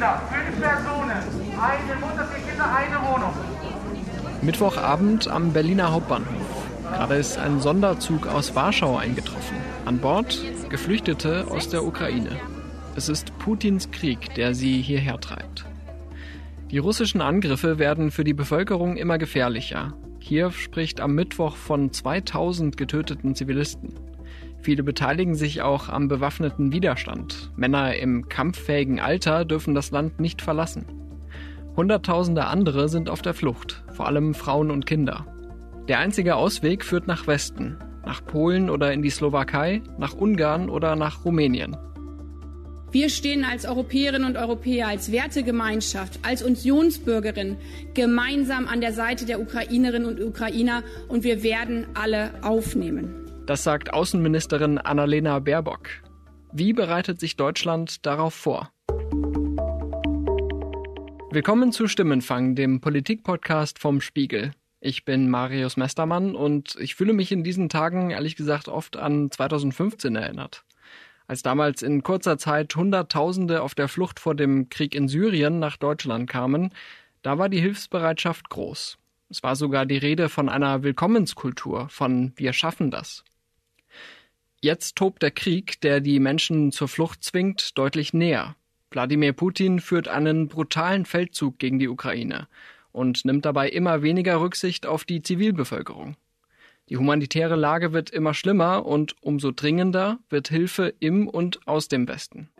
Kinder, 0.00 0.22
fünf 0.32 0.60
Personen, 0.62 1.10
eine 1.60 2.00
Mutter, 2.00 2.24
vier 2.24 2.48
Kinder, 2.48 2.74
eine 2.74 2.96
Wohnung. 3.06 3.34
Mittwochabend 4.40 5.28
am 5.28 5.52
Berliner 5.52 5.92
Hauptbahnhof. 5.92 6.66
Gerade 6.84 7.16
ist 7.16 7.36
ein 7.36 7.60
Sonderzug 7.60 8.26
aus 8.26 8.54
Warschau 8.54 8.96
eingetroffen. 8.96 9.58
An 9.84 9.98
Bord 9.98 10.40
Geflüchtete 10.70 11.48
aus 11.50 11.68
der 11.68 11.84
Ukraine. 11.84 12.30
Es 12.96 13.10
ist 13.10 13.38
Putins 13.40 13.90
Krieg, 13.90 14.34
der 14.36 14.54
sie 14.54 14.80
hierher 14.80 15.20
treibt. 15.20 15.66
Die 16.70 16.78
russischen 16.78 17.20
Angriffe 17.20 17.78
werden 17.78 18.10
für 18.10 18.24
die 18.24 18.32
Bevölkerung 18.32 18.96
immer 18.96 19.18
gefährlicher. 19.18 19.92
Kiew 20.20 20.52
spricht 20.52 21.02
am 21.02 21.14
Mittwoch 21.14 21.56
von 21.56 21.92
2000 21.92 22.78
getöteten 22.78 23.34
Zivilisten. 23.34 23.92
Viele 24.62 24.82
beteiligen 24.82 25.34
sich 25.34 25.62
auch 25.62 25.88
am 25.88 26.08
bewaffneten 26.08 26.72
Widerstand. 26.72 27.50
Männer 27.56 27.96
im 27.96 28.28
kampffähigen 28.28 29.00
Alter 29.00 29.44
dürfen 29.44 29.74
das 29.74 29.90
Land 29.90 30.20
nicht 30.20 30.42
verlassen. 30.42 30.84
Hunderttausende 31.76 32.44
andere 32.44 32.88
sind 32.88 33.08
auf 33.08 33.22
der 33.22 33.32
Flucht, 33.32 33.84
vor 33.92 34.06
allem 34.06 34.34
Frauen 34.34 34.70
und 34.70 34.84
Kinder. 34.84 35.26
Der 35.88 35.98
einzige 35.98 36.36
Ausweg 36.36 36.84
führt 36.84 37.06
nach 37.06 37.26
Westen, 37.26 37.78
nach 38.04 38.24
Polen 38.24 38.68
oder 38.68 38.92
in 38.92 39.02
die 39.02 39.10
Slowakei, 39.10 39.82
nach 39.98 40.12
Ungarn 40.12 40.68
oder 40.68 40.94
nach 40.94 41.24
Rumänien. 41.24 41.76
Wir 42.92 43.08
stehen 43.08 43.44
als 43.44 43.66
Europäerinnen 43.66 44.28
und 44.28 44.36
Europäer, 44.36 44.88
als 44.88 45.12
Wertegemeinschaft, 45.12 46.18
als 46.22 46.42
Unionsbürgerin 46.42 47.56
gemeinsam 47.94 48.66
an 48.66 48.80
der 48.80 48.92
Seite 48.92 49.26
der 49.26 49.40
Ukrainerinnen 49.40 50.08
und 50.08 50.20
Ukrainer 50.20 50.82
und 51.08 51.22
wir 51.22 51.44
werden 51.44 51.86
alle 51.94 52.32
aufnehmen. 52.42 53.29
Das 53.46 53.64
sagt 53.64 53.92
Außenministerin 53.92 54.78
Annalena 54.78 55.38
Baerbock. 55.40 55.88
Wie 56.52 56.72
bereitet 56.72 57.18
sich 57.18 57.36
Deutschland 57.36 58.06
darauf 58.06 58.34
vor? 58.34 58.70
Willkommen 61.32 61.72
zu 61.72 61.88
Stimmenfang, 61.88 62.54
dem 62.54 62.80
Politikpodcast 62.80 63.78
vom 63.78 64.00
Spiegel. 64.00 64.52
Ich 64.80 65.04
bin 65.04 65.28
Marius 65.28 65.76
Mestermann 65.76 66.34
und 66.34 66.76
ich 66.78 66.94
fühle 66.94 67.12
mich 67.12 67.32
in 67.32 67.44
diesen 67.44 67.68
Tagen 67.68 68.10
ehrlich 68.10 68.36
gesagt 68.36 68.68
oft 68.68 68.96
an 68.96 69.30
2015 69.30 70.16
erinnert. 70.16 70.64
Als 71.26 71.42
damals 71.42 71.82
in 71.82 72.02
kurzer 72.02 72.38
Zeit 72.38 72.74
Hunderttausende 72.74 73.62
auf 73.62 73.74
der 73.74 73.88
Flucht 73.88 74.18
vor 74.18 74.34
dem 74.34 74.68
Krieg 74.68 74.94
in 74.94 75.06
Syrien 75.06 75.58
nach 75.58 75.76
Deutschland 75.76 76.28
kamen, 76.28 76.74
da 77.22 77.38
war 77.38 77.48
die 77.48 77.60
Hilfsbereitschaft 77.60 78.50
groß. 78.50 78.98
Es 79.28 79.42
war 79.44 79.54
sogar 79.54 79.86
die 79.86 79.98
Rede 79.98 80.28
von 80.28 80.48
einer 80.48 80.82
Willkommenskultur, 80.82 81.88
von 81.88 82.32
Wir 82.34 82.52
schaffen 82.52 82.90
das. 82.90 83.24
Jetzt 84.62 84.96
tobt 84.96 85.22
der 85.22 85.30
Krieg, 85.30 85.80
der 85.80 86.00
die 86.00 86.20
Menschen 86.20 86.70
zur 86.70 86.86
Flucht 86.86 87.24
zwingt, 87.24 87.78
deutlich 87.78 88.12
näher. 88.12 88.56
Wladimir 88.90 89.32
Putin 89.32 89.80
führt 89.80 90.06
einen 90.06 90.48
brutalen 90.48 91.06
Feldzug 91.06 91.58
gegen 91.58 91.78
die 91.78 91.88
Ukraine 91.88 92.46
und 92.92 93.24
nimmt 93.24 93.46
dabei 93.46 93.70
immer 93.70 94.02
weniger 94.02 94.38
Rücksicht 94.38 94.84
auf 94.84 95.04
die 95.04 95.22
Zivilbevölkerung. 95.22 96.16
Die 96.90 96.98
humanitäre 96.98 97.56
Lage 97.56 97.94
wird 97.94 98.10
immer 98.10 98.34
schlimmer 98.34 98.84
und 98.84 99.14
umso 99.22 99.50
dringender 99.50 100.18
wird 100.28 100.48
Hilfe 100.48 100.92
im 101.00 101.26
und 101.26 101.66
aus 101.66 101.88
dem 101.88 102.06
Westen. 102.06 102.50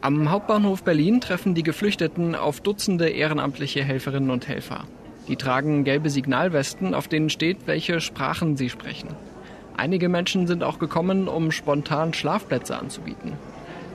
Am 0.00 0.30
Hauptbahnhof 0.30 0.84
Berlin 0.84 1.20
treffen 1.20 1.54
die 1.54 1.64
Geflüchteten 1.64 2.34
auf 2.34 2.62
Dutzende 2.62 3.10
ehrenamtliche 3.10 3.84
Helferinnen 3.84 4.30
und 4.30 4.48
Helfer. 4.48 4.88
Die 5.28 5.36
tragen 5.36 5.84
gelbe 5.84 6.10
Signalwesten, 6.10 6.94
auf 6.94 7.08
denen 7.08 7.30
steht, 7.30 7.66
welche 7.66 8.00
Sprachen 8.00 8.56
sie 8.56 8.70
sprechen. 8.70 9.08
Einige 9.76 10.08
Menschen 10.08 10.46
sind 10.46 10.62
auch 10.62 10.78
gekommen, 10.78 11.28
um 11.28 11.52
spontan 11.52 12.12
Schlafplätze 12.12 12.76
anzubieten. 12.76 13.32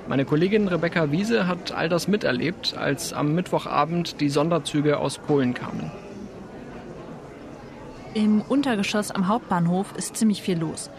Meine 0.07 0.25
Kollegin 0.25 0.67
Rebecca 0.67 1.11
Wiese 1.11 1.47
hat 1.47 1.71
all 1.71 1.89
das 1.89 2.08
miterlebt, 2.08 2.75
als 2.77 3.11
am 3.11 3.33
Mittwochabend 3.33 4.21
die 4.21 4.30
Sonderzüge 4.30 4.99
aus 4.99 5.17
Polen 5.17 5.53
kamen. 5.53 5.91
Im 8.14 8.41
Untergeschoss 8.41 9.11
am 9.11 9.27
Hauptbahnhof 9.27 9.93
ist 9.97 10.15
ziemlich 10.15 10.41
viel 10.41 10.58
los. 10.58 10.89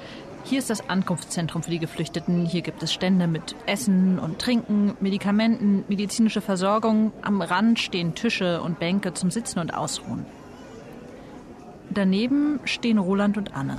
Hier 0.48 0.60
ist 0.60 0.70
das 0.70 0.88
Ankunftszentrum 0.88 1.64
für 1.64 1.70
die 1.72 1.80
Geflüchteten. 1.80 2.46
Hier 2.46 2.62
gibt 2.62 2.80
es 2.80 2.92
Stände 2.92 3.26
mit 3.26 3.56
Essen 3.66 4.20
und 4.20 4.38
Trinken, 4.38 4.96
Medikamenten, 5.00 5.82
medizinische 5.88 6.40
Versorgung. 6.40 7.10
Am 7.22 7.42
Rand 7.42 7.80
stehen 7.80 8.14
Tische 8.14 8.62
und 8.62 8.78
Bänke 8.78 9.12
zum 9.12 9.32
Sitzen 9.32 9.58
und 9.58 9.74
Ausruhen. 9.74 10.24
Daneben 11.90 12.60
stehen 12.62 12.98
Roland 12.98 13.36
und 13.36 13.56
Anne. 13.56 13.78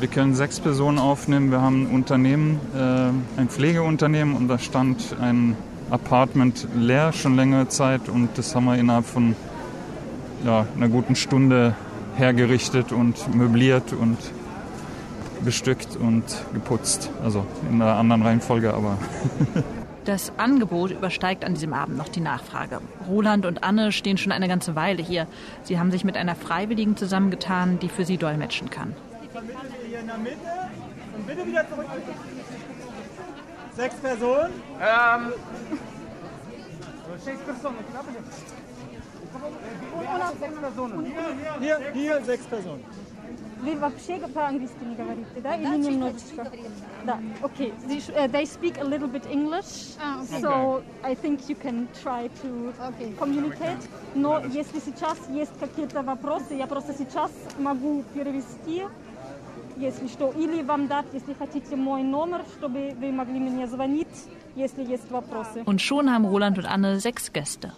Wir 0.00 0.08
können 0.08 0.34
sechs 0.34 0.58
Personen 0.58 0.98
aufnehmen. 0.98 1.52
Wir 1.52 1.60
haben 1.60 1.84
ein 1.84 1.94
Unternehmen, 1.94 2.58
äh, 2.74 3.40
ein 3.40 3.48
Pflegeunternehmen 3.48 4.34
und 4.34 4.48
da 4.48 4.58
stand 4.58 5.14
ein 5.20 5.56
Apartment 5.90 6.66
leer 6.74 7.12
schon 7.12 7.36
längere 7.36 7.68
Zeit 7.68 8.08
und 8.08 8.30
das 8.34 8.56
haben 8.56 8.64
wir 8.64 8.74
innerhalb 8.74 9.06
von 9.06 9.36
ja, 10.44 10.66
einer 10.74 10.88
guten 10.88 11.14
Stunde 11.14 11.76
hergerichtet 12.16 12.90
und 12.90 13.36
möbliert 13.36 13.92
und 13.92 14.18
bestückt 15.44 15.96
und 15.96 16.24
geputzt. 16.52 17.10
Also 17.22 17.44
in 17.70 17.80
einer 17.80 17.96
anderen 17.96 18.22
Reihenfolge, 18.22 18.72
aber. 18.74 18.98
Das 20.06 20.30
Angebot 20.36 20.92
übersteigt 20.92 21.44
an 21.44 21.54
diesem 21.54 21.72
Abend 21.72 21.98
noch 21.98 22.06
die 22.06 22.20
Nachfrage. 22.20 22.80
Roland 23.08 23.44
und 23.44 23.64
Anne 23.64 23.90
stehen 23.90 24.18
schon 24.18 24.30
eine 24.30 24.46
ganze 24.46 24.76
Weile 24.76 25.02
hier. 25.02 25.26
Sie 25.64 25.80
haben 25.80 25.90
sich 25.90 26.04
mit 26.04 26.16
einer 26.16 26.36
Freiwilligen 26.36 26.96
zusammengetan, 26.96 27.80
die 27.80 27.88
für 27.88 28.04
sie 28.04 28.16
dolmetschen 28.16 28.70
kann. 28.70 28.94
Hier 29.88 29.98
in 29.98 30.06
der 30.06 30.18
Mitte 30.18 30.36
und 31.16 31.26
bitte 31.26 31.44
wieder 31.44 31.68
zurück. 31.68 31.86
Sechs 33.76 33.96
Personen. 33.96 34.52
Ähm. 34.80 35.32
Sechs 37.18 37.40
Personen, 37.40 37.76
Hier, 41.60 41.78
hier 41.92 42.24
sechs 42.24 42.44
Personen. 42.44 42.84
Вы 43.61 43.75
вообще 43.77 44.17
по-английски 44.19 44.83
не 44.83 44.95
говорите, 44.95 45.41
да? 45.41 45.55
Или 45.55 45.77
немножечко? 45.77 46.47
Да, 47.05 47.19
окей. 47.41 47.73
Okay. 47.87 48.31
They 48.31 48.45
speak 48.45 48.77
a 48.79 48.83
little 48.83 49.07
bit 49.07 49.25
English, 49.31 49.95
ah, 50.01 50.21
okay. 50.21 50.41
so 50.41 50.83
I 51.03 51.15
think 51.15 51.47
you 51.47 51.55
can 51.55 51.87
try 52.03 52.29
to 52.41 52.73
okay. 52.89 53.15
communicate. 53.17 53.77
Но 54.15 54.39
если 54.39 54.79
сейчас 54.79 55.17
есть 55.29 55.51
какие-то 55.59 56.01
вопросы, 56.01 56.53
я 56.55 56.67
просто 56.67 56.93
сейчас 56.93 57.31
могу 57.59 58.03
перевести, 58.13 58.83
если 59.77 60.07
что. 60.07 60.31
Или 60.31 60.63
вам 60.63 60.87
дать, 60.87 61.05
если 61.13 61.33
хотите, 61.33 61.75
мой 61.75 62.03
номер, 62.03 62.43
чтобы 62.57 62.95
вы 62.99 63.11
могли 63.11 63.39
мне 63.39 63.67
звонить, 63.67 64.07
если 64.55 64.83
есть 64.83 65.09
вопросы. 65.11 65.63
Und 65.65 65.81
schon 65.81 66.09
haben 66.09 66.25
Roland 66.25 66.57
und 66.57 66.65
Anne 66.65 66.99
sechs 66.99 67.31
Gäste. 67.31 67.73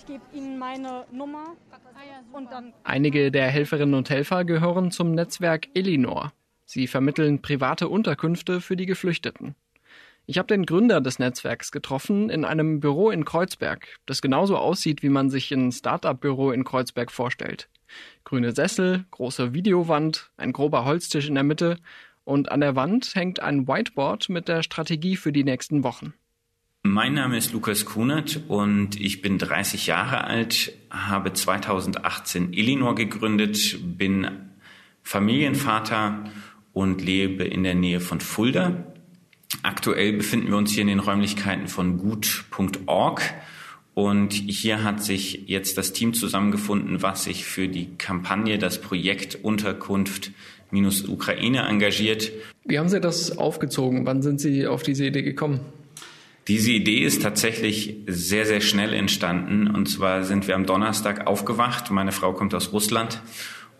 Ich 0.00 0.06
gebe 0.06 0.22
Ihnen 0.32 0.58
meine 0.58 1.04
Nummer. 1.12 1.56
Und 2.32 2.50
dann 2.50 2.72
Einige 2.84 3.30
der 3.30 3.48
Helferinnen 3.48 3.94
und 3.94 4.08
Helfer 4.08 4.46
gehören 4.46 4.90
zum 4.90 5.12
Netzwerk 5.12 5.68
Elinor. 5.74 6.32
Sie 6.64 6.86
vermitteln 6.86 7.42
private 7.42 7.86
Unterkünfte 7.86 8.62
für 8.62 8.76
die 8.76 8.86
Geflüchteten. 8.86 9.56
Ich 10.24 10.38
habe 10.38 10.46
den 10.46 10.64
Gründer 10.64 11.02
des 11.02 11.18
Netzwerks 11.18 11.70
getroffen 11.70 12.30
in 12.30 12.46
einem 12.46 12.80
Büro 12.80 13.10
in 13.10 13.26
Kreuzberg, 13.26 13.98
das 14.06 14.22
genauso 14.22 14.56
aussieht, 14.56 15.02
wie 15.02 15.10
man 15.10 15.28
sich 15.28 15.52
ein 15.52 15.70
Start-up-Büro 15.70 16.50
in 16.50 16.64
Kreuzberg 16.64 17.12
vorstellt. 17.12 17.68
Grüne 18.24 18.52
Sessel, 18.52 19.04
große 19.10 19.52
Videowand, 19.52 20.30
ein 20.38 20.54
grober 20.54 20.86
Holztisch 20.86 21.28
in 21.28 21.34
der 21.34 21.44
Mitte 21.44 21.76
und 22.24 22.50
an 22.50 22.60
der 22.60 22.74
Wand 22.74 23.14
hängt 23.14 23.40
ein 23.40 23.68
Whiteboard 23.68 24.30
mit 24.30 24.48
der 24.48 24.62
Strategie 24.62 25.16
für 25.16 25.32
die 25.32 25.44
nächsten 25.44 25.84
Wochen. 25.84 26.14
Mein 26.82 27.12
Name 27.12 27.36
ist 27.36 27.52
Lukas 27.52 27.84
Kunert 27.84 28.40
und 28.48 28.98
ich 28.98 29.20
bin 29.20 29.36
30 29.36 29.86
Jahre 29.86 30.24
alt, 30.24 30.72
habe 30.88 31.34
2018 31.34 32.54
Elinor 32.54 32.94
gegründet, 32.94 33.78
bin 33.98 34.26
Familienvater 35.02 36.24
und 36.72 37.02
lebe 37.02 37.44
in 37.44 37.64
der 37.64 37.74
Nähe 37.74 38.00
von 38.00 38.20
Fulda. 38.20 38.86
Aktuell 39.62 40.14
befinden 40.14 40.48
wir 40.48 40.56
uns 40.56 40.72
hier 40.72 40.80
in 40.80 40.88
den 40.88 41.00
Räumlichkeiten 41.00 41.68
von 41.68 41.98
gut.org 41.98 43.22
und 43.92 44.32
hier 44.32 44.82
hat 44.82 45.04
sich 45.04 45.48
jetzt 45.48 45.76
das 45.76 45.92
Team 45.92 46.14
zusammengefunden, 46.14 47.02
was 47.02 47.24
sich 47.24 47.44
für 47.44 47.68
die 47.68 47.94
Kampagne, 47.98 48.56
das 48.56 48.80
Projekt 48.80 49.34
Unterkunft 49.42 50.30
minus 50.70 51.06
Ukraine 51.06 51.66
engagiert. 51.68 52.32
Wie 52.64 52.78
haben 52.78 52.88
Sie 52.88 53.02
das 53.02 53.36
aufgezogen? 53.36 54.06
Wann 54.06 54.22
sind 54.22 54.40
Sie 54.40 54.66
auf 54.66 54.82
diese 54.82 55.04
Idee 55.04 55.22
gekommen? 55.22 55.60
Diese 56.48 56.72
Idee 56.72 57.00
ist 57.00 57.22
tatsächlich 57.22 57.96
sehr, 58.06 58.46
sehr 58.46 58.60
schnell 58.60 58.94
entstanden. 58.94 59.68
Und 59.68 59.86
zwar 59.88 60.24
sind 60.24 60.48
wir 60.48 60.54
am 60.54 60.66
Donnerstag 60.66 61.26
aufgewacht. 61.26 61.90
Meine 61.90 62.12
Frau 62.12 62.32
kommt 62.32 62.54
aus 62.54 62.72
Russland 62.72 63.22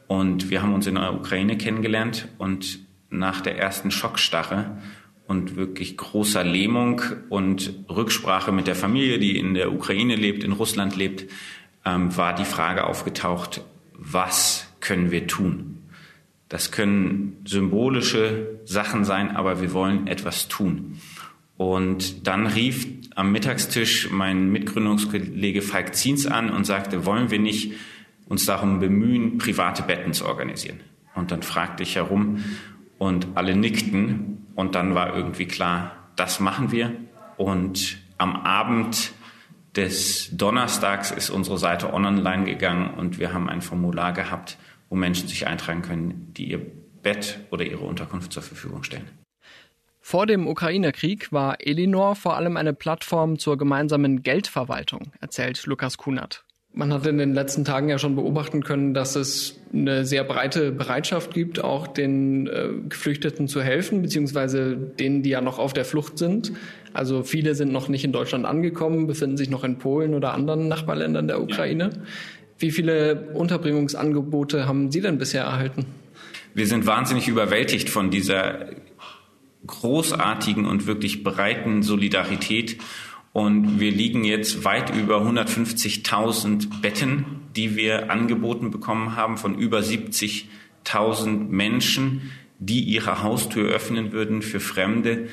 und 0.06 0.50
wir 0.50 0.62
haben 0.62 0.74
uns 0.74 0.86
in 0.86 0.94
der 0.96 1.14
Ukraine 1.14 1.56
kennengelernt. 1.56 2.28
Und 2.38 2.80
nach 3.08 3.40
der 3.40 3.58
ersten 3.58 3.90
Schockstarre 3.90 4.78
und 5.26 5.56
wirklich 5.56 5.96
großer 5.96 6.44
Lähmung 6.44 7.02
und 7.28 7.72
Rücksprache 7.88 8.52
mit 8.52 8.66
der 8.66 8.76
Familie, 8.76 9.18
die 9.18 9.38
in 9.38 9.54
der 9.54 9.72
Ukraine 9.72 10.16
lebt, 10.16 10.44
in 10.44 10.52
Russland 10.52 10.96
lebt, 10.96 11.30
ähm, 11.84 12.16
war 12.16 12.34
die 12.34 12.44
Frage 12.44 12.84
aufgetaucht, 12.84 13.62
was 13.94 14.66
können 14.80 15.10
wir 15.10 15.26
tun? 15.26 15.78
Das 16.48 16.72
können 16.72 17.36
symbolische 17.44 18.60
Sachen 18.64 19.04
sein, 19.04 19.36
aber 19.36 19.60
wir 19.60 19.72
wollen 19.72 20.08
etwas 20.08 20.48
tun. 20.48 20.98
Und 21.60 22.26
dann 22.26 22.46
rief 22.46 22.86
am 23.16 23.32
Mittagstisch 23.32 24.10
mein 24.10 24.48
Mitgründungskollege 24.48 25.60
Falk 25.60 25.94
Ziens 25.94 26.26
an 26.26 26.48
und 26.48 26.64
sagte, 26.64 27.04
wollen 27.04 27.30
wir 27.30 27.38
nicht 27.38 27.74
uns 28.24 28.46
darum 28.46 28.80
bemühen, 28.80 29.36
private 29.36 29.82
Betten 29.82 30.14
zu 30.14 30.24
organisieren? 30.24 30.80
Und 31.14 31.32
dann 31.32 31.42
fragte 31.42 31.82
ich 31.82 31.96
herum 31.96 32.42
und 32.96 33.26
alle 33.34 33.54
nickten 33.54 34.46
und 34.54 34.74
dann 34.74 34.94
war 34.94 35.14
irgendwie 35.14 35.44
klar, 35.44 36.08
das 36.16 36.40
machen 36.40 36.72
wir. 36.72 36.96
Und 37.36 37.98
am 38.16 38.36
Abend 38.36 39.12
des 39.76 40.34
Donnerstags 40.34 41.10
ist 41.10 41.28
unsere 41.28 41.58
Seite 41.58 41.92
online 41.92 42.44
gegangen 42.44 42.94
und 42.94 43.18
wir 43.18 43.34
haben 43.34 43.50
ein 43.50 43.60
Formular 43.60 44.14
gehabt, 44.14 44.56
wo 44.88 44.96
Menschen 44.96 45.28
sich 45.28 45.46
eintragen 45.46 45.82
können, 45.82 46.32
die 46.38 46.52
ihr 46.52 46.62
Bett 47.02 47.40
oder 47.50 47.66
ihre 47.66 47.84
Unterkunft 47.84 48.32
zur 48.32 48.42
Verfügung 48.42 48.82
stellen. 48.82 49.19
Vor 50.00 50.26
dem 50.26 50.46
Ukraine-Krieg 50.46 51.30
war 51.30 51.58
Elinor 51.60 52.16
vor 52.16 52.36
allem 52.36 52.56
eine 52.56 52.72
Plattform 52.72 53.38
zur 53.38 53.58
gemeinsamen 53.58 54.22
Geldverwaltung, 54.22 55.12
erzählt 55.20 55.66
Lukas 55.66 55.98
Kunert. 55.98 56.44
Man 56.72 56.92
hat 56.92 57.04
in 57.06 57.18
den 57.18 57.34
letzten 57.34 57.64
Tagen 57.64 57.88
ja 57.88 57.98
schon 57.98 58.14
beobachten 58.14 58.62
können, 58.62 58.94
dass 58.94 59.16
es 59.16 59.60
eine 59.72 60.04
sehr 60.04 60.22
breite 60.22 60.70
Bereitschaft 60.70 61.34
gibt, 61.34 61.62
auch 61.62 61.88
den 61.88 62.46
äh, 62.46 62.68
Geflüchteten 62.88 63.48
zu 63.48 63.60
helfen, 63.60 64.02
beziehungsweise 64.02 64.76
denen, 64.76 65.24
die 65.24 65.30
ja 65.30 65.40
noch 65.40 65.58
auf 65.58 65.72
der 65.72 65.84
Flucht 65.84 66.16
sind. 66.16 66.52
Also 66.92 67.24
viele 67.24 67.56
sind 67.56 67.72
noch 67.72 67.88
nicht 67.88 68.04
in 68.04 68.12
Deutschland 68.12 68.46
angekommen, 68.46 69.08
befinden 69.08 69.36
sich 69.36 69.50
noch 69.50 69.64
in 69.64 69.78
Polen 69.78 70.14
oder 70.14 70.32
anderen 70.32 70.68
Nachbarländern 70.68 71.26
der 71.26 71.42
Ukraine. 71.42 71.90
Ja. 71.92 72.02
Wie 72.58 72.70
viele 72.70 73.30
Unterbringungsangebote 73.34 74.68
haben 74.68 74.92
Sie 74.92 75.00
denn 75.00 75.18
bisher 75.18 75.44
erhalten? 75.44 75.86
Wir 76.54 76.66
sind 76.66 76.86
wahnsinnig 76.86 77.26
überwältigt 77.26 77.88
von 77.88 78.10
dieser 78.10 78.66
großartigen 79.66 80.66
und 80.66 80.86
wirklich 80.86 81.22
breiten 81.22 81.82
Solidarität. 81.82 82.78
Und 83.32 83.78
wir 83.78 83.92
liegen 83.92 84.24
jetzt 84.24 84.64
weit 84.64 84.94
über 84.94 85.20
150.000 85.22 86.80
Betten, 86.80 87.24
die 87.54 87.76
wir 87.76 88.10
angeboten 88.10 88.70
bekommen 88.70 89.16
haben 89.16 89.36
von 89.36 89.56
über 89.56 89.80
70.000 89.80 91.48
Menschen, 91.48 92.32
die 92.58 92.80
ihre 92.80 93.22
Haustür 93.22 93.70
öffnen 93.70 94.12
würden 94.12 94.42
für 94.42 94.60
Fremde, 94.60 95.28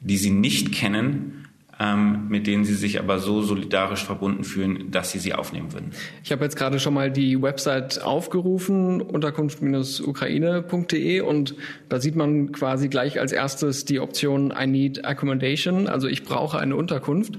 die 0.00 0.16
sie 0.16 0.30
nicht 0.30 0.72
kennen 0.72 1.41
ähm, 1.82 2.28
mit 2.28 2.46
denen 2.46 2.64
sie 2.64 2.74
sich 2.74 3.00
aber 3.00 3.18
so 3.18 3.42
solidarisch 3.42 4.04
verbunden 4.04 4.44
fühlen, 4.44 4.92
dass 4.92 5.10
sie 5.10 5.18
sie 5.18 5.34
aufnehmen 5.34 5.72
würden. 5.72 5.90
Ich 6.22 6.30
habe 6.30 6.44
jetzt 6.44 6.54
gerade 6.56 6.78
schon 6.78 6.94
mal 6.94 7.10
die 7.10 7.42
Website 7.42 8.00
aufgerufen, 8.02 9.00
unterkunft-ukraine.de 9.00 11.22
und 11.22 11.56
da 11.88 11.98
sieht 11.98 12.14
man 12.14 12.52
quasi 12.52 12.88
gleich 12.88 13.18
als 13.18 13.32
erstes 13.32 13.84
die 13.84 13.98
Option 13.98 14.54
I 14.56 14.68
need 14.68 15.04
accommodation, 15.04 15.88
also 15.88 16.06
ich 16.06 16.22
brauche 16.22 16.60
eine 16.60 16.76
Unterkunft. 16.76 17.36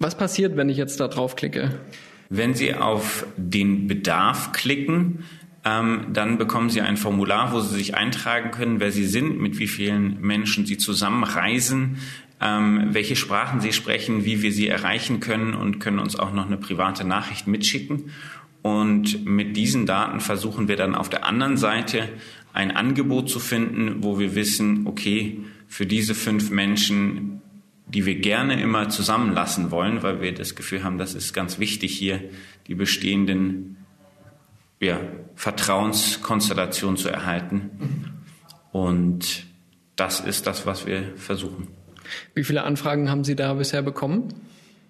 Was 0.00 0.16
passiert, 0.16 0.56
wenn 0.56 0.68
ich 0.68 0.78
jetzt 0.78 0.98
da 0.98 1.06
draufklicke? 1.06 1.70
Wenn 2.28 2.54
Sie 2.54 2.74
auf 2.74 3.24
den 3.36 3.86
Bedarf 3.86 4.50
klicken, 4.50 5.22
ähm, 5.64 6.06
dann 6.12 6.38
bekommen 6.38 6.70
Sie 6.70 6.80
ein 6.80 6.96
Formular, 6.96 7.52
wo 7.52 7.60
Sie 7.60 7.76
sich 7.76 7.94
eintragen 7.94 8.50
können, 8.50 8.80
wer 8.80 8.90
Sie 8.90 9.06
sind, 9.06 9.40
mit 9.40 9.60
wie 9.60 9.68
vielen 9.68 10.20
Menschen 10.20 10.66
Sie 10.66 10.76
zusammenreisen, 10.76 11.98
ähm, 12.40 12.88
welche 12.92 13.16
Sprachen 13.16 13.60
sie 13.60 13.72
sprechen, 13.72 14.24
wie 14.24 14.42
wir 14.42 14.52
sie 14.52 14.68
erreichen 14.68 15.20
können 15.20 15.54
und 15.54 15.78
können 15.78 15.98
uns 15.98 16.16
auch 16.16 16.32
noch 16.32 16.46
eine 16.46 16.58
private 16.58 17.04
Nachricht 17.04 17.46
mitschicken. 17.46 18.10
Und 18.62 19.24
mit 19.24 19.56
diesen 19.56 19.86
Daten 19.86 20.20
versuchen 20.20 20.68
wir 20.68 20.76
dann 20.76 20.94
auf 20.94 21.08
der 21.08 21.24
anderen 21.24 21.56
Seite 21.56 22.08
ein 22.52 22.70
Angebot 22.70 23.30
zu 23.30 23.38
finden, 23.38 24.02
wo 24.02 24.18
wir 24.18 24.34
wissen, 24.34 24.86
okay, 24.86 25.40
für 25.68 25.86
diese 25.86 26.14
fünf 26.14 26.50
Menschen, 26.50 27.40
die 27.86 28.06
wir 28.06 28.16
gerne 28.16 28.60
immer 28.60 28.88
zusammenlassen 28.88 29.70
wollen, 29.70 30.02
weil 30.02 30.20
wir 30.20 30.34
das 30.34 30.56
Gefühl 30.56 30.82
haben, 30.82 30.98
das 30.98 31.14
ist 31.14 31.32
ganz 31.32 31.58
wichtig 31.58 31.96
hier, 31.96 32.20
die 32.66 32.74
bestehenden 32.74 33.76
ja, 34.80 35.00
Vertrauenskonstellationen 35.36 36.96
zu 36.96 37.08
erhalten. 37.08 37.70
Und 38.72 39.46
das 39.94 40.20
ist 40.20 40.46
das, 40.46 40.66
was 40.66 40.86
wir 40.86 41.12
versuchen. 41.16 41.68
Wie 42.34 42.44
viele 42.44 42.64
Anfragen 42.64 43.10
haben 43.10 43.24
Sie 43.24 43.36
da 43.36 43.54
bisher 43.54 43.82
bekommen? 43.82 44.28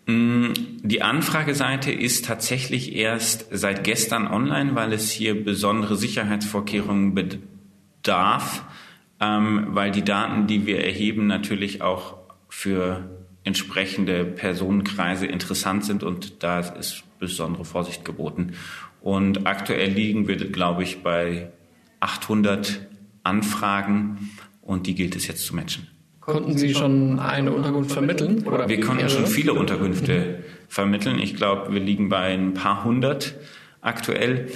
Mm, 0.06 0.52
die 0.82 1.02
Anfrageseite 1.02 1.90
ist 1.90 2.26
tatsächlich 2.26 2.94
erst 2.94 3.46
seit 3.50 3.82
gestern 3.82 4.28
online, 4.28 4.74
weil 4.74 4.92
es 4.92 5.10
hier 5.10 5.44
besondere 5.44 5.96
Sicherheitsvorkehrungen 5.96 7.14
bedarf, 7.14 8.64
ähm, 9.20 9.66
weil 9.70 9.90
die 9.90 10.04
Daten, 10.04 10.46
die 10.46 10.66
wir 10.66 10.84
erheben, 10.84 11.26
natürlich 11.26 11.82
auch 11.82 12.18
für 12.48 13.10
entsprechende 13.42 14.24
Personenkreise 14.24 15.26
interessant 15.26 15.84
sind 15.84 16.02
und 16.02 16.42
da 16.42 16.60
ist 16.60 17.04
besondere 17.18 17.64
Vorsicht 17.64 18.04
geboten. 18.04 18.52
Und 19.00 19.46
aktuell 19.46 19.90
liegen 19.90 20.26
wir, 20.26 20.36
glaube 20.36 20.82
ich, 20.82 21.02
bei 21.02 21.50
800 22.00 22.86
Anfragen 23.22 24.30
und 24.62 24.86
die 24.86 24.94
gilt 24.94 25.16
es 25.16 25.26
jetzt 25.26 25.46
zu 25.46 25.54
matchen. 25.54 25.88
Konnten 26.26 26.58
Sie 26.58 26.74
schon 26.74 27.20
eine 27.20 27.52
Unterkunft 27.52 27.92
vermitteln? 27.92 28.44
Oder 28.48 28.68
wir 28.68 28.80
konnten 28.80 29.08
schon 29.08 29.26
viele 29.26 29.54
Unterkünfte 29.54 30.42
vermitteln. 30.68 31.20
Ich 31.20 31.36
glaube, 31.36 31.72
wir 31.72 31.80
liegen 31.80 32.08
bei 32.08 32.34
ein 32.34 32.52
paar 32.52 32.82
hundert 32.82 33.36
aktuell. 33.80 34.48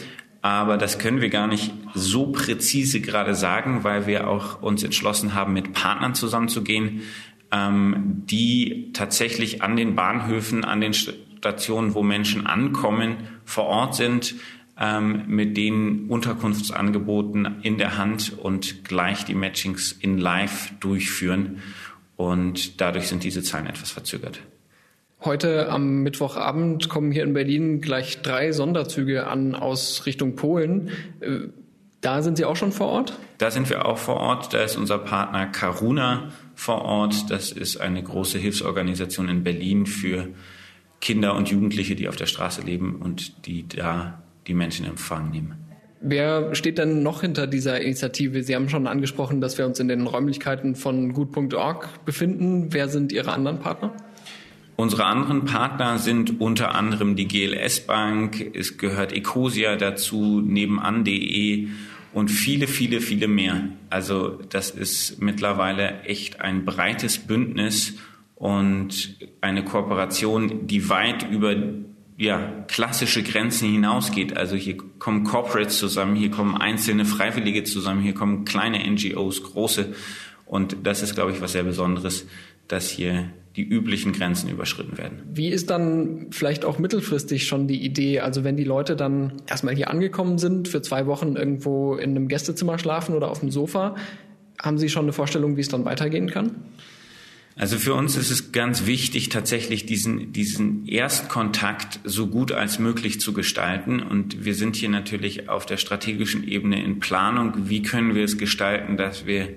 Aber 0.42 0.78
das 0.78 0.98
können 0.98 1.20
wir 1.20 1.28
gar 1.28 1.46
nicht 1.46 1.72
so 1.94 2.32
präzise 2.32 3.00
gerade 3.00 3.36
sagen, 3.36 3.84
weil 3.84 4.08
wir 4.08 4.28
auch 4.28 4.60
uns 4.62 4.82
entschlossen 4.82 5.34
haben, 5.34 5.52
mit 5.52 5.72
Partnern 5.72 6.16
zusammenzugehen, 6.16 7.02
ähm, 7.52 8.24
die 8.28 8.90
tatsächlich 8.92 9.62
an 9.62 9.76
den 9.76 9.94
Bahnhöfen, 9.94 10.64
an 10.64 10.80
den 10.80 10.92
Stationen, 10.92 11.94
wo 11.94 12.02
Menschen 12.02 12.46
ankommen, 12.46 13.16
vor 13.44 13.66
Ort 13.66 13.94
sind, 13.94 14.34
ähm, 14.80 15.24
mit 15.26 15.56
den 15.56 16.08
Unterkunftsangeboten 16.08 17.60
in 17.62 17.76
der 17.76 17.98
Hand 17.98 18.36
und 18.38 18.84
gleich 18.84 19.24
die 19.24 19.34
Matchings 19.34 19.92
in 19.92 20.18
Live 20.18 20.72
durchführen. 20.80 21.58
Und 22.16 22.80
dadurch 22.80 23.08
sind 23.08 23.22
diese 23.22 23.42
Zahlen 23.42 23.66
etwas 23.66 23.90
verzögert. 23.90 24.40
Heute 25.22 25.68
am 25.68 26.02
Mittwochabend 26.02 26.88
kommen 26.88 27.12
hier 27.12 27.24
in 27.24 27.34
Berlin 27.34 27.82
gleich 27.82 28.22
drei 28.22 28.52
Sonderzüge 28.52 29.26
an 29.26 29.54
aus 29.54 30.06
Richtung 30.06 30.34
Polen. 30.34 30.90
Äh, 31.20 31.48
da 32.00 32.22
sind 32.22 32.38
Sie 32.38 32.46
auch 32.46 32.56
schon 32.56 32.72
vor 32.72 32.88
Ort? 32.88 33.18
Da 33.36 33.50
sind 33.50 33.68
wir 33.68 33.84
auch 33.84 33.98
vor 33.98 34.16
Ort. 34.16 34.54
Da 34.54 34.62
ist 34.62 34.76
unser 34.76 34.96
Partner 34.96 35.46
Karuna 35.46 36.30
vor 36.54 36.82
Ort. 36.82 37.30
Das 37.30 37.52
ist 37.52 37.76
eine 37.76 38.02
große 38.02 38.38
Hilfsorganisation 38.38 39.28
in 39.28 39.44
Berlin 39.44 39.84
für 39.84 40.28
Kinder 41.02 41.34
und 41.34 41.50
Jugendliche, 41.50 41.96
die 41.96 42.08
auf 42.08 42.16
der 42.16 42.24
Straße 42.24 42.62
leben 42.62 42.96
und 42.96 43.46
die 43.46 43.68
da 43.68 44.22
die 44.50 44.54
Menschen 44.54 44.84
in 44.84 44.90
Empfang 44.90 45.30
nehmen. 45.30 45.54
Wer 46.02 46.54
steht 46.54 46.78
denn 46.78 47.02
noch 47.02 47.20
hinter 47.20 47.46
dieser 47.46 47.80
Initiative? 47.80 48.42
Sie 48.42 48.54
haben 48.56 48.68
schon 48.68 48.86
angesprochen, 48.86 49.40
dass 49.40 49.58
wir 49.58 49.66
uns 49.66 49.78
in 49.78 49.86
den 49.86 50.06
Räumlichkeiten 50.06 50.74
von 50.74 51.12
gut.org 51.12 52.04
befinden. 52.04 52.72
Wer 52.72 52.88
sind 52.88 53.12
Ihre 53.12 53.32
anderen 53.32 53.60
Partner? 53.60 53.92
Unsere 54.76 55.04
anderen 55.04 55.44
Partner 55.44 55.98
sind 55.98 56.40
unter 56.40 56.74
anderem 56.74 57.14
die 57.14 57.28
GLS 57.28 57.80
Bank, 57.80 58.50
es 58.54 58.78
gehört 58.78 59.12
Ecosia 59.12 59.76
dazu, 59.76 60.40
nebenan.de 60.40 61.68
und 62.14 62.28
viele, 62.28 62.66
viele, 62.66 63.02
viele 63.02 63.28
mehr. 63.28 63.68
Also 63.90 64.40
das 64.48 64.70
ist 64.70 65.20
mittlerweile 65.20 66.00
echt 66.04 66.40
ein 66.40 66.64
breites 66.64 67.18
Bündnis 67.18 67.98
und 68.36 69.18
eine 69.42 69.64
Kooperation, 69.64 70.66
die 70.66 70.88
weit 70.88 71.30
über 71.30 71.54
ja, 72.20 72.52
klassische 72.68 73.22
Grenzen 73.22 73.72
hinausgeht. 73.72 74.36
Also 74.36 74.54
hier 74.54 74.76
kommen 74.98 75.24
Corporates 75.24 75.78
zusammen, 75.78 76.16
hier 76.16 76.30
kommen 76.30 76.54
einzelne 76.54 77.06
Freiwillige 77.06 77.64
zusammen, 77.64 78.02
hier 78.02 78.12
kommen 78.12 78.44
kleine 78.44 78.78
NGOs, 78.90 79.42
große. 79.42 79.94
Und 80.44 80.76
das 80.82 81.00
ist, 81.00 81.14
glaube 81.14 81.32
ich, 81.32 81.40
was 81.40 81.52
sehr 81.52 81.62
Besonderes, 81.62 82.26
dass 82.68 82.90
hier 82.90 83.30
die 83.56 83.62
üblichen 83.62 84.12
Grenzen 84.12 84.50
überschritten 84.50 84.98
werden. 84.98 85.22
Wie 85.32 85.48
ist 85.48 85.70
dann 85.70 86.26
vielleicht 86.30 86.66
auch 86.66 86.78
mittelfristig 86.78 87.46
schon 87.46 87.66
die 87.68 87.82
Idee? 87.82 88.20
Also 88.20 88.44
wenn 88.44 88.58
die 88.58 88.64
Leute 88.64 88.96
dann 88.96 89.40
erstmal 89.48 89.74
hier 89.74 89.88
angekommen 89.88 90.36
sind, 90.36 90.68
für 90.68 90.82
zwei 90.82 91.06
Wochen 91.06 91.36
irgendwo 91.36 91.94
in 91.94 92.10
einem 92.10 92.28
Gästezimmer 92.28 92.78
schlafen 92.78 93.14
oder 93.14 93.30
auf 93.30 93.40
dem 93.40 93.50
Sofa, 93.50 93.96
haben 94.62 94.76
Sie 94.76 94.90
schon 94.90 95.04
eine 95.04 95.14
Vorstellung, 95.14 95.56
wie 95.56 95.62
es 95.62 95.68
dann 95.68 95.86
weitergehen 95.86 96.28
kann? 96.28 96.54
Also 97.56 97.76
für 97.76 97.94
uns 97.94 98.16
ist 98.16 98.30
es 98.30 98.52
ganz 98.52 98.86
wichtig, 98.86 99.28
tatsächlich 99.28 99.84
diesen, 99.84 100.32
diesen 100.32 100.86
Erstkontakt 100.86 102.00
so 102.04 102.28
gut 102.28 102.52
als 102.52 102.78
möglich 102.78 103.20
zu 103.20 103.32
gestalten. 103.32 104.00
Und 104.00 104.44
wir 104.44 104.54
sind 104.54 104.76
hier 104.76 104.88
natürlich 104.88 105.48
auf 105.48 105.66
der 105.66 105.76
strategischen 105.76 106.46
Ebene 106.46 106.82
in 106.82 107.00
Planung. 107.00 107.68
Wie 107.68 107.82
können 107.82 108.14
wir 108.14 108.24
es 108.24 108.38
gestalten, 108.38 108.96
dass 108.96 109.26
wir 109.26 109.48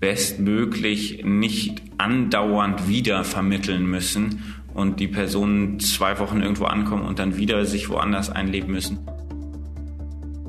bestmöglich 0.00 1.24
nicht 1.24 1.82
andauernd 1.98 2.88
wieder 2.88 3.24
vermitteln 3.24 3.86
müssen 3.86 4.42
und 4.74 5.00
die 5.00 5.08
Personen 5.08 5.80
zwei 5.80 6.18
Wochen 6.20 6.40
irgendwo 6.40 6.66
ankommen 6.66 7.04
und 7.04 7.18
dann 7.18 7.36
wieder 7.36 7.64
sich 7.64 7.88
woanders 7.88 8.30
einleben 8.30 8.70
müssen. 8.70 8.98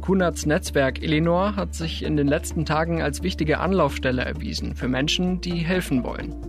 Kunats 0.01 0.45
Netzwerk 0.45 1.01
Elinor 1.01 1.55
hat 1.55 1.73
sich 1.73 2.03
in 2.03 2.15
den 2.15 2.27
letzten 2.27 2.65
Tagen 2.65 3.01
als 3.01 3.23
wichtige 3.23 3.59
Anlaufstelle 3.59 4.23
erwiesen 4.23 4.75
für 4.75 4.87
Menschen, 4.87 5.41
die 5.41 5.55
helfen 5.55 6.03
wollen. 6.03 6.48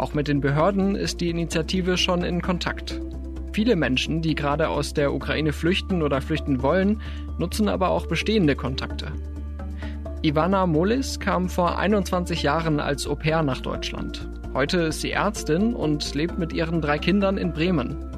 Auch 0.00 0.14
mit 0.14 0.28
den 0.28 0.40
Behörden 0.40 0.96
ist 0.96 1.20
die 1.20 1.28
Initiative 1.28 1.98
schon 1.98 2.24
in 2.24 2.40
Kontakt. 2.40 2.98
Viele 3.52 3.76
Menschen, 3.76 4.22
die 4.22 4.34
gerade 4.34 4.70
aus 4.70 4.94
der 4.94 5.12
Ukraine 5.12 5.52
flüchten 5.52 6.00
oder 6.00 6.22
flüchten 6.22 6.62
wollen, 6.62 7.02
nutzen 7.36 7.68
aber 7.68 7.90
auch 7.90 8.06
bestehende 8.06 8.56
Kontakte. 8.56 9.08
Ivana 10.22 10.64
Molis 10.64 11.20
kam 11.20 11.50
vor 11.50 11.78
21 11.78 12.42
Jahren 12.42 12.80
als 12.80 13.06
Au 13.06 13.14
pair 13.14 13.42
nach 13.42 13.60
Deutschland. 13.60 14.26
Heute 14.54 14.78
ist 14.78 15.02
sie 15.02 15.10
Ärztin 15.10 15.74
und 15.74 16.14
lebt 16.14 16.38
mit 16.38 16.54
ihren 16.54 16.80
drei 16.80 16.98
Kindern 16.98 17.36
in 17.36 17.52
Bremen. 17.52 18.09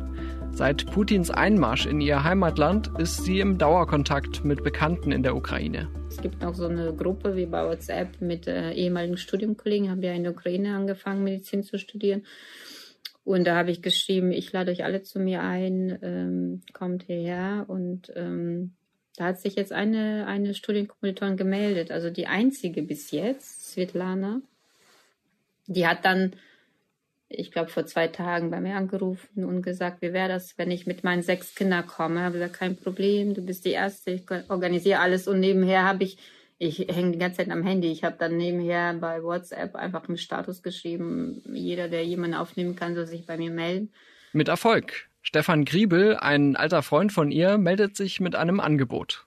Seit 0.54 0.86
Putins 0.92 1.30
Einmarsch 1.30 1.86
in 1.86 2.00
ihr 2.02 2.24
Heimatland 2.24 2.90
ist 2.98 3.24
sie 3.24 3.40
im 3.40 3.56
Dauerkontakt 3.56 4.44
mit 4.44 4.62
Bekannten 4.62 5.10
in 5.10 5.22
der 5.22 5.34
Ukraine. 5.34 5.88
Es 6.08 6.20
gibt 6.20 6.42
noch 6.42 6.54
so 6.54 6.66
eine 6.66 6.94
Gruppe 6.94 7.36
wie 7.36 7.46
bei 7.46 7.64
WhatsApp 7.66 8.20
mit 8.20 8.46
äh, 8.46 8.72
ehemaligen 8.72 9.16
Studienkollegen, 9.16 9.90
haben 9.90 10.02
ja 10.02 10.12
in 10.12 10.24
der 10.24 10.32
Ukraine 10.32 10.76
angefangen, 10.76 11.24
Medizin 11.24 11.62
zu 11.62 11.78
studieren. 11.78 12.24
Und 13.24 13.46
da 13.46 13.56
habe 13.56 13.70
ich 13.70 13.80
geschrieben, 13.80 14.30
ich 14.30 14.52
lade 14.52 14.70
euch 14.70 14.84
alle 14.84 15.02
zu 15.02 15.20
mir 15.20 15.42
ein, 15.42 15.98
ähm, 16.02 16.60
kommt 16.74 17.04
hierher 17.04 17.64
und 17.68 18.12
ähm, 18.14 18.74
da 19.16 19.24
hat 19.24 19.40
sich 19.40 19.54
jetzt 19.54 19.72
eine, 19.72 20.26
eine 20.26 20.54
Studienkommilitonin 20.54 21.36
gemeldet, 21.36 21.90
also 21.90 22.10
die 22.10 22.26
einzige 22.26 22.82
bis 22.82 23.10
jetzt, 23.10 23.72
Svetlana. 23.72 24.42
Die 25.66 25.86
hat 25.86 26.04
dann, 26.04 26.32
ich 27.34 27.50
glaube, 27.50 27.70
vor 27.70 27.86
zwei 27.86 28.08
Tagen 28.08 28.50
bei 28.50 28.60
mir 28.60 28.76
angerufen 28.76 29.44
und 29.44 29.62
gesagt, 29.62 30.02
wie 30.02 30.12
wäre 30.12 30.28
das, 30.28 30.56
wenn 30.58 30.70
ich 30.70 30.86
mit 30.86 31.04
meinen 31.04 31.22
sechs 31.22 31.54
Kindern 31.54 31.86
komme? 31.86 32.16
Ich 32.16 32.22
habe 32.22 32.34
gesagt, 32.34 32.54
kein 32.54 32.76
Problem, 32.76 33.34
du 33.34 33.42
bist 33.42 33.64
die 33.64 33.70
Erste, 33.70 34.10
ich 34.10 34.24
organisiere 34.48 35.00
alles 35.00 35.26
und 35.28 35.40
nebenher 35.40 35.84
habe 35.84 36.04
ich, 36.04 36.18
ich 36.58 36.78
hänge 36.78 37.12
die 37.12 37.18
ganze 37.18 37.38
Zeit 37.38 37.50
am 37.50 37.64
Handy. 37.64 37.90
Ich 37.90 38.04
habe 38.04 38.16
dann 38.18 38.36
nebenher 38.36 38.94
bei 38.94 39.22
WhatsApp 39.22 39.74
einfach 39.74 40.08
einen 40.08 40.18
Status 40.18 40.62
geschrieben, 40.62 41.42
jeder, 41.52 41.88
der 41.88 42.04
jemanden 42.04 42.36
aufnehmen 42.36 42.76
kann, 42.76 42.94
soll 42.94 43.06
sich 43.06 43.26
bei 43.26 43.36
mir 43.36 43.50
melden. 43.50 43.92
Mit 44.32 44.48
Erfolg. 44.48 45.08
Stefan 45.22 45.64
Griebel, 45.64 46.16
ein 46.16 46.56
alter 46.56 46.82
Freund 46.82 47.12
von 47.12 47.30
ihr, 47.30 47.56
meldet 47.58 47.96
sich 47.96 48.20
mit 48.20 48.34
einem 48.34 48.60
Angebot. 48.60 49.26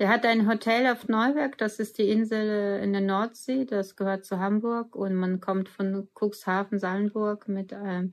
Der 0.00 0.08
hat 0.08 0.24
ein 0.24 0.48
Hotel 0.48 0.86
auf 0.86 1.08
Neuwerk, 1.08 1.58
das 1.58 1.78
ist 1.78 1.98
die 1.98 2.08
Insel 2.08 2.82
in 2.82 2.94
der 2.94 3.02
Nordsee, 3.02 3.66
das 3.66 3.96
gehört 3.96 4.24
zu 4.24 4.38
Hamburg 4.38 4.96
und 4.96 5.14
man 5.14 5.40
kommt 5.40 5.68
von 5.68 6.08
Cuxhaven, 6.18 6.78
Sallenburg 6.78 7.48
mit, 7.48 7.72
äh, 7.72 8.08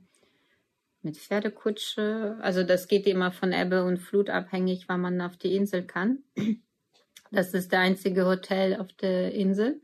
mit 1.00 1.16
Pferdekutsche. 1.16 2.36
Also 2.42 2.62
das 2.62 2.88
geht 2.88 3.06
immer 3.06 3.32
von 3.32 3.52
Ebbe 3.52 3.84
und 3.84 3.96
Flut 3.96 4.28
abhängig, 4.28 4.84
wann 4.86 5.00
man 5.00 5.22
auf 5.22 5.38
die 5.38 5.56
Insel 5.56 5.82
kann. 5.82 6.22
Das 7.30 7.52
ist 7.52 7.72
der 7.72 7.80
einzige 7.80 8.24
Hotel 8.24 8.76
auf 8.76 8.90
der 8.94 9.32
Insel. 9.34 9.82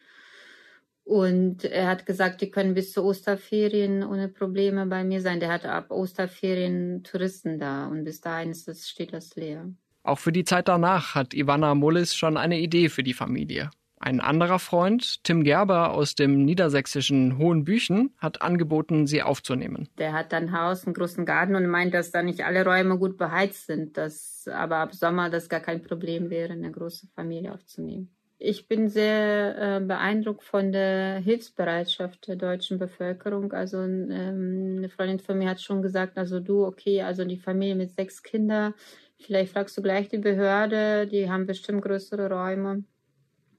Und 1.05 1.65
er 1.65 1.89
hat 1.89 2.07
gesagt, 2.07 2.41
die 2.41 2.51
können 2.51 2.73
bis 2.73 2.93
zu 2.93 3.05
Osterferien 3.05 4.03
ohne 4.03 4.29
Probleme 4.29 4.87
bei 4.87 5.05
mir 5.05 5.21
sein. 5.21 5.41
Der 5.41 5.53
hat 5.53 5.67
ab 5.67 5.91
Osterferien 5.91 7.05
Touristen 7.05 7.59
da 7.59 7.87
und 7.87 8.05
bis 8.05 8.23
dahin 8.23 8.51
ist 8.51 8.67
das, 8.67 8.89
steht 8.89 9.13
das 9.13 9.37
leer. 9.37 9.75
Auch 10.05 10.19
für 10.19 10.33
die 10.33 10.45
Zeit 10.45 10.69
danach 10.69 11.15
hat 11.15 11.33
Ivana 11.33 11.75
Mullis 11.75 12.15
schon 12.15 12.37
eine 12.37 12.61
Idee 12.61 12.91
für 12.91 13.03
die 13.03 13.15
Familie. 13.15 13.71
Ein 13.99 14.21
anderer 14.21 14.59
Freund, 14.59 15.25
Tim 15.25 15.45
Gerber 15.45 15.93
aus 15.93 16.15
dem 16.15 16.45
niedersächsischen 16.45 17.39
Hohenbüchen, 17.39 18.13
hat 18.19 18.43
angeboten, 18.43 19.07
sie 19.07 19.23
aufzunehmen. 19.23 19.89
Der 19.97 20.13
hat 20.13 20.35
ein 20.35 20.53
Haus, 20.53 20.85
einen 20.85 20.93
großen 20.93 21.25
Garten 21.25 21.57
und 21.57 21.67
meint, 21.67 21.95
dass 21.95 22.11
da 22.11 22.23
nicht 22.23 22.45
alle 22.45 22.67
Räume 22.67 22.99
gut 22.99 23.17
beheizt 23.17 23.67
sind, 23.67 23.97
dass 23.97 24.47
aber 24.53 24.77
ab 24.77 24.95
Sommer 24.95 25.31
das 25.31 25.49
gar 25.49 25.61
kein 25.61 25.83
Problem 25.83 26.29
wäre, 26.29 26.53
eine 26.53 26.71
große 26.71 27.07
Familie 27.15 27.55
aufzunehmen. 27.55 28.15
Ich 28.37 28.69
bin 28.69 28.89
sehr 28.91 29.57
äh, 29.57 29.81
beeindruckt 29.81 30.43
von 30.43 30.71
der 30.71 31.21
Hilfsbereitschaft 31.21 32.29
der 32.29 32.37
deutschen 32.37 32.79
Bevölkerung. 32.79 33.55
Also 33.55 33.79
ähm, 33.79 34.75
eine 34.79 34.91
Freundin 34.91 35.21
von 35.21 35.39
mir 35.39 35.49
hat 35.49 35.63
schon 35.63 35.81
gesagt, 35.81 36.19
also 36.19 36.41
du, 36.41 36.67
okay, 36.67 37.01
also 37.01 37.25
die 37.25 37.39
Familie 37.39 37.77
mit 37.77 37.93
sechs 37.93 38.23
Kindern, 38.23 38.75
vielleicht 39.25 39.53
fragst 39.53 39.77
du 39.77 39.83
gleich 39.83 40.09
die 40.09 40.19
Behörde, 40.19 41.07
die 41.07 41.31
haben 41.31 41.47
bestimmt 41.47 41.83
größere 41.83 42.31
Räume. 42.31 42.85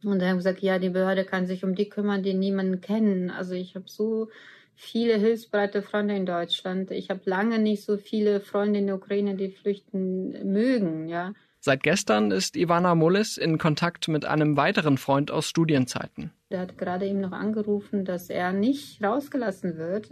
Und 0.03 0.21
er 0.21 0.29
hat 0.29 0.37
gesagt, 0.37 0.61
ja, 0.61 0.77
die 0.79 0.89
Behörde 0.89 1.25
kann 1.25 1.47
sich 1.47 1.63
um 1.63 1.75
die 1.75 1.89
kümmern, 1.89 2.23
die 2.23 2.33
niemanden 2.33 2.81
kennen. 2.81 3.31
Also 3.31 3.53
ich 3.53 3.75
habe 3.75 3.85
so 3.87 4.29
viele 4.75 5.17
hilfsbereite 5.17 5.81
Freunde 5.81 6.15
in 6.15 6.25
Deutschland. 6.25 6.91
Ich 6.91 7.09
habe 7.09 7.21
lange 7.25 7.59
nicht 7.59 7.83
so 7.83 7.97
viele 7.97 8.41
Freunde 8.41 8.79
in 8.79 8.87
der 8.87 8.95
Ukraine, 8.95 9.35
die 9.35 9.49
flüchten 9.49 10.51
mögen, 10.51 11.07
ja. 11.07 11.33
Seit 11.59 11.81
gestern 11.81 12.29
ist 12.29 12.55
Ivana 12.55 12.93
Mullis 12.93 13.37
in 13.37 13.57
Kontakt 13.57 14.07
mit 14.07 14.23
einem 14.23 14.55
weiteren 14.55 14.99
Freund 14.99 15.31
aus 15.31 15.47
Studienzeiten. 15.47 16.31
Der 16.51 16.59
hat 16.59 16.77
gerade 16.77 17.07
ihm 17.07 17.21
noch 17.21 17.31
angerufen, 17.31 18.05
dass 18.05 18.29
er 18.29 18.53
nicht 18.53 19.03
rausgelassen 19.03 19.75
wird. 19.77 20.11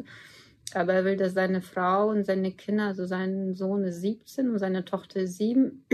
Aber 0.76 0.94
er 0.94 1.06
will, 1.06 1.18
dass 1.18 1.34
seine 1.34 1.62
Frau 1.62 2.10
und 2.10 2.26
seine 2.26 2.52
Kinder, 2.52 2.88
also 2.88 3.06
sein 3.06 3.54
Sohn 3.54 3.84
ist 3.84 4.02
17 4.02 4.50
und 4.50 4.60
seine 4.60 4.86
Tochter 4.86 5.22
ist 5.22 5.38
7 5.38 5.86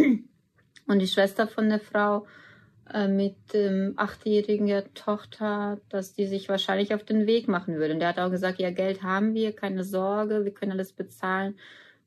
und 0.87 0.99
die 0.99 1.07
Schwester 1.07 1.47
von 1.47 1.69
der 1.69 1.79
Frau 1.79 2.25
äh, 2.91 3.07
mit 3.07 3.35
ähm, 3.53 3.93
achtjährigen 3.97 4.83
Tochter, 4.95 5.79
dass 5.89 6.13
die 6.13 6.25
sich 6.25 6.49
wahrscheinlich 6.49 6.93
auf 6.93 7.03
den 7.03 7.27
Weg 7.27 7.47
machen 7.47 7.75
würde. 7.75 7.93
Und 7.93 7.99
der 7.99 8.09
hat 8.09 8.19
auch 8.19 8.31
gesagt, 8.31 8.59
ja, 8.59 8.71
Geld 8.71 9.03
haben 9.03 9.33
wir, 9.33 9.55
keine 9.55 9.83
Sorge, 9.83 10.43
wir 10.43 10.53
können 10.53 10.71
alles 10.71 10.93
bezahlen. 10.93 11.55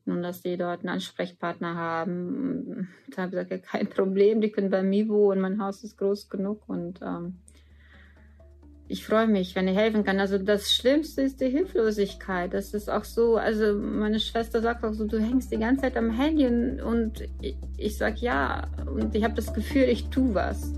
Nun, 0.05 0.21
dass 0.21 0.41
die 0.41 0.57
dort 0.57 0.81
einen 0.81 0.89
Ansprechpartner 0.89 1.75
haben. 1.75 2.89
Da 3.09 3.21
habe 3.21 3.27
ich 3.27 3.31
gesagt, 3.31 3.51
ja, 3.51 3.57
kein 3.57 3.87
Problem, 3.87 4.41
die 4.41 4.51
können 4.51 4.69
bei 4.69 4.83
mir 4.83 5.07
wohnen, 5.07 5.39
mein 5.39 5.63
Haus 5.63 5.83
ist 5.85 5.97
groß 5.97 6.29
genug 6.29 6.67
und 6.67 6.99
ähm, 7.01 7.37
ich 8.87 9.05
freue 9.05 9.27
mich, 9.27 9.55
wenn 9.55 9.67
ich 9.67 9.77
helfen 9.77 10.03
kann. 10.03 10.19
Also 10.19 10.37
das 10.37 10.73
Schlimmste 10.73 11.21
ist 11.21 11.41
die 11.41 11.49
Hilflosigkeit. 11.49 12.53
Das 12.53 12.73
ist 12.73 12.89
auch 12.89 13.05
so, 13.05 13.37
also 13.37 13.73
meine 13.75 14.19
Schwester 14.19 14.61
sagt 14.61 14.83
auch 14.83 14.93
so, 14.93 15.05
du 15.05 15.19
hängst 15.19 15.51
die 15.51 15.57
ganze 15.57 15.83
Zeit 15.83 15.97
am 15.97 16.11
Handy 16.11 16.47
und 16.81 17.23
ich, 17.41 17.55
ich 17.77 17.97
sage 17.97 18.17
ja 18.19 18.67
und 18.85 19.15
ich 19.15 19.23
habe 19.23 19.33
das 19.33 19.53
Gefühl, 19.53 19.83
ich 19.83 20.09
tue 20.09 20.33
was. 20.33 20.73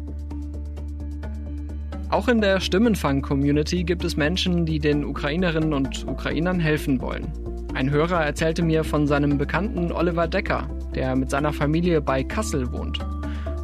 Auch 2.10 2.28
in 2.28 2.40
der 2.40 2.60
Stimmenfang-Community 2.60 3.84
gibt 3.84 4.06
es 4.06 4.16
Menschen, 4.16 4.66
die 4.66 4.80
den 4.80 5.04
Ukrainerinnen 5.04 5.74
und 5.74 6.08
Ukrainern 6.08 6.60
helfen 6.60 7.02
wollen. 7.02 7.28
Ein 7.74 7.90
Hörer 7.90 8.24
erzählte 8.24 8.62
mir 8.62 8.84
von 8.84 9.08
seinem 9.08 9.38
Bekannten 9.38 9.92
Oliver 9.92 10.28
Decker, 10.28 10.70
der 10.94 11.16
mit 11.16 11.32
seiner 11.32 11.52
Familie 11.52 12.00
bei 12.00 12.24
Kassel 12.24 12.72
wohnt 12.72 13.00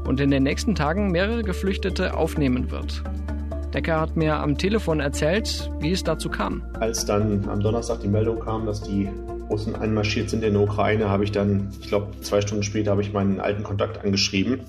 und 0.05 0.19
in 0.19 0.31
den 0.31 0.43
nächsten 0.43 0.75
Tagen 0.75 1.11
mehrere 1.11 1.43
Geflüchtete 1.43 2.15
aufnehmen 2.17 2.71
wird. 2.71 3.03
Decker 3.71 3.99
hat 3.99 4.15
mir 4.15 4.35
am 4.35 4.57
Telefon 4.57 4.99
erzählt, 4.99 5.71
wie 5.79 5.91
es 5.91 6.03
dazu 6.03 6.29
kam. 6.29 6.61
Als 6.79 7.05
dann 7.05 7.47
am 7.49 7.61
Donnerstag 7.61 8.01
die 8.01 8.07
Meldung 8.07 8.39
kam, 8.39 8.65
dass 8.65 8.81
die 8.81 9.09
Russen 9.49 9.75
einmarschiert 9.75 10.29
sind 10.29 10.43
in 10.43 10.53
der 10.53 10.61
Ukraine, 10.61 11.09
habe 11.09 11.23
ich 11.23 11.31
dann, 11.31 11.69
ich 11.81 11.87
glaube, 11.87 12.19
zwei 12.21 12.41
Stunden 12.41 12.63
später 12.63 12.91
habe 12.91 13.01
ich 13.01 13.13
meinen 13.13 13.39
alten 13.39 13.63
Kontakt 13.63 14.03
angeschrieben 14.03 14.61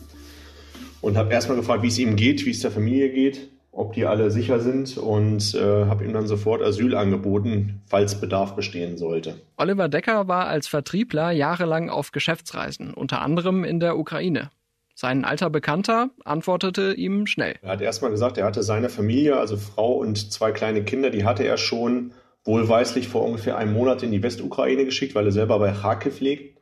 und 1.01 1.17
habe 1.17 1.33
erstmal 1.33 1.57
gefragt, 1.57 1.83
wie 1.83 1.89
es 1.89 1.99
ihm 1.99 2.17
geht, 2.17 2.47
wie 2.47 2.51
es 2.51 2.61
der 2.61 2.71
Familie 2.71 3.11
geht 3.11 3.51
ob 3.73 3.95
die 3.95 4.05
alle 4.05 4.31
sicher 4.31 4.61
sind 4.61 4.99
und 4.99 5.55
äh, 5.55 5.87
habe 5.87 6.05
ihm 6.05 6.13
dann 6.13 6.27
sofort 6.27 6.63
Asyl 6.63 6.95
angeboten, 6.95 7.81
falls 7.87 8.21
Bedarf 8.21 8.55
bestehen 8.55 8.99
sollte. 8.99 9.41
Oliver 9.57 9.89
Decker 9.89 10.29
war 10.29 10.47
als 10.47 10.69
Vertriebler 10.69 11.31
jahrelang 11.31 11.89
auf 11.89 12.13
Geschäftsreisen, 12.13 12.93
unter 12.93 13.23
anderem 13.23 13.65
in 13.65 13.81
der 13.81 13.99
Ukraine. 13.99 14.51
Sein 14.95 15.25
alter 15.25 15.51
Bekannter 15.51 16.11
antwortete 16.25 16.93
ihm 16.93 17.27
schnell. 17.27 17.57
Er 17.63 17.73
hat 17.73 17.81
erstmal 17.81 18.11
gesagt, 18.11 18.39
er 18.39 18.45
hatte 18.45 18.63
seine 18.63 18.89
Familie, 18.89 19.37
also 19.37 19.57
Frau 19.57 19.95
und 19.95 20.33
zwei 20.33 20.53
kleine 20.53 20.85
Kinder, 20.85 21.11
die 21.11 21.25
hatte 21.25 21.45
er 21.45 21.57
schon 21.57 22.13
wohlweislich 22.45 23.09
vor 23.09 23.25
ungefähr 23.25 23.57
einem 23.57 23.73
Monat 23.73 24.03
in 24.03 24.11
die 24.11 24.23
Westukraine 24.23 24.85
geschickt, 24.85 25.15
weil 25.15 25.27
er 25.27 25.33
selber 25.33 25.59
bei 25.59 25.73
Kharkiv 25.73 26.21
liegt 26.21 26.59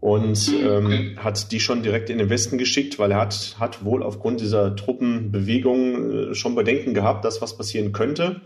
und 0.00 0.52
ähm, 0.62 1.16
hat 1.16 1.50
die 1.50 1.60
schon 1.60 1.82
direkt 1.82 2.10
in 2.10 2.18
den 2.18 2.28
Westen 2.28 2.58
geschickt, 2.58 2.98
weil 2.98 3.10
er 3.10 3.20
hat, 3.20 3.56
hat 3.58 3.86
wohl 3.86 4.02
aufgrund 4.02 4.40
dieser 4.40 4.76
Truppenbewegung 4.76 6.10
äh, 6.10 6.34
schon 6.34 6.54
Bedenken 6.54 6.92
gehabt, 6.92 7.24
dass 7.24 7.40
was 7.40 7.56
passieren 7.56 7.92
könnte. 7.92 8.42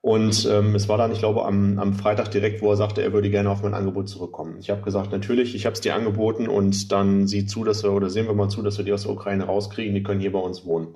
Und 0.00 0.48
ähm, 0.50 0.74
es 0.74 0.88
war 0.88 0.96
dann, 0.96 1.12
ich 1.12 1.18
glaube, 1.18 1.44
am, 1.44 1.78
am 1.78 1.94
Freitag 1.94 2.30
direkt, 2.30 2.62
wo 2.62 2.70
er 2.70 2.76
sagte, 2.76 3.02
er 3.02 3.12
würde 3.12 3.30
gerne 3.30 3.50
auf 3.50 3.62
mein 3.62 3.74
Angebot 3.74 4.08
zurückkommen. 4.08 4.58
Ich 4.60 4.70
habe 4.70 4.82
gesagt, 4.82 5.12
natürlich, 5.12 5.54
ich 5.54 5.66
habe 5.66 5.74
es 5.74 5.80
dir 5.80 5.94
angeboten 5.94 6.48
und 6.48 6.92
dann 6.92 7.26
sieh 7.26 7.46
zu, 7.46 7.64
dass 7.64 7.82
wir, 7.82 7.92
oder 7.92 8.08
sehen 8.08 8.26
wir 8.26 8.34
mal 8.34 8.48
zu, 8.48 8.62
dass 8.62 8.78
wir 8.78 8.84
die 8.84 8.92
aus 8.92 9.02
der 9.02 9.12
Ukraine 9.12 9.44
rauskriegen, 9.44 9.94
die 9.94 10.02
können 10.02 10.20
hier 10.20 10.32
bei 10.32 10.38
uns 10.38 10.64
wohnen 10.64 10.94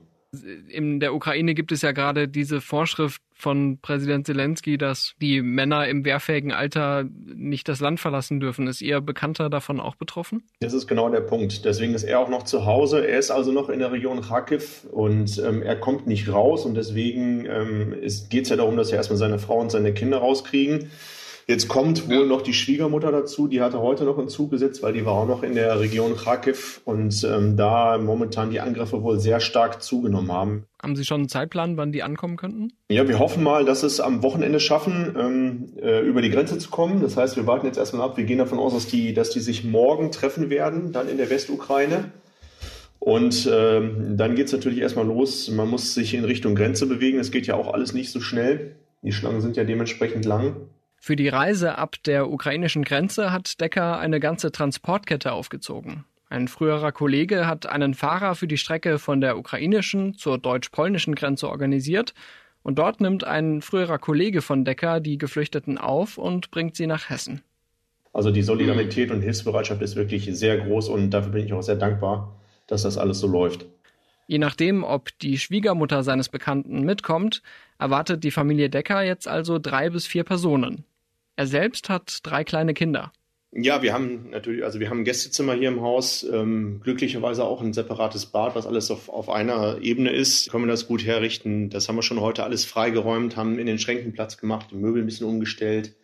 in 0.69 0.99
der 0.99 1.15
Ukraine 1.15 1.55
gibt 1.55 1.73
es 1.73 1.83
ja 1.83 1.93
gerade 1.93 2.27
diese 2.27 2.63
Vorschrift 2.63 3.21
von 3.35 3.79
Präsident 3.83 4.27
Zelensky, 4.27 4.79
dass 4.79 5.15
die 5.21 5.43
Männer 5.43 5.89
im 5.89 6.05
wehrfähigen 6.05 6.53
Alter 6.53 7.05
nicht 7.05 7.69
das 7.69 7.81
Land 7.81 8.01
verlassen 8.01 8.41
dürfen. 8.41 8.67
Ist 8.67 8.81
Ihr 8.81 9.01
Bekannter 9.01 9.51
davon 9.51 9.79
auch 9.79 9.97
betroffen? 9.97 10.45
Das 10.61 10.73
ist 10.73 10.87
genau 10.87 11.11
der 11.11 11.21
Punkt. 11.21 11.65
Deswegen 11.67 11.93
ist 11.95 12.05
er 12.05 12.19
auch 12.21 12.31
noch 12.31 12.45
zu 12.45 12.65
Hause. 12.65 13.07
Er 13.07 13.19
ist 13.19 13.31
also 13.31 13.53
noch 13.53 13.69
in 13.69 13.81
der 13.81 13.93
Region 13.93 14.23
Kharkiv 14.23 14.87
und 14.91 15.39
ähm, 15.39 15.63
er 15.63 15.77
kommt 15.77 16.07
nicht 16.07 16.33
raus. 16.33 16.65
Und 16.65 16.77
deswegen 16.77 17.45
ähm, 17.47 17.95
geht 18.31 18.45
es 18.45 18.49
ja 18.49 18.57
darum, 18.57 18.77
dass 18.77 18.91
er 18.91 18.99
erstmal 18.99 19.19
seine 19.19 19.39
Frau 19.39 19.59
und 19.59 19.71
seine 19.71 19.93
Kinder 19.93 20.19
rauskriegen. 20.19 20.91
Jetzt 21.47 21.69
kommt 21.69 22.09
wohl 22.09 22.27
noch 22.27 22.43
die 22.43 22.55
Schwiegermutter 22.55 23.11
dazu, 23.11 23.49
die 23.49 23.61
hatte 23.61 23.81
heute 23.81 24.05
noch 24.05 24.19
einen 24.19 24.29
Zug 24.29 24.51
gesetzt, 24.51 24.83
weil 24.83 24.93
die 24.93 25.05
war 25.05 25.15
auch 25.15 25.27
noch 25.27 25.43
in 25.43 25.55
der 25.55 25.81
Region 25.81 26.17
Kharkiv 26.17 26.81
und 26.85 27.25
ähm, 27.25 27.57
da 27.57 27.99
momentan 27.99 28.51
die 28.51 28.61
Angriffe 28.61 29.03
wohl 29.03 29.19
sehr 29.19 29.41
stark 29.41 29.83
zugenommen 29.83 30.31
haben. 30.31 30.65
Haben 30.81 30.97
Sie 30.97 31.05
schon 31.05 31.23
einen 31.23 31.29
Zeitplan, 31.29 31.77
wann 31.77 31.93
die 31.93 32.03
ankommen 32.03 32.37
könnten? 32.37 32.73
Ja, 32.89 33.07
wir 33.07 33.19
hoffen 33.19 33.43
mal, 33.43 33.65
dass 33.65 33.83
es 33.83 34.01
am 34.01 34.23
Wochenende 34.23 34.61
schaffen, 34.61 35.15
ähm, 35.19 35.73
äh, 35.81 36.01
über 36.01 36.23
die 36.23 36.31
Grenze 36.31 36.59
zu 36.59 36.71
kommen. 36.71 37.01
Das 37.01 37.17
heißt, 37.17 37.37
wir 37.37 37.47
warten 37.47 37.67
jetzt 37.67 37.79
erstmal 37.79 38.03
ab. 38.03 38.17
Wir 38.17 38.25
gehen 38.25 38.39
davon 38.39 38.59
aus, 38.59 38.75
dass 38.75 38.87
die, 38.87 39.15
dass 39.15 39.31
die 39.31 39.41
sich 39.41 39.65
morgen 39.65 40.11
treffen 40.11 40.51
werden, 40.51 40.93
dann 40.93 41.09
in 41.09 41.19
der 41.19 41.31
Westukraine. 41.31 42.11
Und 42.99 43.51
ähm, 43.53 44.17
dann 44.17 44.37
geht 44.37 44.47
es 44.47 44.53
natürlich 44.53 44.79
erstmal 44.79 45.07
los. 45.07 45.51
Man 45.51 45.69
muss 45.69 45.95
sich 45.95 46.15
in 46.15 46.25
Richtung 46.25 46.55
Grenze 46.55 46.87
bewegen. 46.87 47.19
Es 47.19 47.33
geht 47.33 47.49
ja 47.49 47.57
auch 47.57 47.73
alles 47.73 47.95
nicht 47.95 48.11
so 48.11 48.21
schnell. 48.21 48.77
Die 49.03 49.13
Schlangen 49.13 49.41
sind 49.41 49.57
ja 49.57 49.65
dementsprechend 49.65 50.25
lang. 50.25 50.69
Für 51.05 51.17
die 51.17 51.27
Reise 51.27 51.79
ab 51.79 51.97
der 52.07 52.31
ukrainischen 52.31 52.85
Grenze 52.85 53.33
hat 53.33 53.61
Decker 53.61 53.99
eine 53.99 54.21
ganze 54.21 54.53
Transportkette 54.53 55.33
aufgezogen. 55.33 56.05
Ein 56.29 56.47
früherer 56.47 56.93
Kollege 56.93 57.49
hat 57.49 57.67
einen 57.67 57.95
Fahrer 57.95 58.37
für 58.37 58.47
die 58.47 58.57
Strecke 58.57 59.01
von 59.01 59.21
der 59.21 59.37
ukrainischen 59.37 60.15
zur 60.15 60.39
deutsch-polnischen 60.39 61.17
Grenze 61.17 61.49
organisiert 61.49 62.15
und 62.63 62.79
dort 62.79 63.01
nimmt 63.01 63.25
ein 63.25 63.63
früherer 63.63 63.99
Kollege 63.99 64.43
von 64.43 64.65
Decker 64.65 65.01
die 65.01 65.19
Geflüchteten 65.19 65.77
auf 65.77 66.19
und 66.19 66.53
bringt 66.53 66.77
sie 66.77 66.87
nach 66.87 67.11
Hessen. 67.11 67.43
Also 68.13 68.31
die 68.31 68.43
Solidarität 68.43 69.11
und 69.11 69.23
Hilfsbereitschaft 69.23 69.83
ist 69.83 69.97
wirklich 69.97 70.29
sehr 70.33 70.57
groß 70.59 70.89
und 70.89 71.11
dafür 71.11 71.33
bin 71.33 71.45
ich 71.45 71.53
auch 71.53 71.63
sehr 71.63 71.75
dankbar, 71.75 72.41
dass 72.69 72.83
das 72.83 72.97
alles 72.97 73.19
so 73.19 73.27
läuft. 73.27 73.67
Je 74.29 74.39
nachdem, 74.39 74.85
ob 74.85 75.09
die 75.19 75.37
Schwiegermutter 75.37 76.05
seines 76.05 76.29
Bekannten 76.29 76.85
mitkommt, 76.85 77.43
erwartet 77.81 78.23
die 78.23 78.31
Familie 78.31 78.71
Decker 78.71 79.03
jetzt 79.03 79.27
also 79.27 79.59
drei 79.59 79.91
bis 79.91 80.07
vier 80.07 80.23
Personen. 80.23 80.85
Er 81.37 81.47
selbst 81.47 81.89
hat 81.89 82.19
drei 82.23 82.45
kleine 82.45 82.75
Kinder. 82.75 83.13
Ja, 83.55 83.83
wir 83.83 83.93
haben 83.93 84.31
natürlich, 84.31 84.65
also 84.65 84.81
wir 84.81 84.89
haben 84.89 85.01
ein 85.01 85.05
Gästezimmer 85.05 85.53
hier 85.53 85.69
im 85.69 85.83
Haus, 85.83 86.23
ähm, 86.23 86.81
glücklicherweise 86.83 87.45
auch 87.45 87.61
ein 87.61 87.75
separates 87.75 88.25
Bad, 88.25 88.55
was 88.55 88.67
alles 88.67 88.91
auf, 88.91 89.11
auf 89.11 89.29
einer 89.29 89.79
Ebene 89.83 90.11
ist. 90.11 90.51
Können 90.51 90.65
wir 90.65 90.71
das 90.71 90.87
gut 90.87 91.05
herrichten. 91.05 91.69
Das 91.69 91.87
haben 91.87 91.97
wir 91.97 92.03
schon 92.03 92.21
heute 92.21 92.45
alles 92.45 92.65
freigeräumt, 92.65 93.37
haben 93.37 93.59
in 93.59 93.67
den 93.67 93.79
Schränken 93.79 94.15
Platz 94.15 94.39
gemacht, 94.39 94.69
die 94.71 94.77
Möbel 94.77 95.03
ein 95.03 95.07
bisschen 95.07 95.27
umgestellt 95.27 95.95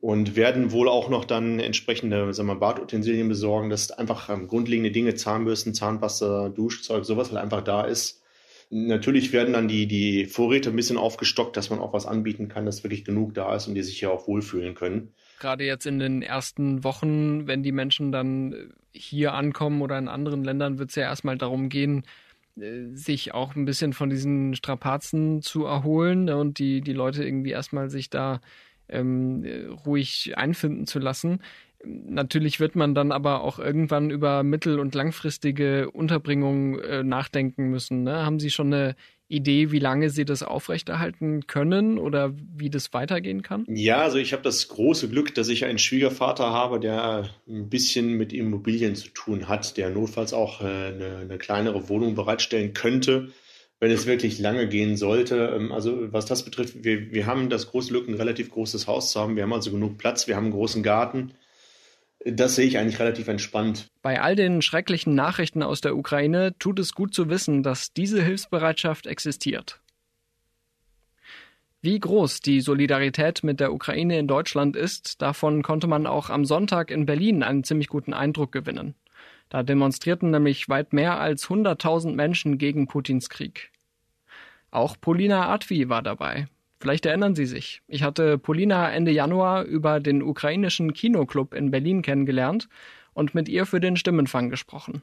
und 0.00 0.36
werden 0.36 0.70
wohl 0.70 0.88
auch 0.88 1.08
noch 1.08 1.24
dann 1.24 1.58
entsprechende 1.58 2.32
sagen 2.32 2.48
wir, 2.48 2.54
Badutensilien 2.54 3.28
besorgen, 3.28 3.70
dass 3.70 3.90
einfach 3.90 4.28
ähm, 4.28 4.46
grundlegende 4.46 4.92
Dinge, 4.92 5.16
Zahnbürsten, 5.16 5.74
Zahnpasta, 5.74 6.50
Duschzeug, 6.50 7.04
sowas 7.04 7.32
halt 7.32 7.42
einfach 7.42 7.62
da 7.62 7.82
ist. 7.82 8.22
Natürlich 8.70 9.32
werden 9.32 9.52
dann 9.52 9.68
die, 9.68 9.86
die 9.86 10.26
Vorräte 10.26 10.70
ein 10.70 10.76
bisschen 10.76 10.96
aufgestockt, 10.96 11.56
dass 11.56 11.70
man 11.70 11.78
auch 11.78 11.92
was 11.92 12.06
anbieten 12.06 12.48
kann, 12.48 12.66
dass 12.66 12.82
wirklich 12.82 13.04
genug 13.04 13.34
da 13.34 13.54
ist 13.54 13.68
und 13.68 13.74
die 13.74 13.82
sich 13.82 13.98
hier 13.98 14.10
auch 14.10 14.26
wohlfühlen 14.26 14.74
können. 14.74 15.14
Gerade 15.38 15.64
jetzt 15.64 15.86
in 15.86 15.98
den 15.98 16.22
ersten 16.22 16.82
Wochen, 16.82 17.46
wenn 17.46 17.62
die 17.62 17.72
Menschen 17.72 18.10
dann 18.10 18.72
hier 18.92 19.34
ankommen 19.34 19.82
oder 19.82 19.98
in 19.98 20.08
anderen 20.08 20.42
Ländern, 20.42 20.78
wird 20.78 20.90
es 20.90 20.96
ja 20.96 21.04
erstmal 21.04 21.38
darum 21.38 21.68
gehen, 21.68 22.04
äh, 22.56 22.86
sich 22.92 23.34
auch 23.34 23.54
ein 23.54 23.66
bisschen 23.66 23.92
von 23.92 24.10
diesen 24.10 24.56
Strapazen 24.56 25.42
zu 25.42 25.64
erholen 25.64 26.24
ne, 26.24 26.36
und 26.36 26.58
die, 26.58 26.80
die 26.80 26.92
Leute 26.92 27.24
irgendwie 27.24 27.50
erstmal 27.50 27.88
sich 27.88 28.10
da 28.10 28.40
ähm, 28.88 29.44
ruhig 29.84 30.36
einfinden 30.36 30.86
zu 30.86 30.98
lassen. 30.98 31.40
Natürlich 31.86 32.58
wird 32.58 32.74
man 32.74 32.94
dann 32.94 33.12
aber 33.12 33.42
auch 33.42 33.58
irgendwann 33.58 34.10
über 34.10 34.42
mittel- 34.42 34.80
und 34.80 34.94
langfristige 34.94 35.90
Unterbringung 35.90 36.80
äh, 36.80 37.02
nachdenken 37.04 37.70
müssen. 37.70 38.02
Ne? 38.02 38.24
Haben 38.24 38.40
Sie 38.40 38.50
schon 38.50 38.72
eine 38.72 38.96
Idee, 39.28 39.70
wie 39.70 39.78
lange 39.78 40.10
Sie 40.10 40.24
das 40.24 40.42
aufrechterhalten 40.42 41.46
können 41.46 41.98
oder 41.98 42.34
wie 42.56 42.70
das 42.70 42.92
weitergehen 42.92 43.42
kann? 43.42 43.64
Ja, 43.68 43.98
also 43.98 44.18
ich 44.18 44.32
habe 44.32 44.42
das 44.42 44.68
große 44.68 45.08
Glück, 45.08 45.34
dass 45.34 45.48
ich 45.48 45.64
einen 45.64 45.78
Schwiegervater 45.78 46.50
habe, 46.50 46.80
der 46.80 47.30
ein 47.48 47.68
bisschen 47.68 48.14
mit 48.14 48.32
Immobilien 48.32 48.96
zu 48.96 49.08
tun 49.08 49.48
hat, 49.48 49.76
der 49.76 49.90
notfalls 49.90 50.32
auch 50.32 50.60
äh, 50.60 50.64
eine, 50.64 51.18
eine 51.22 51.38
kleinere 51.38 51.88
Wohnung 51.88 52.14
bereitstellen 52.14 52.72
könnte 52.72 53.28
wenn 53.78 53.90
es 53.90 54.06
wirklich 54.06 54.38
lange 54.38 54.68
gehen 54.68 54.96
sollte. 54.96 55.52
Ähm, 55.54 55.72
also 55.72 56.12
was 56.12 56.26
das 56.26 56.44
betrifft, 56.44 56.84
wir, 56.84 57.12
wir 57.12 57.26
haben 57.26 57.50
das 57.50 57.70
große 57.70 57.90
Glück, 57.90 58.08
ein 58.08 58.14
relativ 58.14 58.50
großes 58.50 58.86
Haus 58.86 59.12
zu 59.12 59.20
haben. 59.20 59.36
Wir 59.36 59.42
haben 59.42 59.52
also 59.52 59.70
genug 59.70 59.98
Platz, 59.98 60.26
wir 60.26 60.36
haben 60.36 60.44
einen 60.44 60.54
großen 60.54 60.82
Garten. 60.82 61.32
Das 62.28 62.56
sehe 62.56 62.66
ich 62.66 62.76
eigentlich 62.76 62.98
relativ 62.98 63.28
entspannt. 63.28 63.86
Bei 64.02 64.20
all 64.20 64.34
den 64.34 64.60
schrecklichen 64.60 65.14
Nachrichten 65.14 65.62
aus 65.62 65.80
der 65.80 65.96
Ukraine 65.96 66.58
tut 66.58 66.80
es 66.80 66.92
gut 66.92 67.14
zu 67.14 67.30
wissen, 67.30 67.62
dass 67.62 67.92
diese 67.92 68.20
Hilfsbereitschaft 68.20 69.06
existiert. 69.06 69.80
Wie 71.82 72.00
groß 72.00 72.40
die 72.40 72.60
Solidarität 72.60 73.44
mit 73.44 73.60
der 73.60 73.72
Ukraine 73.72 74.18
in 74.18 74.26
Deutschland 74.26 74.74
ist, 74.74 75.22
davon 75.22 75.62
konnte 75.62 75.86
man 75.86 76.04
auch 76.04 76.28
am 76.28 76.44
Sonntag 76.44 76.90
in 76.90 77.06
Berlin 77.06 77.44
einen 77.44 77.62
ziemlich 77.62 77.86
guten 77.86 78.12
Eindruck 78.12 78.50
gewinnen. 78.50 78.96
Da 79.48 79.62
demonstrierten 79.62 80.32
nämlich 80.32 80.68
weit 80.68 80.92
mehr 80.92 81.20
als 81.20 81.46
100.000 81.46 82.12
Menschen 82.12 82.58
gegen 82.58 82.88
Putins 82.88 83.28
Krieg. 83.28 83.70
Auch 84.72 84.96
Polina 85.00 85.48
Advi 85.48 85.88
war 85.88 86.02
dabei. 86.02 86.48
Vielleicht 86.78 87.06
erinnern 87.06 87.34
Sie 87.34 87.46
sich. 87.46 87.82
Ich 87.88 88.02
hatte 88.02 88.38
Polina 88.38 88.90
Ende 88.90 89.10
Januar 89.10 89.64
über 89.64 90.00
den 90.00 90.22
ukrainischen 90.22 90.92
Kinoclub 90.92 91.54
in 91.54 91.70
Berlin 91.70 92.02
kennengelernt 92.02 92.68
und 93.14 93.34
mit 93.34 93.48
ihr 93.48 93.64
für 93.64 93.80
den 93.80 93.96
Stimmenfang 93.96 94.50
gesprochen. 94.50 95.02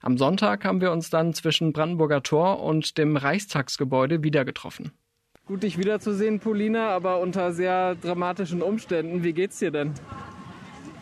Am 0.00 0.18
Sonntag 0.18 0.64
haben 0.64 0.80
wir 0.80 0.90
uns 0.90 1.10
dann 1.10 1.32
zwischen 1.34 1.72
Brandenburger 1.72 2.22
Tor 2.22 2.60
und 2.60 2.98
dem 2.98 3.16
Reichstagsgebäude 3.16 4.24
wieder 4.24 4.44
getroffen. 4.44 4.90
Gut, 5.46 5.62
dich 5.62 5.78
wiederzusehen, 5.78 6.40
Polina, 6.40 6.88
aber 6.88 7.20
unter 7.20 7.52
sehr 7.52 7.94
dramatischen 7.96 8.62
Umständen. 8.62 9.22
Wie 9.22 9.32
geht's 9.32 9.58
dir 9.58 9.70
denn? 9.70 9.92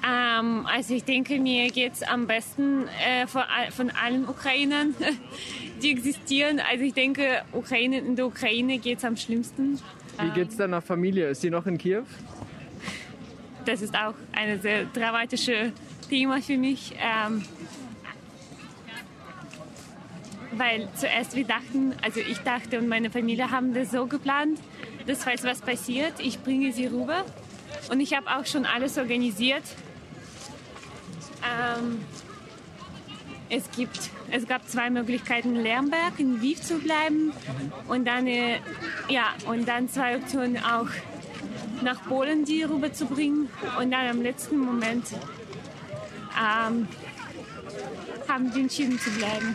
Ähm, 0.07 0.67
also 0.67 0.95
ich 0.95 1.05
denke, 1.05 1.39
mir 1.39 1.71
geht 1.71 1.95
es 1.95 2.03
am 2.03 2.27
besten 2.27 2.87
äh, 3.07 3.27
von, 3.27 3.43
von, 3.71 3.91
allen 3.91 4.29
Ukrainern, 4.29 4.95
die 5.83 5.91
existieren. 5.91 6.61
Also 6.61 6.85
ich 6.85 6.95
denke, 6.95 7.43
Ukraine, 7.53 7.99
in 7.99 8.17
der 8.17 8.27
Ukraine 8.27 8.79
geht 8.79 8.99
es 8.99 9.05
am 9.05 9.17
schlimmsten. 9.17 9.79
Wie 10.23 10.31
geht 10.31 10.51
es 10.51 10.57
deiner 10.57 10.81
Familie? 10.81 11.29
Ist 11.29 11.41
sie 11.41 11.51
noch 11.51 11.67
in 11.67 11.79
Kiew? 11.79 12.05
Das 13.65 13.83
ist 13.83 13.95
auch 13.95 14.15
ein 14.33 14.61
sehr 14.61 14.85
dramatisches 14.87 15.73
Thema 16.09 16.41
für 16.41 16.59
mich. 16.59 16.95
Ähm, 16.99 17.43
weil 20.53 20.89
zuerst 20.97 21.37
wir 21.37 21.45
dachten, 21.45 21.95
also 22.03 22.21
ich 22.21 22.39
dachte 22.39 22.79
und 22.79 22.89
meine 22.89 23.11
Familie 23.11 23.51
haben 23.51 23.73
das 23.73 23.93
so 23.93 24.07
geplant, 24.07 24.59
dass 25.07 25.25
falls 25.25 25.45
was 25.45 25.61
passiert, 25.61 26.15
ich 26.19 26.41
bringe 26.41 26.73
sie 26.73 26.87
rüber. 26.87 27.25
Und 27.91 28.01
ich 28.01 28.15
habe 28.15 28.27
auch 28.29 28.47
schon 28.47 28.67
alles 28.67 28.99
organisiert, 28.99 29.63
ähm, 31.43 32.01
es, 33.51 33.71
gibt, 33.73 34.11
es 34.31 34.47
gab 34.47 34.69
zwei 34.69 34.91
Möglichkeiten, 34.91 35.55
Lernberg, 35.55 36.19
in 36.19 36.37
Lviv 36.37 36.63
zu 36.63 36.79
bleiben 36.79 37.33
und 37.89 38.07
dann, 38.07 38.27
äh, 38.27 38.61
ja, 39.09 39.35
und 39.47 39.69
dann 39.69 39.89
zwei 39.89 40.17
Optionen 40.17 40.57
auch 40.59 40.89
nach 41.83 42.03
Polen 42.09 42.45
die 42.45 42.63
rüberzubringen 42.63 43.49
und 43.79 43.91
dann 43.91 44.09
am 44.09 44.23
letzten 44.23 44.59
Moment 44.59 45.07
ähm, 45.13 46.87
haben 48.29 48.53
die 48.55 48.61
entschieden 48.61 48.99
zu 48.99 49.11
bleiben. 49.11 49.55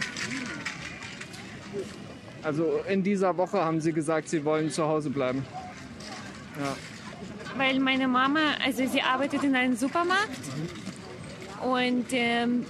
Also 2.43 2.81
in 2.87 3.01
dieser 3.01 3.35
Woche 3.37 3.63
haben 3.63 3.81
Sie 3.81 3.91
gesagt, 3.91 4.29
Sie 4.29 4.43
wollen 4.43 4.69
zu 4.69 4.85
Hause 4.85 5.09
bleiben. 5.09 5.43
Ja. 6.59 6.75
Weil 7.57 7.79
meine 7.79 8.07
Mama, 8.07 8.39
also 8.63 8.85
sie 8.85 9.01
arbeitet 9.01 9.43
in 9.43 9.55
einem 9.55 9.75
Supermarkt. 9.75 10.29
Mhm 10.29 10.85
und 11.65 12.05
ähm, 12.11 12.65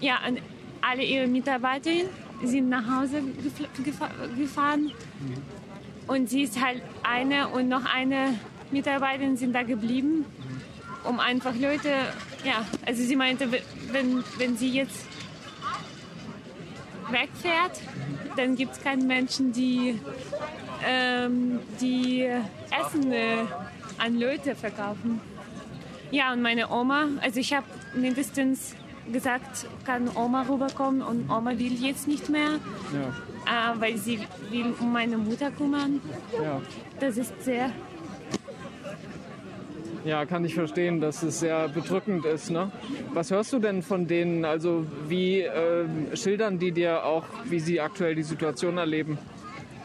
ja, 0.00 0.18
alle 0.80 1.04
ihre 1.04 1.26
Mitarbeiter 1.26 1.90
sind 2.42 2.68
nach 2.68 2.84
Hause 2.88 3.22
gefahren. 4.36 4.92
Und 6.06 6.30
sie 6.30 6.42
ist 6.42 6.64
halt 6.64 6.82
eine 7.02 7.48
und 7.48 7.68
noch 7.68 7.84
eine 7.84 8.38
Mitarbeiterin 8.70 9.36
sind 9.36 9.54
da 9.54 9.62
geblieben, 9.62 10.24
um 11.04 11.20
einfach 11.20 11.54
Leute, 11.54 11.90
ja, 12.44 12.64
also 12.86 13.02
sie 13.02 13.16
meinte, 13.16 13.48
wenn, 13.92 14.24
wenn 14.38 14.56
sie 14.56 14.70
jetzt 14.70 15.06
wegfährt, 17.10 17.80
dann 18.36 18.56
gibt 18.56 18.72
es 18.72 18.82
keinen 18.82 19.06
Menschen, 19.06 19.52
die, 19.52 19.98
ähm, 20.86 21.60
die 21.80 22.28
Essen 22.70 23.12
äh, 23.12 23.44
an 23.98 24.18
Leute 24.18 24.54
verkaufen. 24.54 25.20
Ja, 26.10 26.32
und 26.32 26.42
meine 26.42 26.70
Oma, 26.70 27.06
also 27.20 27.40
ich 27.40 27.52
habe 27.52 27.66
mindestens 27.94 28.74
gesagt, 29.12 29.66
kann 29.84 30.08
Oma 30.14 30.42
rüberkommen 30.48 31.02
und 31.02 31.30
Oma 31.30 31.58
will 31.58 31.74
jetzt 31.74 32.08
nicht 32.08 32.28
mehr, 32.28 32.58
ja. 32.92 33.72
äh, 33.74 33.80
weil 33.80 33.96
sie 33.96 34.20
will 34.50 34.74
um 34.78 34.92
meine 34.92 35.18
Mutter 35.18 35.50
kümmern. 35.50 36.00
Ja. 36.42 36.60
Das 37.00 37.16
ist 37.16 37.42
sehr... 37.42 37.70
Ja, 40.04 40.24
kann 40.24 40.44
ich 40.44 40.54
verstehen, 40.54 41.00
dass 41.00 41.22
es 41.22 41.40
sehr 41.40 41.68
bedrückend 41.68 42.24
ist. 42.24 42.50
Ne? 42.50 42.70
Was 43.12 43.30
hörst 43.30 43.52
du 43.52 43.58
denn 43.58 43.82
von 43.82 44.06
denen? 44.06 44.44
Also 44.44 44.86
wie 45.06 45.40
äh, 45.40 45.86
schildern 46.14 46.58
die 46.58 46.72
dir 46.72 47.04
auch, 47.04 47.24
wie 47.44 47.60
sie 47.60 47.80
aktuell 47.80 48.14
die 48.14 48.22
Situation 48.22 48.78
erleben? 48.78 49.18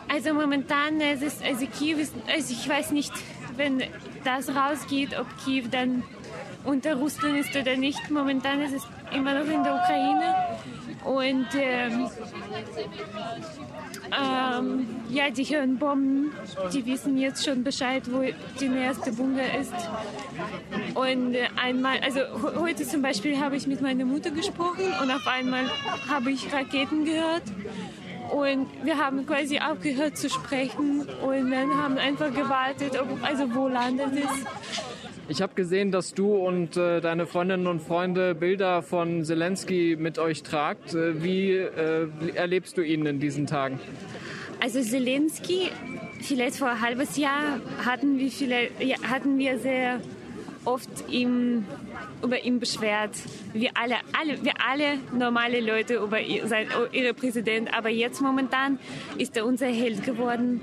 Also 0.08 0.34
momentan, 0.34 1.02
es 1.02 1.22
ist, 1.24 1.44
also 1.44 1.66
Kiew 1.66 1.98
ist, 1.98 2.14
also 2.28 2.54
ich 2.54 2.70
weiß 2.70 2.92
nicht, 2.92 3.12
wenn 3.58 3.84
das 4.24 4.50
rausgeht, 4.50 5.20
ob 5.20 5.26
Kiew 5.44 5.66
dann 5.72 6.04
unter 6.64 6.96
Russland 6.96 7.38
ist 7.38 7.56
oder 7.56 7.76
nicht. 7.76 8.10
Momentan 8.10 8.62
ist 8.62 8.74
es 8.74 8.84
immer 9.12 9.34
noch 9.34 9.52
in 9.52 9.64
der 9.64 9.76
Ukraine. 9.76 10.36
Und 11.04 11.48
ähm, 11.56 12.10
ähm, 14.12 14.88
ja, 15.10 15.30
die 15.30 15.44
hören 15.44 15.78
Bomben. 15.78 16.32
Die 16.74 16.86
wissen 16.86 17.18
jetzt 17.18 17.44
schon 17.46 17.64
Bescheid, 17.64 18.04
wo 18.12 18.24
die 18.60 18.70
nächste 18.70 19.12
Bunker 19.12 19.58
ist. 19.60 19.74
Und 20.94 21.36
einmal, 21.62 22.00
also 22.00 22.22
heute 22.60 22.88
zum 22.88 23.02
Beispiel 23.02 23.40
habe 23.40 23.58
ich 23.58 23.68
mit 23.68 23.82
meiner 23.82 24.06
Mutter 24.06 24.32
gesprochen 24.32 24.94
und 25.02 25.12
auf 25.12 25.28
einmal 25.28 25.70
habe 26.10 26.32
ich 26.32 26.54
Raketen 26.54 27.06
gehört. 27.06 27.44
Und 28.32 28.68
wir 28.84 28.98
haben 28.98 29.26
quasi 29.26 29.60
aufgehört 29.60 30.18
zu 30.18 30.30
sprechen 30.30 31.02
und 31.22 31.52
dann 31.52 31.76
haben 31.76 31.98
einfach 31.98 32.34
gewartet, 32.34 33.00
ob, 33.00 33.22
also 33.24 33.54
wo 33.54 33.68
landet 33.68 34.14
es. 34.16 34.93
Ich 35.30 35.42
habe 35.42 35.54
gesehen, 35.56 35.92
dass 35.92 36.14
du 36.14 36.36
und 36.36 36.76
äh, 36.76 37.00
deine 37.00 37.26
Freundinnen 37.26 37.68
und 37.68 37.82
Freunde 37.82 38.36
Bilder 38.36 38.82
von 38.82 39.24
Zelensky 39.24 39.96
mit 39.98 40.20
euch 40.20 40.44
tragt. 40.44 40.94
Äh, 40.94 41.24
wie 41.24 41.52
äh, 41.52 42.08
erlebst 42.36 42.78
du 42.78 42.82
ihn 42.82 43.06
in 43.06 43.22
diesen 43.22 43.48
Tagen? 43.48 43.80
Also 44.62 44.82
Zelensky, 44.82 45.70
vielleicht 46.20 46.58
vor 46.58 46.70
ein 46.70 46.82
halbes 46.82 47.16
Jahr 47.16 47.62
hatten 47.86 48.20
wir, 48.20 48.30
viele, 48.30 48.70
ja, 48.80 48.98
hatten 49.10 49.38
wir 49.38 49.60
sehr 49.60 50.02
oft 50.66 50.90
ihm, 51.10 51.66
über 52.22 52.44
ihn 52.44 52.60
beschwert. 52.60 53.12
Wir 53.54 53.72
alle, 53.76 53.96
alle, 54.18 54.44
wir 54.44 54.54
alle 54.70 55.00
normale 55.18 55.62
Leute 55.62 55.96
über 55.96 56.18
sein, 56.46 56.68
ihre 56.92 57.14
Präsident. 57.14 57.74
Aber 57.74 57.90
jetzt 57.90 58.22
momentan 58.22 58.78
ist 59.18 59.38
er 59.38 59.46
unser 59.46 59.68
Held 59.68 60.04
geworden. 60.04 60.62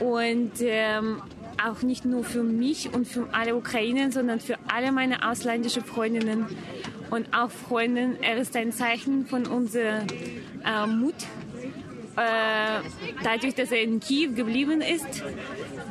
Und 0.00 0.52
ähm, 0.60 1.22
auch 1.64 1.82
nicht 1.82 2.04
nur 2.04 2.24
für 2.24 2.42
mich 2.42 2.92
und 2.92 3.06
für 3.06 3.28
alle 3.32 3.56
Ukrainer, 3.56 4.10
sondern 4.12 4.40
für 4.40 4.56
alle 4.68 4.92
meine 4.92 5.28
ausländischen 5.28 5.84
Freundinnen 5.84 6.46
und 7.10 7.34
auch 7.34 7.50
Freundinnen. 7.50 8.16
Er 8.22 8.36
ist 8.36 8.56
ein 8.56 8.72
Zeichen 8.72 9.26
von 9.26 9.46
unserer 9.46 10.02
äh, 10.64 10.86
Mut, 10.86 11.14
äh, 12.16 12.80
dadurch, 13.22 13.54
dass 13.54 13.70
er 13.70 13.82
in 13.82 14.00
Kiew 14.00 14.32
geblieben 14.32 14.80
ist 14.80 15.22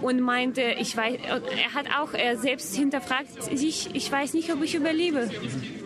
und 0.02 0.22
meinte, 0.22 0.62
ich 0.80 0.96
weiß, 0.98 1.18
er 1.24 1.74
hat 1.74 1.86
auch, 2.00 2.14
er 2.14 2.38
selbst 2.38 2.76
hinterfragt 2.76 3.44
sich, 3.56 3.90
ich 3.94 4.12
weiß 4.12 4.34
nicht, 4.34 4.52
ob 4.52 4.64
ich 4.64 4.76
überlebe, 4.76 5.30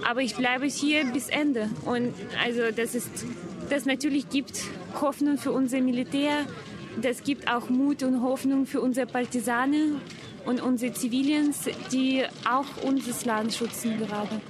aber 0.09 0.21
ich 0.21 0.35
bleibe 0.35 0.65
hier 0.65 1.05
bis 1.05 1.29
Ende. 1.29 1.69
Und 1.85 2.13
also 2.43 2.71
das 2.75 2.95
ist, 2.95 3.25
das 3.69 3.85
natürlich 3.85 4.29
gibt 4.29 4.63
Hoffnung 5.01 5.37
für 5.37 5.51
unser 5.51 5.81
Militär, 5.81 6.45
das 7.05 7.23
gibt 7.23 7.51
auch 7.51 7.69
Mut 7.69 8.03
und 8.03 8.21
Hoffnung 8.21 8.65
für 8.65 8.81
unsere 8.81 9.05
Partisanen 9.05 10.01
und 10.45 10.61
unsere 10.61 10.93
Civilians, 10.93 11.69
die 11.91 12.23
auch 12.49 12.83
unser 12.83 13.13
Land 13.25 13.53
schützen 13.53 13.97
gerade. 13.97 14.41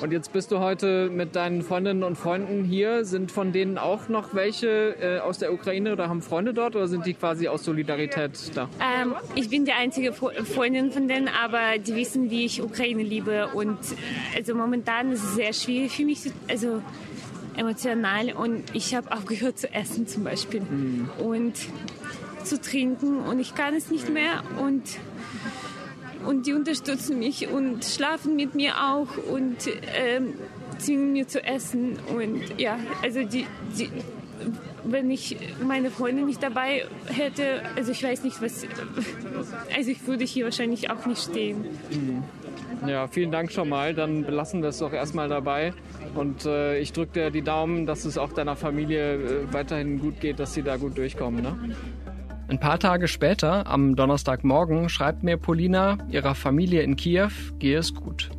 Und 0.00 0.12
jetzt 0.12 0.32
bist 0.32 0.52
du 0.52 0.58
heute 0.58 1.08
mit 1.08 1.36
deinen 1.36 1.62
Freundinnen 1.62 2.02
und 2.02 2.16
Freunden 2.16 2.64
hier. 2.64 3.04
Sind 3.04 3.32
von 3.32 3.52
denen 3.52 3.78
auch 3.78 4.08
noch 4.08 4.34
welche 4.34 4.96
äh, 5.00 5.18
aus 5.20 5.38
der 5.38 5.52
Ukraine 5.52 5.92
oder 5.92 6.08
haben 6.08 6.20
Freunde 6.20 6.52
dort 6.52 6.76
oder 6.76 6.86
sind 6.86 7.06
die 7.06 7.14
quasi 7.14 7.48
aus 7.48 7.64
Solidarität 7.64 8.32
da? 8.54 8.68
Ähm, 8.80 9.14
ich 9.34 9.48
bin 9.48 9.64
die 9.64 9.72
einzige 9.72 10.12
Freundin 10.12 10.90
von 10.90 11.08
denen, 11.08 11.28
aber 11.28 11.78
die 11.78 11.94
wissen, 11.94 12.30
wie 12.30 12.44
ich 12.44 12.62
Ukraine 12.62 13.02
liebe. 13.02 13.48
Und 13.54 13.78
also 14.36 14.54
momentan 14.54 15.12
ist 15.12 15.24
es 15.24 15.34
sehr 15.36 15.52
schwierig 15.52 15.92
für 15.92 16.04
mich, 16.04 16.20
also 16.48 16.82
emotional. 17.56 18.32
Und 18.32 18.64
ich 18.74 18.94
habe 18.94 19.12
aufgehört 19.12 19.58
zu 19.58 19.72
essen 19.72 20.06
zum 20.06 20.24
Beispiel 20.24 20.60
mhm. 20.60 21.10
und 21.18 21.54
zu 22.44 22.60
trinken. 22.60 23.20
Und 23.20 23.40
ich 23.40 23.54
kann 23.54 23.74
es 23.74 23.90
nicht 23.90 24.08
mehr. 24.08 24.42
Und 24.58 24.82
und 26.24 26.46
die 26.46 26.54
unterstützen 26.54 27.18
mich 27.18 27.48
und 27.48 27.84
schlafen 27.84 28.34
mit 28.34 28.54
mir 28.54 28.74
auch 28.82 29.16
und 29.30 29.56
ähm, 29.94 30.34
zwingen 30.78 31.12
mir 31.12 31.28
zu 31.28 31.42
essen. 31.42 31.98
Und 32.14 32.58
ja, 32.58 32.78
also 33.02 33.22
die, 33.22 33.46
die, 33.78 33.90
wenn 34.84 35.10
ich 35.10 35.36
meine 35.62 35.90
Freundin 35.90 36.26
nicht 36.26 36.42
dabei 36.42 36.86
hätte, 37.06 37.62
also 37.76 37.92
ich 37.92 38.02
weiß 38.02 38.24
nicht, 38.24 38.42
was, 38.42 38.66
also 39.76 39.90
ich 39.90 40.06
würde 40.06 40.24
hier 40.24 40.44
wahrscheinlich 40.44 40.90
auch 40.90 41.06
nicht 41.06 41.22
stehen. 41.22 41.64
Mhm. 41.90 42.24
Ja, 42.86 43.06
vielen 43.08 43.30
Dank 43.30 43.52
schon 43.52 43.68
mal. 43.68 43.94
Dann 43.94 44.24
belassen 44.24 44.62
wir 44.62 44.68
es 44.68 44.78
doch 44.78 44.92
erstmal 44.92 45.28
dabei. 45.28 45.72
Und 46.14 46.46
äh, 46.46 46.78
ich 46.78 46.92
drücke 46.92 47.12
dir 47.12 47.30
die 47.30 47.42
Daumen, 47.42 47.86
dass 47.86 48.04
es 48.04 48.18
auch 48.18 48.32
deiner 48.32 48.56
Familie 48.56 49.14
äh, 49.14 49.52
weiterhin 49.52 49.98
gut 49.98 50.20
geht, 50.20 50.38
dass 50.38 50.54
sie 50.54 50.62
da 50.62 50.76
gut 50.76 50.96
durchkommen. 50.96 51.42
Ne? 51.42 51.76
Ein 52.48 52.60
paar 52.60 52.78
Tage 52.78 53.08
später, 53.08 53.66
am 53.66 53.96
Donnerstagmorgen, 53.96 54.88
schreibt 54.88 55.22
mir 55.24 55.36
Polina, 55.36 55.98
ihrer 56.08 56.34
Familie 56.34 56.82
in 56.82 56.96
Kiew 56.96 57.30
gehe 57.58 57.78
es 57.78 57.92
gut. 57.92 58.30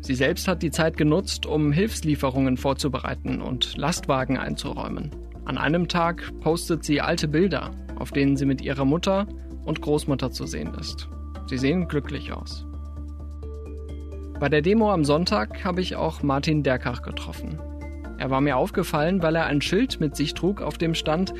Sie 0.00 0.14
selbst 0.14 0.48
hat 0.48 0.62
die 0.62 0.70
Zeit 0.70 0.96
genutzt, 0.96 1.44
um 1.44 1.70
Hilfslieferungen 1.70 2.56
vorzubereiten 2.56 3.42
und 3.42 3.76
Lastwagen 3.76 4.38
einzuräumen. 4.38 5.10
An 5.44 5.58
einem 5.58 5.88
Tag 5.88 6.32
postet 6.40 6.84
sie 6.84 7.00
alte 7.00 7.28
Bilder, 7.28 7.72
auf 7.96 8.12
denen 8.12 8.36
sie 8.36 8.46
mit 8.46 8.62
ihrer 8.62 8.84
Mutter 8.86 9.26
und 9.64 9.82
Großmutter 9.82 10.30
zu 10.30 10.46
sehen 10.46 10.72
ist. 10.80 11.08
Sie 11.46 11.58
sehen 11.58 11.88
glücklich 11.88 12.32
aus. 12.32 12.67
Bei 14.40 14.48
der 14.48 14.62
Demo 14.62 14.92
am 14.92 15.04
Sonntag 15.04 15.64
habe 15.64 15.80
ich 15.80 15.96
auch 15.96 16.22
Martin 16.22 16.62
Derkach 16.62 17.02
getroffen. 17.02 17.58
Er 18.18 18.30
war 18.30 18.40
mir 18.40 18.56
aufgefallen, 18.56 19.20
weil 19.20 19.34
er 19.34 19.46
ein 19.46 19.60
Schild 19.60 19.98
mit 19.98 20.14
sich 20.14 20.32
trug, 20.34 20.62
auf 20.62 20.78
dem 20.78 20.94
stand, 20.94 21.34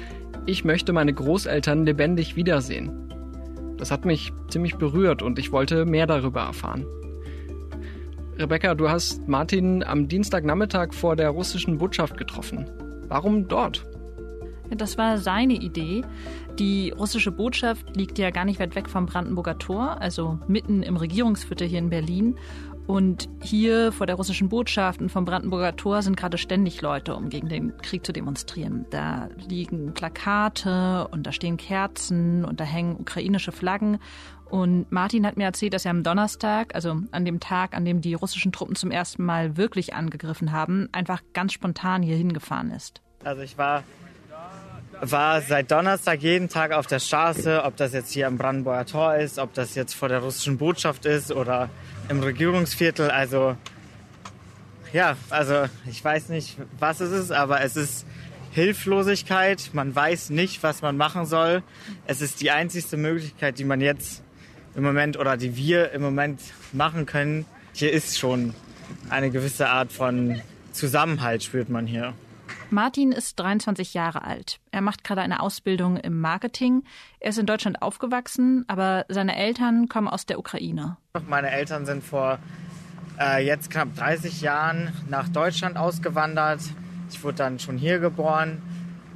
ich 0.46 0.64
möchte 0.64 0.92
meine 0.92 1.14
Großeltern 1.14 1.84
lebendig 1.84 2.34
wiedersehen. 2.34 3.12
Das 3.76 3.92
hat 3.92 4.04
mich 4.04 4.32
ziemlich 4.48 4.76
berührt 4.76 5.22
und 5.22 5.38
ich 5.38 5.52
wollte 5.52 5.84
mehr 5.84 6.08
darüber 6.08 6.40
erfahren. 6.40 6.86
Rebecca, 8.36 8.74
du 8.74 8.88
hast 8.88 9.28
Martin 9.28 9.84
am 9.84 10.08
Dienstagnachmittag 10.08 10.92
vor 10.92 11.14
der 11.14 11.30
russischen 11.30 11.78
Botschaft 11.78 12.16
getroffen. 12.16 12.68
Warum 13.06 13.46
dort? 13.46 13.86
Das 14.70 14.98
war 14.98 15.18
seine 15.18 15.54
Idee. 15.54 16.02
Die 16.58 16.90
russische 16.90 17.32
Botschaft 17.32 17.96
liegt 17.96 18.18
ja 18.18 18.30
gar 18.30 18.44
nicht 18.44 18.60
weit 18.60 18.74
weg 18.74 18.88
vom 18.88 19.06
Brandenburger 19.06 19.58
Tor, 19.58 20.00
also 20.00 20.38
mitten 20.46 20.82
im 20.82 20.96
Regierungsviertel 20.96 21.66
hier 21.66 21.78
in 21.78 21.90
Berlin. 21.90 22.36
Und 22.88 23.28
hier 23.42 23.92
vor 23.92 24.06
der 24.06 24.16
russischen 24.16 24.48
Botschaft 24.48 25.02
und 25.02 25.10
vom 25.10 25.26
Brandenburger 25.26 25.76
Tor 25.76 26.00
sind 26.00 26.16
gerade 26.16 26.38
ständig 26.38 26.80
Leute, 26.80 27.14
um 27.14 27.28
gegen 27.28 27.50
den 27.50 27.76
Krieg 27.76 28.04
zu 28.04 28.14
demonstrieren. 28.14 28.86
Da 28.88 29.28
liegen 29.46 29.92
Plakate 29.92 31.06
und 31.08 31.26
da 31.26 31.32
stehen 31.32 31.58
Kerzen 31.58 32.46
und 32.46 32.60
da 32.60 32.64
hängen 32.64 32.96
ukrainische 32.98 33.52
Flaggen. 33.52 33.98
Und 34.48 34.90
Martin 34.90 35.26
hat 35.26 35.36
mir 35.36 35.44
erzählt, 35.44 35.74
dass 35.74 35.84
er 35.84 35.90
am 35.90 36.02
Donnerstag, 36.02 36.74
also 36.74 36.96
an 37.10 37.26
dem 37.26 37.40
Tag, 37.40 37.76
an 37.76 37.84
dem 37.84 38.00
die 38.00 38.14
russischen 38.14 38.52
Truppen 38.52 38.74
zum 38.74 38.90
ersten 38.90 39.22
Mal 39.22 39.58
wirklich 39.58 39.92
angegriffen 39.92 40.52
haben, 40.52 40.88
einfach 40.92 41.20
ganz 41.34 41.52
spontan 41.52 42.02
hier 42.02 42.16
hingefahren 42.16 42.70
ist. 42.70 43.02
Also 43.22 43.42
ich 43.42 43.58
war 43.58 43.84
war 45.00 45.40
seit 45.42 45.70
Donnerstag 45.70 46.22
jeden 46.22 46.48
Tag 46.48 46.72
auf 46.72 46.86
der 46.86 46.98
Straße, 46.98 47.62
ob 47.64 47.76
das 47.76 47.92
jetzt 47.92 48.12
hier 48.12 48.26
am 48.26 48.38
Brandenburger 48.38 48.86
Tor 48.86 49.14
ist, 49.16 49.38
ob 49.38 49.54
das 49.54 49.74
jetzt 49.74 49.94
vor 49.94 50.08
der 50.08 50.20
russischen 50.20 50.58
Botschaft 50.58 51.06
ist 51.06 51.32
oder 51.32 51.70
im 52.08 52.20
Regierungsviertel. 52.20 53.10
Also 53.10 53.56
ja, 54.92 55.16
also 55.30 55.64
ich 55.86 56.02
weiß 56.02 56.30
nicht, 56.30 56.56
was 56.78 57.00
es 57.00 57.12
ist, 57.12 57.32
aber 57.32 57.60
es 57.60 57.76
ist 57.76 58.06
Hilflosigkeit. 58.52 59.70
Man 59.72 59.94
weiß 59.94 60.30
nicht, 60.30 60.62
was 60.62 60.82
man 60.82 60.96
machen 60.96 61.26
soll. 61.26 61.62
Es 62.06 62.20
ist 62.20 62.40
die 62.40 62.50
einzigste 62.50 62.96
Möglichkeit, 62.96 63.58
die 63.58 63.64
man 63.64 63.80
jetzt 63.80 64.22
im 64.74 64.82
Moment 64.82 65.18
oder 65.18 65.36
die 65.36 65.56
wir 65.56 65.92
im 65.92 66.02
Moment 66.02 66.40
machen 66.72 67.06
können. 67.06 67.44
Hier 67.72 67.92
ist 67.92 68.18
schon 68.18 68.54
eine 69.10 69.30
gewisse 69.30 69.68
Art 69.68 69.92
von 69.92 70.40
Zusammenhalt, 70.72 71.42
spürt 71.42 71.68
man 71.68 71.86
hier. 71.86 72.14
Martin 72.70 73.12
ist 73.12 73.38
23 73.40 73.94
Jahre 73.94 74.22
alt. 74.24 74.60
Er 74.72 74.82
macht 74.82 75.02
gerade 75.02 75.22
eine 75.22 75.40
Ausbildung 75.40 75.96
im 75.96 76.20
Marketing. 76.20 76.84
Er 77.18 77.30
ist 77.30 77.38
in 77.38 77.46
Deutschland 77.46 77.80
aufgewachsen, 77.80 78.64
aber 78.68 79.06
seine 79.08 79.36
Eltern 79.36 79.88
kommen 79.88 80.08
aus 80.08 80.26
der 80.26 80.38
Ukraine. 80.38 80.98
Meine 81.26 81.50
Eltern 81.50 81.86
sind 81.86 82.04
vor 82.04 82.38
äh, 83.18 83.44
jetzt 83.44 83.70
knapp 83.70 83.94
30 83.96 84.42
Jahren 84.42 84.92
nach 85.08 85.28
Deutschland 85.28 85.78
ausgewandert. 85.78 86.60
Ich 87.10 87.24
wurde 87.24 87.36
dann 87.36 87.58
schon 87.58 87.78
hier 87.78 88.00
geboren 88.00 88.60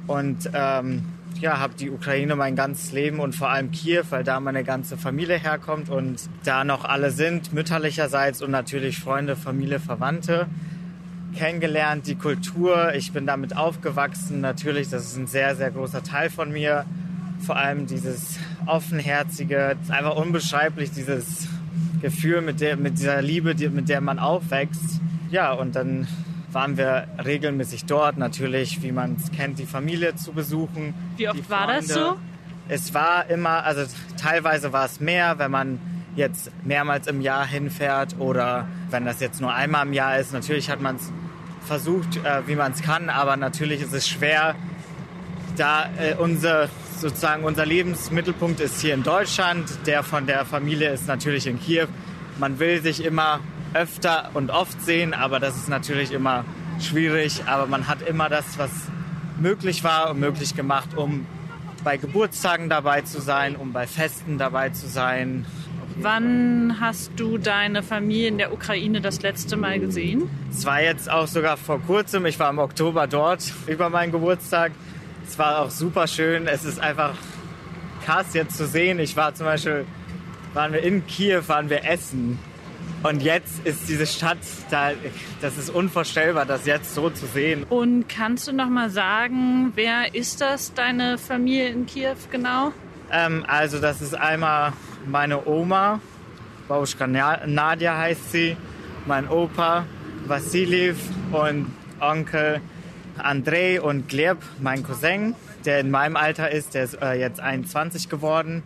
und 0.07 0.49
ähm, 0.53 1.03
ja, 1.39 1.59
habe 1.59 1.75
die 1.75 1.91
Ukraine 1.91 2.35
mein 2.35 2.55
ganzes 2.55 2.91
Leben 2.91 3.19
und 3.19 3.35
vor 3.35 3.49
allem 3.49 3.71
Kiew, 3.71 4.03
weil 4.09 4.23
da 4.23 4.39
meine 4.39 4.63
ganze 4.63 4.97
Familie 4.97 5.37
herkommt 5.37 5.89
und 5.89 6.29
da 6.43 6.63
noch 6.63 6.85
alle 6.85 7.11
sind, 7.11 7.53
mütterlicherseits 7.53 8.41
und 8.41 8.49
natürlich 8.49 8.99
Freunde, 8.99 9.35
Familie, 9.35 9.79
Verwandte 9.79 10.47
kennengelernt, 11.33 12.07
die 12.07 12.15
Kultur. 12.15 12.93
Ich 12.95 13.11
bin 13.11 13.25
damit 13.25 13.55
aufgewachsen. 13.55 14.41
Natürlich, 14.41 14.89
das 14.89 15.05
ist 15.05 15.17
ein 15.17 15.27
sehr, 15.27 15.55
sehr 15.55 15.71
großer 15.71 16.03
Teil 16.03 16.29
von 16.29 16.51
mir. 16.51 16.85
Vor 17.45 17.57
allem 17.57 17.87
dieses 17.87 18.39
offenherzige, 18.65 19.75
einfach 19.89 20.15
unbeschreiblich, 20.15 20.91
dieses 20.91 21.47
Gefühl 22.01 22.41
mit, 22.41 22.61
der, 22.61 22.77
mit 22.77 22.97
dieser 22.97 23.21
Liebe, 23.21 23.55
die, 23.55 23.69
mit 23.69 23.89
der 23.89 24.01
man 24.01 24.19
aufwächst. 24.19 25.01
Ja, 25.29 25.53
und 25.53 25.75
dann 25.75 26.07
waren 26.51 26.77
wir 26.77 27.07
regelmäßig 27.23 27.85
dort, 27.85 28.17
natürlich, 28.17 28.81
wie 28.83 28.91
man 28.91 29.15
es 29.15 29.31
kennt, 29.31 29.59
die 29.59 29.65
Familie 29.65 30.15
zu 30.15 30.31
besuchen. 30.31 30.93
Wie 31.17 31.27
oft 31.27 31.49
war 31.49 31.67
das 31.67 31.87
so? 31.87 32.15
Es 32.69 32.93
war 32.93 33.29
immer, 33.29 33.63
also 33.65 33.83
teilweise 34.17 34.71
war 34.71 34.85
es 34.85 34.99
mehr, 34.99 35.39
wenn 35.39 35.51
man 35.51 35.79
jetzt 36.15 36.51
mehrmals 36.63 37.07
im 37.07 37.21
Jahr 37.21 37.45
hinfährt 37.45 38.15
oder 38.19 38.67
wenn 38.89 39.05
das 39.05 39.19
jetzt 39.19 39.41
nur 39.41 39.53
einmal 39.53 39.85
im 39.85 39.93
Jahr 39.93 40.17
ist. 40.17 40.33
Natürlich 40.33 40.69
hat 40.69 40.79
man 40.81 40.95
es 40.95 41.11
versucht, 41.65 42.17
äh, 42.17 42.47
wie 42.47 42.55
man 42.55 42.71
es 42.73 42.81
kann, 42.81 43.09
aber 43.09 43.37
natürlich 43.37 43.81
ist 43.81 43.93
es 43.93 44.07
schwer, 44.07 44.55
da 45.57 45.89
äh, 45.97 46.15
unser 46.15 46.69
sozusagen 46.99 47.43
unser 47.43 47.65
Lebensmittelpunkt 47.65 48.59
ist 48.61 48.79
hier 48.79 48.93
in 48.93 49.03
Deutschland, 49.03 49.67
der 49.85 50.03
von 50.03 50.25
der 50.25 50.45
Familie 50.45 50.91
ist 50.91 51.07
natürlich 51.07 51.47
in 51.47 51.59
Kiew. 51.59 51.87
Man 52.39 52.59
will 52.59 52.81
sich 52.81 53.03
immer 53.03 53.41
öfter 53.73 54.29
und 54.33 54.51
oft 54.51 54.81
sehen, 54.81 55.13
aber 55.13 55.39
das 55.39 55.55
ist 55.57 55.67
natürlich 55.67 56.11
immer 56.11 56.45
schwierig. 56.79 57.43
Aber 57.45 57.67
man 57.67 57.87
hat 57.87 58.01
immer 58.01 58.29
das, 58.29 58.57
was 58.57 58.71
möglich 59.39 59.83
war 59.83 60.11
und 60.11 60.19
möglich 60.19 60.55
gemacht, 60.55 60.95
um 60.95 61.25
bei 61.83 61.97
Geburtstagen 61.97 62.69
dabei 62.69 63.01
zu 63.01 63.19
sein, 63.19 63.55
um 63.55 63.73
bei 63.73 63.87
Festen 63.87 64.37
dabei 64.37 64.69
zu 64.69 64.87
sein. 64.87 65.45
Wann 65.95 66.77
hast 66.79 67.11
du 67.17 67.37
deine 67.37 67.83
Familie 67.83 68.27
in 68.29 68.37
der 68.37 68.53
Ukraine 68.53 68.99
das 68.99 69.21
letzte 69.21 69.57
Mal 69.57 69.79
gesehen? 69.79 70.29
Es 70.49 70.65
war 70.65 70.81
jetzt 70.81 71.09
auch 71.09 71.27
sogar 71.27 71.57
vor 71.57 71.79
kurzem. 71.81 72.25
Ich 72.25 72.39
war 72.39 72.49
im 72.49 72.59
Oktober 72.59 73.07
dort 73.07 73.43
über 73.67 73.89
meinen 73.89 74.11
Geburtstag. 74.11 74.71
Es 75.27 75.37
war 75.37 75.59
auch 75.59 75.69
super 75.69 76.07
schön. 76.07 76.47
Es 76.47 76.65
ist 76.65 76.79
einfach 76.79 77.13
krass 78.05 78.33
jetzt 78.33 78.57
zu 78.57 78.65
sehen. 78.65 78.99
Ich 78.99 79.15
war 79.15 79.35
zum 79.35 79.45
Beispiel, 79.45 79.85
waren 80.53 80.73
wir 80.73 80.83
in 80.83 81.05
Kiew, 81.05 81.43
waren 81.47 81.69
wir 81.69 81.85
essen. 81.85 82.39
Und 83.03 83.21
jetzt 83.21 83.65
ist 83.65 83.87
diese 83.87 84.07
Stadt, 84.07 84.37
da, 84.71 84.91
das 85.41 85.57
ist 85.57 85.69
unvorstellbar, 85.69 86.45
das 86.45 86.65
jetzt 86.65 86.95
so 86.95 87.09
zu 87.09 87.25
sehen. 87.27 87.65
Und 87.69 88.07
kannst 88.07 88.47
du 88.47 88.53
noch 88.53 88.69
mal 88.69 88.89
sagen, 88.89 89.73
wer 89.75 90.15
ist 90.15 90.41
das, 90.41 90.73
deine 90.73 91.17
Familie 91.17 91.69
in 91.69 91.85
Kiew 91.85 92.15
genau? 92.31 92.71
Ähm, 93.11 93.45
also 93.47 93.79
das 93.79 94.01
ist 94.01 94.15
einmal 94.15 94.73
meine 95.05 95.45
Oma, 95.47 95.99
Bauschka 96.67 97.07
Nadia 97.07 97.97
heißt 97.97 98.31
sie, 98.31 98.57
mein 99.05 99.27
Opa 99.27 99.85
Vassiliev 100.27 100.97
und 101.31 101.71
Onkel 101.99 102.61
Andrei 103.17 103.81
und 103.81 104.09
Gleb, 104.09 104.37
mein 104.59 104.83
Cousin, 104.83 105.35
der 105.65 105.79
in 105.79 105.91
meinem 105.91 106.15
Alter 106.15 106.49
ist, 106.51 106.73
der 106.73 106.83
ist 106.85 107.01
äh, 107.01 107.13
jetzt 107.13 107.39
21 107.39 108.09
geworden. 108.09 108.63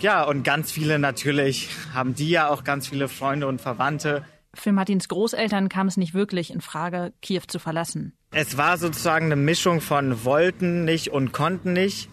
Ja, 0.00 0.22
und 0.22 0.44
ganz 0.44 0.70
viele 0.70 0.98
natürlich 0.98 1.68
haben 1.92 2.14
die 2.14 2.30
ja 2.30 2.48
auch 2.48 2.64
ganz 2.64 2.88
viele 2.88 3.08
Freunde 3.08 3.46
und 3.46 3.60
Verwandte. 3.60 4.24
Für 4.54 4.72
Martins 4.72 5.08
Großeltern 5.08 5.68
kam 5.68 5.86
es 5.86 5.96
nicht 5.96 6.14
wirklich 6.14 6.52
in 6.52 6.60
Frage, 6.60 7.12
Kiew 7.20 7.42
zu 7.46 7.58
verlassen. 7.58 8.14
Es 8.32 8.56
war 8.56 8.78
sozusagen 8.78 9.26
eine 9.26 9.36
Mischung 9.36 9.80
von 9.80 10.24
wollten 10.24 10.84
nicht 10.84 11.08
und 11.10 11.32
konnten 11.32 11.72
nicht, 11.72 12.08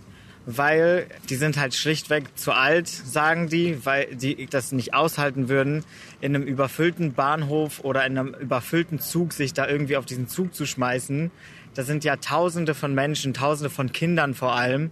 weil 0.49 1.07
die 1.29 1.35
sind 1.35 1.57
halt 1.57 1.75
schlichtweg 1.75 2.37
zu 2.37 2.53
alt, 2.53 2.87
sagen 2.87 3.49
die, 3.49 3.85
weil 3.85 4.15
die 4.15 4.45
das 4.45 4.71
nicht 4.71 4.93
aushalten 4.93 5.49
würden, 5.49 5.83
in 6.21 6.33
einem 6.33 6.47
überfüllten 6.47 7.13
Bahnhof 7.13 7.81
oder 7.83 8.05
in 8.05 8.17
einem 8.17 8.33
überfüllten 8.33 8.99
Zug 8.99 9.33
sich 9.33 9.51
da 9.51 9.67
irgendwie 9.67 9.97
auf 9.97 10.05
diesen 10.05 10.29
Zug 10.29 10.55
zu 10.55 10.65
schmeißen. 10.65 11.31
Da 11.73 11.83
sind 11.83 12.05
ja 12.05 12.15
Tausende 12.15 12.75
von 12.75 12.95
Menschen, 12.95 13.33
Tausende 13.33 13.69
von 13.69 13.91
Kindern 13.91 14.33
vor 14.33 14.55
allem. 14.55 14.91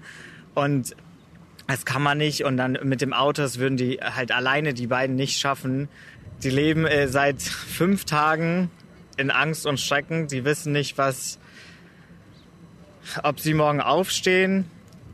Und 0.56 0.94
das 1.68 1.86
kann 1.86 2.04
man 2.04 2.18
nicht. 2.18 2.44
Und 2.44 2.58
dann 2.58 2.78
mit 2.84 3.00
dem 3.00 3.14
Auto, 3.14 3.42
das 3.42 3.58
würden 3.58 3.78
die 3.78 4.00
halt 4.02 4.34
alleine 4.34 4.74
die 4.74 4.88
beiden 4.88 5.16
nicht 5.16 5.40
schaffen. 5.40 5.88
Die 6.44 6.50
leben 6.50 6.86
äh, 6.86 7.08
seit 7.08 7.42
fünf 7.42 8.04
Tagen 8.04 8.70
in 9.16 9.32
Angst 9.32 9.66
und 9.66 9.80
Schrecken. 9.80 10.28
Die 10.28 10.44
wissen 10.44 10.74
nicht, 10.74 10.98
was, 10.98 11.40
ob 13.24 13.40
sie 13.40 13.54
morgen 13.54 13.80
aufstehen. 13.80 14.66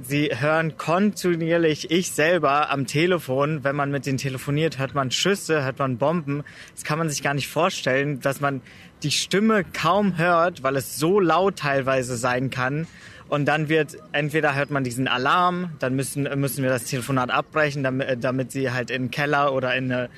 Sie 0.04 0.32
hören 0.34 0.78
kontinuierlich, 0.78 1.92
ich 1.92 2.12
selber 2.12 2.72
am 2.72 2.88
Telefon, 2.88 3.64
wenn 3.64 3.76
man 3.76 3.92
mit 3.92 4.06
denen 4.06 4.18
telefoniert, 4.18 4.80
hört 4.80 4.96
man 4.96 5.12
Schüsse, 5.12 5.64
hört 5.64 5.80
man 5.80 5.98
Bomben. 5.98 6.44
Das 6.74 6.84
kann 6.84 6.98
man 6.98 7.08
sich 7.10 7.22
gar 7.22 7.34
nicht 7.34 7.48
vorstellen, 7.48 8.20
dass 8.20 8.42
man 8.42 8.62
die 9.04 9.12
Stimme 9.12 9.64
kaum 9.64 10.18
hört, 10.18 10.64
weil 10.64 10.76
es 10.76 10.98
so 10.98 11.20
laut 11.20 11.58
teilweise 11.58 12.18
sein 12.18 12.50
kann. 12.50 12.88
Und 13.30 13.46
dann 13.46 13.70
wird, 13.70 13.98
entweder 14.12 14.56
hört 14.56 14.72
man 14.72 14.84
diesen 14.84 15.08
Alarm, 15.08 15.72
dann 15.80 15.96
müssen, 15.96 16.24
müssen 16.40 16.64
wir 16.64 16.70
das 16.70 16.86
Telefonat 16.86 17.30
abbrechen, 17.30 17.84
damit, 17.84 18.24
damit 18.24 18.52
sie 18.52 18.72
halt 18.72 18.90
in 18.92 19.04
den 19.04 19.12
Keller 19.12 19.54
oder 19.54 19.76
in 19.76 19.92
eine, 19.92 20.10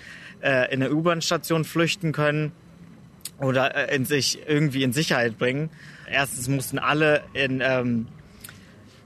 äh, 0.41 0.73
in 0.73 0.81
eine 0.81 0.93
U-Bahn-Station 0.93 1.65
flüchten 1.65 2.11
können 2.11 2.53
oder 3.39 3.75
äh, 3.75 3.95
in 3.95 4.05
sich 4.05 4.39
irgendwie 4.47 4.83
in 4.83 4.93
Sicherheit 4.93 5.37
bringen. 5.37 5.69
Erstens 6.09 6.47
mussten 6.47 6.79
alle 6.79 7.21
in, 7.33 7.61
ähm, 7.61 8.07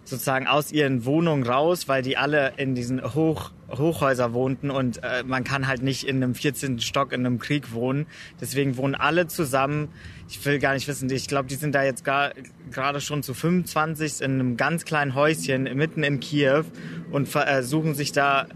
sozusagen 0.08 0.48
aus 0.48 0.72
ihren 0.72 1.04
Wohnungen 1.06 1.46
raus, 1.46 1.88
weil 1.88 2.02
die 2.02 2.18
alle 2.18 2.54
in 2.58 2.76
diesen 2.76 3.04
Hoch, 3.14 3.52
Hochhäuser 3.70 4.34
wohnten 4.34 4.72
und 4.72 5.04
äh, 5.04 5.24
man 5.26 5.44
kann 5.44 5.68
halt 5.68 5.84
nicht 5.84 6.08
in 6.08 6.24
einem 6.24 6.34
14. 6.34 6.80
Stock 6.80 7.12
in 7.12 7.26
einem 7.26 7.40
Krieg 7.40 7.74
wohnen. 7.74 8.08
Deswegen 8.40 8.78
wohnen 8.78 8.96
alle 8.96 9.28
zusammen. 9.28 9.90
Ich 10.30 10.44
will 10.46 10.60
gar 10.60 10.74
nicht 10.74 10.88
wissen, 10.88 11.10
ich 11.10 11.28
glaube, 11.28 11.50
die 11.50 11.56
sind 11.56 11.76
da 11.76 11.84
jetzt 11.84 12.06
gerade 12.06 13.02
schon 13.02 13.22
zu 13.22 13.34
25 13.34 14.22
in 14.22 14.32
einem 14.32 14.56
ganz 14.56 14.86
kleinen 14.86 15.14
Häuschen 15.14 15.64
mitten 15.76 16.04
in 16.04 16.22
Kiew 16.22 16.64
und 17.12 17.28
versuchen 17.28 17.94
sich 17.94 18.14
da 18.14 18.48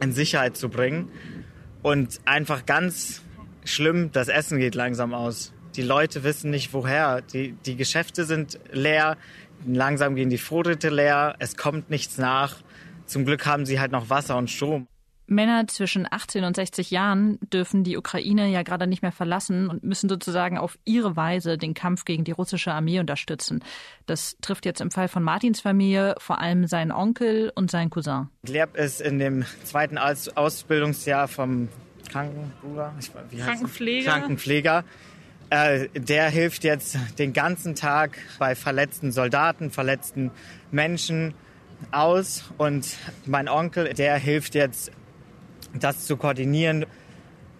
in 0.00 0.12
Sicherheit 0.12 0.56
zu 0.56 0.70
bringen. 0.70 1.10
Und 1.82 2.20
einfach 2.24 2.64
ganz 2.64 3.22
schlimm, 3.64 4.10
das 4.12 4.28
Essen 4.28 4.58
geht 4.58 4.74
langsam 4.74 5.12
aus. 5.12 5.52
Die 5.76 5.82
Leute 5.82 6.24
wissen 6.24 6.50
nicht 6.50 6.72
woher. 6.72 7.20
Die, 7.20 7.52
die 7.52 7.76
Geschäfte 7.76 8.24
sind 8.24 8.58
leer. 8.72 9.18
Langsam 9.64 10.14
gehen 10.14 10.30
die 10.30 10.38
Vorräte 10.38 10.90
leer. 10.90 11.36
Es 11.38 11.56
kommt 11.56 11.90
nichts 11.90 12.18
nach. 12.18 12.56
Zum 13.06 13.24
Glück 13.24 13.46
haben 13.46 13.66
sie 13.66 13.80
halt 13.80 13.92
noch 13.92 14.10
Wasser 14.10 14.36
und 14.36 14.50
Strom. 14.50 14.88
Männer 15.28 15.66
zwischen 15.66 16.06
18 16.08 16.44
und 16.44 16.54
60 16.54 16.90
Jahren 16.90 17.38
dürfen 17.52 17.82
die 17.82 17.96
Ukraine 17.96 18.48
ja 18.48 18.62
gerade 18.62 18.86
nicht 18.86 19.02
mehr 19.02 19.12
verlassen 19.12 19.68
und 19.68 19.82
müssen 19.82 20.08
sozusagen 20.08 20.56
auf 20.56 20.78
ihre 20.84 21.16
Weise 21.16 21.58
den 21.58 21.74
Kampf 21.74 22.04
gegen 22.04 22.24
die 22.24 22.32
russische 22.32 22.72
Armee 22.72 23.00
unterstützen. 23.00 23.62
Das 24.06 24.36
trifft 24.40 24.66
jetzt 24.66 24.80
im 24.80 24.90
Fall 24.90 25.08
von 25.08 25.22
Martins 25.24 25.60
Familie 25.60 26.14
vor 26.18 26.40
allem 26.40 26.66
seinen 26.66 26.92
Onkel 26.92 27.50
und 27.54 27.70
seinen 27.70 27.90
Cousin. 27.90 28.28
Gleb 28.44 28.76
ist 28.76 29.00
in 29.00 29.18
dem 29.18 29.44
zweiten 29.64 29.98
Ausbildungsjahr 29.98 31.26
vom 31.26 31.68
Krankenbruder, 32.08 32.94
Krankenpfleger. 33.36 34.10
Krankenpfleger. 34.10 34.84
Äh, 35.50 35.88
der 35.94 36.28
hilft 36.28 36.64
jetzt 36.64 36.98
den 37.18 37.32
ganzen 37.32 37.74
Tag 37.74 38.18
bei 38.38 38.54
verletzten 38.54 39.12
Soldaten, 39.12 39.70
verletzten 39.70 40.32
Menschen 40.72 41.34
aus. 41.92 42.44
Und 42.58 42.96
mein 43.26 43.48
Onkel, 43.48 43.94
der 43.94 44.16
hilft 44.16 44.54
jetzt 44.54 44.90
das 45.72 46.06
zu 46.06 46.16
koordinieren, 46.16 46.86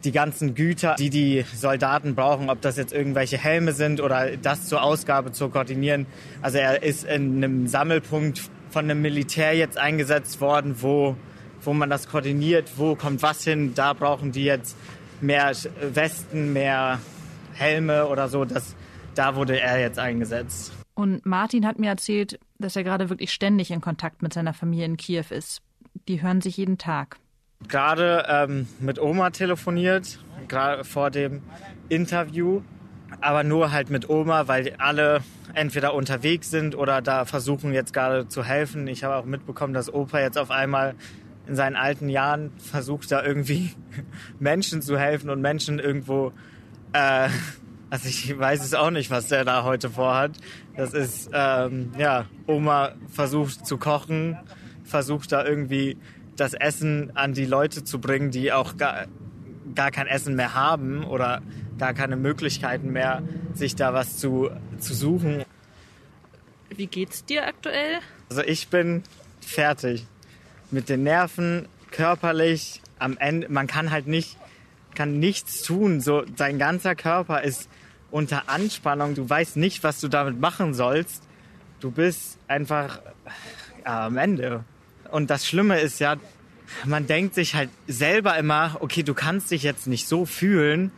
die 0.05 0.13
ganzen 0.13 0.55
Güter, 0.55 0.97
die 0.99 1.11
die 1.11 1.45
Soldaten 1.55 2.15
brauchen, 2.15 2.51
ob 2.51 2.61
das 2.61 2.77
jetzt 2.77 2.93
irgendwelche 2.93 3.39
Helme 3.39 3.73
sind 3.73 4.01
oder 4.01 4.37
das 4.37 4.69
zur 4.69 4.83
Ausgabe 4.83 5.33
zu 5.33 5.49
koordinieren. 5.49 6.07
Also 6.43 6.59
er 6.59 6.83
ist 6.83 7.05
in 7.05 7.37
einem 7.37 7.67
Sammelpunkt 7.67 8.43
von 8.71 8.85
einem 8.85 9.01
Militär 9.01 9.55
jetzt 9.55 9.79
eingesetzt 9.79 10.41
worden, 10.41 10.77
wo, 10.81 11.17
wo 11.63 11.73
man 11.73 11.91
das 11.91 12.09
koordiniert, 12.09 12.73
wo 12.77 12.95
kommt 12.95 13.23
was 13.23 13.45
hin, 13.45 13.75
da 13.75 13.93
brauchen 13.93 14.33
die 14.33 14.45
jetzt 14.45 14.77
mehr 15.21 15.53
Westen, 15.93 16.53
mehr 16.53 17.01
Helme 17.57 18.07
oder 18.07 18.29
so. 18.29 18.45
Das, 18.45 18.77
da 19.15 19.35
wurde 19.37 19.61
er 19.61 19.81
jetzt 19.81 19.99
eingesetzt. 19.99 20.73
Und 20.95 21.27
Martin 21.27 21.67
hat 21.67 21.79
mir 21.79 21.91
erzählt, 21.91 22.39
dass 22.59 22.77
er 22.77 22.85
gerade 22.85 23.11
wirklich 23.11 23.33
ständig 23.33 23.71
in 23.71 23.81
Kontakt 23.81 24.23
mit 24.23 24.33
seiner 24.33 24.55
Familie 24.55 24.87
in 24.87 24.97
Kiew 24.97 25.27
ist. 25.31 25.61
Die 26.09 26.23
hören 26.23 26.41
sich 26.41 26.57
jeden 26.57 26.79
Tag 26.79 27.19
gerade 27.69 28.25
ähm, 28.29 28.67
mit 28.81 29.01
Oma 29.01 29.31
telefoniert, 29.31 30.19
gerade 30.49 30.85
vor 30.85 31.11
dem 31.11 31.43
Interview, 31.89 32.63
aber 33.21 33.45
nur 33.45 33.73
halt 33.73 33.91
mit 33.91 34.09
Oma, 34.09 34.49
weil 34.49 34.75
alle 34.79 35.21
entweder 35.55 35.95
unterwegs 35.95 36.51
sind 36.51 36.75
oder 36.75 37.01
da 37.01 37.25
versuchen 37.25 37.73
jetzt 37.73 37.93
gerade 37.93 38.29
zu 38.29 38.45
helfen. 38.45 38.87
Ich 38.89 39.05
habe 39.05 39.17
auch 39.17 39.25
mitbekommen, 39.25 39.73
dass 39.73 39.93
Opa 39.93 40.21
jetzt 40.21 40.39
auf 40.39 40.51
einmal 40.51 40.95
in 41.47 41.55
seinen 41.55 41.77
alten 41.77 42.09
Jahren 42.09 42.53
versucht, 42.59 43.11
da 43.11 43.25
irgendwie 43.25 43.71
Menschen 44.39 44.83
zu 44.83 44.99
helfen 44.99 45.31
und 45.31 45.41
Menschen 45.41 45.79
irgendwo, 45.79 46.33
äh, 46.97 47.29
also 47.91 48.09
ich 48.09 48.37
weiß 48.37 48.65
es 48.65 48.75
auch 48.75 48.91
nicht, 48.91 49.11
was 49.11 49.29
der 49.29 49.45
da 49.45 49.63
heute 49.63 49.91
vorhat. 49.91 50.33
Das 50.77 50.93
ist, 50.93 51.31
ähm, 51.33 51.93
ja, 51.99 52.27
Oma 52.47 52.95
versucht 53.09 53.67
zu 53.67 53.79
kochen, 53.79 54.37
versucht 54.85 55.33
da 55.33 55.45
irgendwie 55.45 55.97
das 56.37 56.55
Essen 56.55 57.13
an 57.17 57.33
die 57.33 57.47
Leute 57.47 57.85
zu 57.85 58.01
bringen, 58.01 58.31
die 58.31 58.53
auch 58.53 58.77
gar, 58.77 59.07
gar 59.75 59.91
kein 59.91 60.07
Essen 60.07 60.35
mehr 60.35 60.55
haben 60.55 61.05
oder 61.05 61.43
gar 61.79 61.95
keine 61.95 62.17
Möglichkeiten 62.17 62.91
mehr, 62.93 63.23
sich 63.55 63.77
da 63.77 63.95
was 63.95 64.19
zu, 64.19 64.51
zu 64.79 64.95
suchen. 64.95 65.45
Wie 66.71 66.87
geht's 66.87 67.25
dir 67.25 67.47
aktuell? 67.47 68.01
Also 68.29 68.43
ich 68.43 68.69
bin 68.69 69.03
fertig. 69.41 70.05
Mit 70.71 70.89
den 70.89 71.05
Nerven, 71.05 71.69
körperlich, 71.91 72.83
am 72.99 73.17
Ende, 73.19 73.49
man 73.49 73.67
kann 73.67 73.91
halt 73.91 74.09
nicht, 74.09 74.37
kann 74.97 75.21
nichts 75.21 75.63
tun. 75.63 76.01
So, 76.01 76.23
dein 76.23 76.59
ganzer 76.59 76.97
Körper 76.97 77.43
ist 77.43 77.69
unter 78.11 78.49
Anspannung. 78.49 79.15
Du 79.15 79.29
weißt 79.29 79.57
nicht, 79.57 79.85
was 79.85 80.01
du 80.01 80.09
damit 80.09 80.41
machen 80.41 80.75
sollst. 80.75 81.23
Du 81.79 81.93
bist 81.93 82.39
einfach 82.49 83.01
ja, 83.85 84.07
am 84.07 84.17
Ende. 84.17 84.65
Und 85.13 85.31
das 85.31 85.47
Schlimme 85.47 85.79
ist 85.79 86.01
ja, 86.01 86.17
man 86.85 87.07
denkt 87.07 87.35
sich 87.35 87.55
halt 87.55 87.71
selber 87.87 88.37
immer, 88.37 88.79
okay, 88.81 89.03
du 89.03 89.15
kannst 89.15 89.51
dich 89.51 89.63
jetzt 89.63 89.87
nicht 89.87 90.09
so 90.09 90.27
fühlen, 90.27 90.91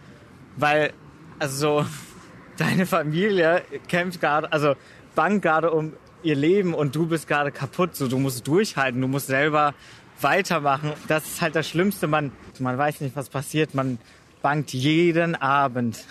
weil, 0.56 0.92
also, 1.38 1.84
deine 2.56 2.86
Familie 2.86 3.62
kämpft 3.88 4.20
gerade, 4.20 4.52
also 4.52 4.74
bangt 5.14 5.42
gerade 5.42 5.70
um 5.70 5.92
ihr 6.22 6.34
Leben 6.34 6.74
und 6.74 6.96
du 6.96 7.06
bist 7.06 7.28
gerade 7.28 7.52
kaputt, 7.52 7.94
so, 7.94 8.08
du 8.08 8.18
musst 8.18 8.46
durchhalten, 8.46 9.00
du 9.00 9.08
musst 9.08 9.26
selber 9.26 9.74
weitermachen. 10.20 10.92
Das 11.06 11.26
ist 11.26 11.40
halt 11.40 11.54
das 11.54 11.68
Schlimmste, 11.68 12.06
man, 12.06 12.32
man 12.58 12.76
weiß 12.76 13.00
nicht, 13.00 13.16
was 13.16 13.28
passiert, 13.28 13.74
man 13.74 13.98
bangt 14.42 14.72
jeden 14.72 15.34
Abend. 15.34 16.04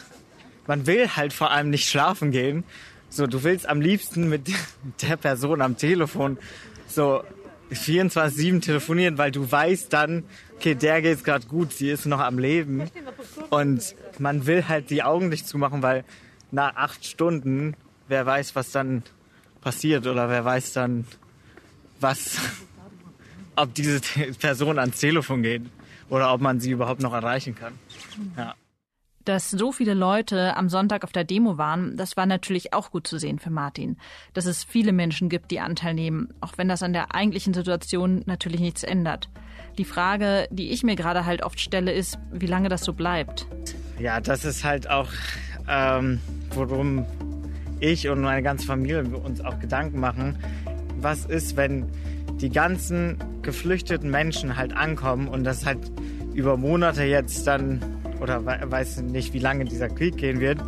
Man 0.65 0.85
will 0.85 1.09
halt 1.09 1.33
vor 1.33 1.51
allem 1.51 1.69
nicht 1.69 1.89
schlafen 1.89 2.31
gehen. 2.31 2.63
So, 3.09 3.25
du 3.25 3.43
willst 3.43 3.67
am 3.67 3.81
liebsten 3.81 4.29
mit 4.29 4.47
der 5.01 5.17
Person 5.17 5.61
am 5.61 5.77
Telefon 5.77 6.37
so 6.87 7.23
24-7 7.71 8.61
telefonieren, 8.61 9.17
weil 9.17 9.31
du 9.31 9.49
weißt 9.49 9.91
dann, 9.91 10.23
okay, 10.55 10.75
der 10.75 11.01
geht's 11.01 11.23
gerade 11.23 11.47
gut, 11.47 11.73
sie 11.73 11.89
ist 11.89 12.05
noch 12.05 12.19
am 12.19 12.39
Leben. 12.39 12.89
Und 13.49 13.95
man 14.19 14.45
will 14.45 14.67
halt 14.67 14.89
die 14.89 15.03
Augen 15.03 15.29
nicht 15.29 15.47
zumachen, 15.47 15.81
weil 15.81 16.03
nach 16.51 16.75
acht 16.75 17.05
Stunden, 17.05 17.75
wer 18.07 18.25
weiß, 18.25 18.55
was 18.55 18.71
dann 18.71 19.03
passiert 19.61 20.07
oder 20.07 20.29
wer 20.29 20.45
weiß 20.45 20.73
dann, 20.73 21.05
was, 21.99 22.37
ob 23.57 23.73
diese 23.73 23.99
Person 24.39 24.79
ans 24.79 24.99
Telefon 24.99 25.43
geht 25.43 25.63
oder 26.09 26.33
ob 26.33 26.41
man 26.41 26.59
sie 26.59 26.71
überhaupt 26.71 27.01
noch 27.01 27.13
erreichen 27.13 27.55
kann. 27.55 27.73
Ja. 28.37 28.55
Dass 29.25 29.51
so 29.51 29.73
viele 29.73 29.93
Leute 29.93 30.55
am 30.55 30.69
Sonntag 30.69 31.03
auf 31.03 31.11
der 31.11 31.25
Demo 31.25 31.57
waren, 31.57 31.97
das 31.97 32.15
war 32.15 32.25
natürlich 32.25 32.73
auch 32.73 32.91
gut 32.91 33.07
zu 33.07 33.19
sehen 33.19 33.39
für 33.39 33.49
Martin. 33.49 33.97
Dass 34.33 34.45
es 34.45 34.63
viele 34.63 34.93
Menschen 34.93 35.27
gibt, 35.27 35.51
die 35.51 35.59
Anteil 35.59 35.93
nehmen, 35.93 36.33
auch 36.39 36.53
wenn 36.57 36.69
das 36.69 36.81
an 36.81 36.93
der 36.93 37.13
eigentlichen 37.13 37.53
Situation 37.53 38.23
natürlich 38.25 38.61
nichts 38.61 38.83
ändert. 38.83 39.29
Die 39.77 39.83
Frage, 39.83 40.47
die 40.49 40.71
ich 40.71 40.83
mir 40.83 40.95
gerade 40.95 41.25
halt 41.25 41.43
oft 41.43 41.59
stelle, 41.59 41.91
ist, 41.91 42.17
wie 42.31 42.47
lange 42.47 42.69
das 42.69 42.85
so 42.85 42.93
bleibt. 42.93 43.47
Ja, 43.99 44.21
das 44.21 44.45
ist 44.45 44.63
halt 44.63 44.89
auch, 44.89 45.09
ähm, 45.67 46.21
worum 46.51 47.05
ich 47.81 48.07
und 48.07 48.21
meine 48.21 48.43
ganze 48.43 48.65
Familie 48.65 49.03
uns 49.03 49.41
auch 49.41 49.59
Gedanken 49.59 49.99
machen. 49.99 50.37
Was 50.99 51.25
ist, 51.25 51.57
wenn 51.57 51.91
die 52.41 52.49
ganzen 52.49 53.17
geflüchteten 53.41 54.09
Menschen 54.11 54.57
halt 54.57 54.75
ankommen 54.75 55.27
und 55.27 55.43
das 55.43 55.65
halt 55.65 55.79
über 56.33 56.57
Monate 56.57 57.03
jetzt 57.03 57.47
dann 57.47 57.81
oder 58.21 58.45
weiß 58.45 59.01
nicht, 59.01 59.33
wie 59.33 59.39
lange 59.39 59.65
dieser 59.65 59.89
Krieg 59.89 60.17
gehen 60.17 60.39
wird. 60.39 60.59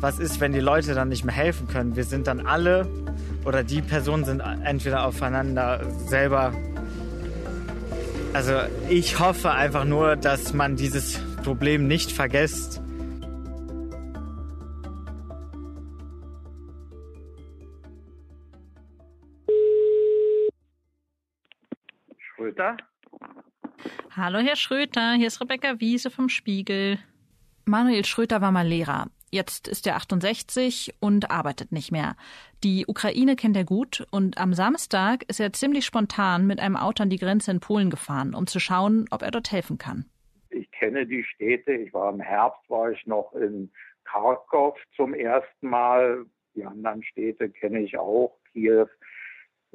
Was 0.00 0.18
ist, 0.18 0.40
wenn 0.40 0.52
die 0.52 0.60
Leute 0.60 0.94
dann 0.94 1.08
nicht 1.08 1.24
mehr 1.24 1.34
helfen 1.34 1.68
können? 1.68 1.96
Wir 1.96 2.04
sind 2.04 2.26
dann 2.26 2.46
alle 2.46 2.86
oder 3.44 3.62
die 3.62 3.80
Personen 3.80 4.24
sind 4.24 4.40
entweder 4.40 5.06
aufeinander 5.06 5.80
selber. 6.06 6.52
Also 8.32 8.52
ich 8.90 9.18
hoffe 9.18 9.52
einfach 9.52 9.84
nur, 9.84 10.16
dass 10.16 10.52
man 10.52 10.76
dieses 10.76 11.18
Problem 11.42 11.86
nicht 11.86 12.12
vergisst. 12.12 12.82
Schröter? 22.56 22.76
Hallo, 24.16 24.38
Herr 24.38 24.56
Schröter, 24.56 25.12
hier 25.12 25.26
ist 25.26 25.42
Rebecca 25.42 25.78
Wiese 25.78 26.10
vom 26.10 26.30
Spiegel. 26.30 26.98
Manuel 27.66 28.04
Schröter 28.06 28.40
war 28.40 28.50
mal 28.50 28.66
Lehrer. 28.66 29.08
Jetzt 29.30 29.68
ist 29.68 29.86
er 29.86 29.96
68 29.96 30.94
und 30.98 31.30
arbeitet 31.30 31.70
nicht 31.70 31.92
mehr. 31.92 32.16
Die 32.64 32.86
Ukraine 32.86 33.36
kennt 33.36 33.56
er 33.56 33.64
gut 33.64 34.06
und 34.10 34.38
am 34.38 34.54
Samstag 34.54 35.24
ist 35.28 35.38
er 35.38 35.52
ziemlich 35.52 35.84
spontan 35.84 36.46
mit 36.46 36.58
einem 36.60 36.76
Auto 36.76 37.02
an 37.02 37.10
die 37.10 37.18
Grenze 37.18 37.50
in 37.50 37.60
Polen 37.60 37.90
gefahren, 37.90 38.34
um 38.34 38.46
zu 38.46 38.58
schauen, 38.58 39.04
ob 39.10 39.20
er 39.20 39.32
dort 39.32 39.52
helfen 39.52 39.76
kann. 39.76 40.06
Ich 40.48 40.70
kenne 40.70 41.06
die 41.06 41.24
Städte. 41.24 41.72
Ich 41.72 41.92
war 41.92 42.10
im 42.10 42.20
Herbst 42.20 42.62
war 42.70 42.90
ich 42.90 43.04
noch 43.06 43.34
in 43.34 43.70
Kharkov 44.04 44.78
zum 44.94 45.12
ersten 45.12 45.68
Mal. 45.68 46.24
Die 46.54 46.64
anderen 46.64 47.02
Städte 47.02 47.50
kenne 47.50 47.80
ich 47.80 47.98
auch. 47.98 48.38
Kiew, 48.52 48.86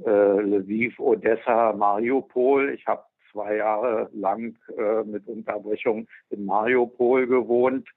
äh, 0.06 0.42
Lviv, 0.42 1.00
Odessa, 1.00 1.74
Mariupol. 1.74 2.74
Ich 2.74 2.86
habe 2.88 3.04
zwei 3.32 3.58
Jahre 3.58 4.10
lang 4.14 4.56
äh, 4.78 5.04
mit 5.04 5.28
Unterbrechung 5.28 6.08
in 6.30 6.46
Mariupol 6.46 7.28
gewohnt, 7.28 7.88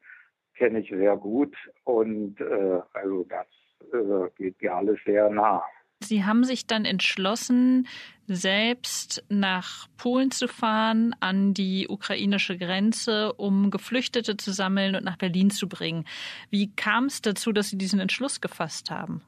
kenne 0.56 0.80
ich 0.80 0.90
sehr 0.90 1.16
gut 1.16 1.54
und 1.84 2.40
äh, 2.40 2.80
also 2.92 3.24
das 3.24 3.46
äh, 3.92 4.30
geht 4.36 4.60
mir 4.62 4.74
alles 4.74 4.98
sehr 5.04 5.28
nah. 5.30 5.62
Sie 6.00 6.24
haben 6.24 6.44
sich 6.44 6.66
dann 6.66 6.84
entschlossen, 6.84 7.86
selbst 8.26 9.24
nach 9.28 9.86
Polen 9.96 10.30
zu 10.30 10.48
fahren, 10.48 11.14
an 11.20 11.54
die 11.54 11.88
ukrainische 11.88 12.58
Grenze, 12.58 13.32
um 13.34 13.70
Geflüchtete 13.70 14.36
zu 14.36 14.52
sammeln 14.52 14.96
und 14.96 15.04
nach 15.04 15.16
Berlin 15.16 15.50
zu 15.50 15.68
bringen. 15.68 16.04
Wie 16.50 16.74
kam 16.74 17.06
es 17.06 17.22
dazu, 17.22 17.52
dass 17.52 17.70
Sie 17.70 17.78
diesen 17.78 18.00
Entschluss 18.00 18.40
gefasst 18.40 18.90
haben? 18.90 19.22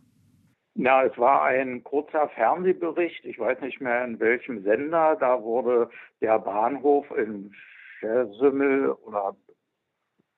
Na, 0.79 1.05
es 1.05 1.17
war 1.17 1.45
ein 1.45 1.83
kurzer 1.85 2.29
Fernsehbericht, 2.29 3.25
ich 3.25 3.39
weiß 3.39 3.61
nicht 3.63 3.81
mehr 3.81 4.05
in 4.05 4.21
welchem 4.21 4.63
Sender, 4.63 5.17
da 5.19 5.43
wurde 5.43 5.89
der 6.21 6.39
Bahnhof 6.39 7.11
in 7.17 7.55
Schersümmel 7.99 8.91
oder 8.91 9.35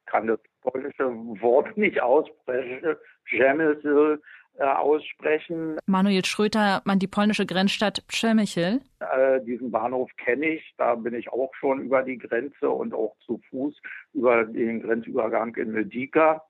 kann 0.07 0.29
das 0.29 0.39
polnische 0.63 1.09
Wort 1.41 1.77
nicht 1.77 2.01
aussprechen, 2.01 2.97
Przemysl 3.25 4.21
äh, 4.59 4.63
aussprechen. 4.63 5.77
Manuel 5.87 6.25
Schröter, 6.25 6.83
man 6.85 7.01
die 7.01 7.09
polnische 7.09 7.45
Grenzstadt 7.45 8.07
Przemysl. 8.07 8.81
Äh, 9.01 9.41
diesen 9.41 9.73
Bahnhof 9.73 10.09
kenne 10.19 10.51
ich, 10.51 10.75
da 10.79 10.95
bin 10.95 11.15
ich 11.15 11.33
auch 11.33 11.53
schon 11.57 11.81
über 11.81 12.05
die 12.05 12.19
Grenze 12.19 12.71
und 12.71 12.95
auch 12.95 13.17
zu 13.27 13.41
Fuß 13.51 13.75
über 14.15 14.45
den 14.45 14.83
Grenzübergang 14.83 15.55
in 15.57 15.73
Medika. 15.73 16.45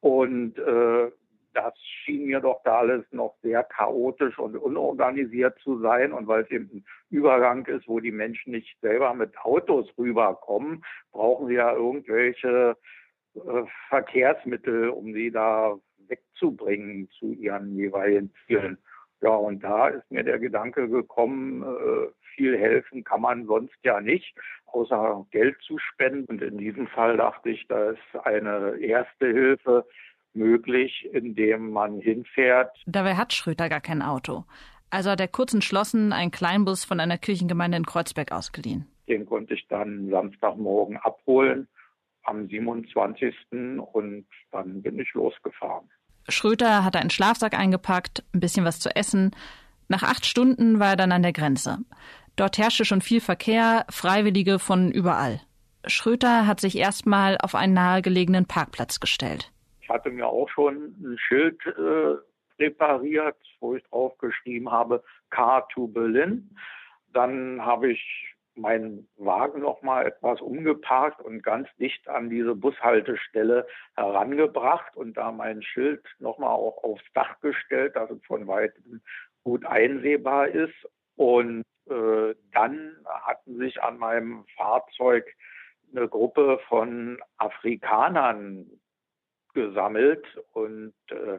Und 0.00 0.58
äh, 0.58 1.10
das 1.60 1.74
schien 1.78 2.26
mir 2.26 2.40
doch 2.40 2.62
da 2.64 2.78
alles 2.78 3.04
noch 3.10 3.34
sehr 3.42 3.64
chaotisch 3.64 4.38
und 4.38 4.56
unorganisiert 4.56 5.58
zu 5.60 5.80
sein. 5.80 6.12
Und 6.12 6.26
weil 6.26 6.42
es 6.42 6.50
eben 6.50 6.70
ein 6.72 6.84
Übergang 7.10 7.66
ist, 7.66 7.88
wo 7.88 8.00
die 8.00 8.12
Menschen 8.12 8.52
nicht 8.52 8.78
selber 8.80 9.12
mit 9.14 9.36
Autos 9.38 9.88
rüberkommen, 9.98 10.84
brauchen 11.12 11.48
sie 11.48 11.54
ja 11.54 11.72
irgendwelche 11.74 12.76
äh, 13.34 13.62
Verkehrsmittel, 13.88 14.90
um 14.90 15.12
sie 15.12 15.30
da 15.30 15.76
wegzubringen 16.06 17.08
zu 17.18 17.32
ihren 17.32 17.74
jeweiligen 17.74 18.32
Zielen. 18.46 18.78
Ja, 19.20 19.30
und 19.30 19.64
da 19.64 19.88
ist 19.88 20.08
mir 20.10 20.22
der 20.22 20.38
Gedanke 20.38 20.88
gekommen, 20.88 21.62
äh, 21.62 22.08
viel 22.38 22.56
helfen 22.56 23.02
kann 23.02 23.20
man 23.20 23.46
sonst 23.46 23.76
ja 23.82 24.00
nicht, 24.00 24.32
außer 24.66 25.26
Geld 25.32 25.56
zu 25.62 25.76
spenden. 25.78 26.26
Und 26.26 26.40
in 26.40 26.56
diesem 26.56 26.86
Fall 26.86 27.16
dachte 27.16 27.50
ich, 27.50 27.66
da 27.66 27.90
ist 27.90 28.16
eine 28.24 28.78
erste 28.78 29.26
Hilfe, 29.26 29.84
möglich, 30.38 31.08
indem 31.12 31.70
man 31.70 32.00
hinfährt. 32.00 32.76
Dabei 32.86 33.16
hat 33.16 33.32
Schröter 33.32 33.68
gar 33.68 33.80
kein 33.80 34.02
Auto. 34.02 34.44
Also 34.90 35.10
hat 35.10 35.20
er 35.20 35.28
kurz 35.28 35.52
entschlossen 35.52 36.12
einen 36.12 36.30
Kleinbus 36.30 36.84
von 36.84 37.00
einer 37.00 37.18
Kirchengemeinde 37.18 37.76
in 37.76 37.84
Kreuzberg 37.84 38.32
ausgeliehen. 38.32 38.86
Den 39.08 39.26
konnte 39.26 39.54
ich 39.54 39.66
dann 39.68 40.08
Samstagmorgen 40.10 40.96
abholen 40.98 41.68
am 42.22 42.46
27. 42.46 43.34
und 43.92 44.26
dann 44.52 44.82
bin 44.82 44.98
ich 44.98 45.12
losgefahren. 45.14 45.88
Schröter 46.28 46.84
hatte 46.84 46.98
einen 46.98 47.10
Schlafsack 47.10 47.58
eingepackt, 47.58 48.22
ein 48.34 48.40
bisschen 48.40 48.64
was 48.64 48.80
zu 48.80 48.94
essen. 48.94 49.30
Nach 49.88 50.02
acht 50.02 50.26
Stunden 50.26 50.78
war 50.78 50.90
er 50.90 50.96
dann 50.96 51.12
an 51.12 51.22
der 51.22 51.32
Grenze. 51.32 51.78
Dort 52.36 52.58
herrschte 52.58 52.84
schon 52.84 53.00
viel 53.00 53.20
Verkehr, 53.20 53.86
Freiwillige 53.88 54.58
von 54.58 54.92
überall. 54.92 55.40
Schröter 55.86 56.46
hat 56.46 56.60
sich 56.60 56.76
erstmal 56.76 57.38
auf 57.38 57.54
einen 57.54 57.72
nahegelegenen 57.72 58.44
Parkplatz 58.44 59.00
gestellt. 59.00 59.50
Ich 59.88 59.94
hatte 59.94 60.10
mir 60.10 60.26
auch 60.26 60.50
schon 60.50 60.94
ein 61.00 61.16
Schild 61.18 61.64
äh, 61.64 62.16
präpariert, 62.58 63.38
wo 63.58 63.74
ich 63.74 63.82
drauf 63.84 64.18
geschrieben 64.18 64.70
habe, 64.70 65.02
Car 65.30 65.66
to 65.70 65.86
Berlin. 65.86 66.54
Dann 67.14 67.64
habe 67.64 67.92
ich 67.92 68.36
meinen 68.54 69.08
Wagen 69.16 69.62
noch 69.62 69.80
mal 69.80 70.04
etwas 70.04 70.42
umgeparkt 70.42 71.22
und 71.22 71.42
ganz 71.42 71.68
dicht 71.80 72.06
an 72.06 72.28
diese 72.28 72.54
Bushaltestelle 72.54 73.66
herangebracht 73.96 74.94
und 74.94 75.16
da 75.16 75.32
mein 75.32 75.62
Schild 75.62 76.04
noch 76.18 76.36
mal 76.36 76.50
auch 76.50 76.84
aufs 76.84 77.10
Dach 77.14 77.40
gestellt, 77.40 77.96
dass 77.96 78.10
es 78.10 78.22
von 78.26 78.46
weitem 78.46 79.00
gut 79.42 79.64
einsehbar 79.64 80.48
ist. 80.48 80.86
Und 81.16 81.64
äh, 81.88 82.34
dann 82.52 82.94
hatten 83.06 83.56
sich 83.56 83.82
an 83.82 83.96
meinem 83.96 84.44
Fahrzeug 84.54 85.24
eine 85.96 86.06
Gruppe 86.08 86.60
von 86.68 87.18
Afrikanern 87.38 88.66
gesammelt 89.66 90.24
und 90.52 90.94
äh, 91.10 91.38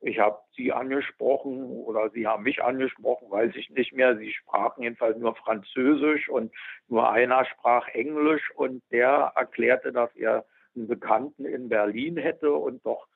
ich 0.00 0.18
habe 0.18 0.38
sie 0.54 0.70
angesprochen 0.72 1.64
oder 1.64 2.10
sie 2.10 2.26
haben 2.26 2.42
mich 2.42 2.62
angesprochen, 2.62 3.30
weiß 3.30 3.52
ich 3.56 3.70
nicht 3.70 3.94
mehr. 3.94 4.16
Sie 4.18 4.32
sprachen 4.32 4.82
jedenfalls 4.82 5.16
nur 5.16 5.34
Französisch 5.34 6.28
und 6.28 6.52
nur 6.88 7.10
einer 7.10 7.44
sprach 7.46 7.88
Englisch 7.88 8.50
und 8.54 8.82
der 8.90 9.32
erklärte, 9.34 9.92
dass 9.92 10.14
er 10.14 10.44
einen 10.76 10.88
Bekannten 10.88 11.46
in 11.46 11.70
Berlin 11.70 12.18
hätte 12.18 12.52
und 12.52 12.84
doch 12.84 13.06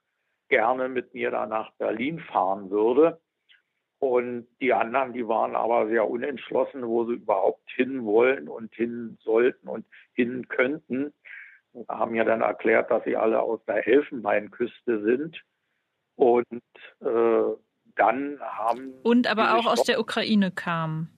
gerne 0.48 0.88
mit 0.88 1.12
mir 1.12 1.30
da 1.30 1.46
nach 1.46 1.72
Berlin 1.72 2.20
fahren 2.20 2.70
würde. 2.70 3.20
Und 3.98 4.46
die 4.60 4.72
anderen, 4.72 5.12
die 5.12 5.26
waren 5.26 5.56
aber 5.56 5.88
sehr 5.88 6.08
unentschlossen, 6.08 6.86
wo 6.86 7.04
sie 7.04 7.14
überhaupt 7.14 7.68
hin 7.70 8.04
wollen 8.04 8.48
und 8.48 8.72
hin 8.74 9.18
sollten 9.20 9.68
und 9.68 9.84
hin 10.12 10.48
könnten. 10.48 11.12
Haben 11.88 12.14
ja 12.14 12.24
dann 12.24 12.40
erklärt, 12.40 12.90
dass 12.90 13.04
sie 13.04 13.16
alle 13.16 13.40
aus 13.40 13.60
der 13.66 13.86
Elfenbeinküste 13.86 15.02
sind. 15.02 15.40
Und 16.16 16.46
äh, 17.00 17.56
dann 17.96 18.40
haben. 18.40 18.94
Und 19.02 19.26
aber 19.26 19.56
auch 19.56 19.66
aus 19.66 19.82
der 19.84 20.00
Ukraine 20.00 20.50
kamen. 20.50 21.10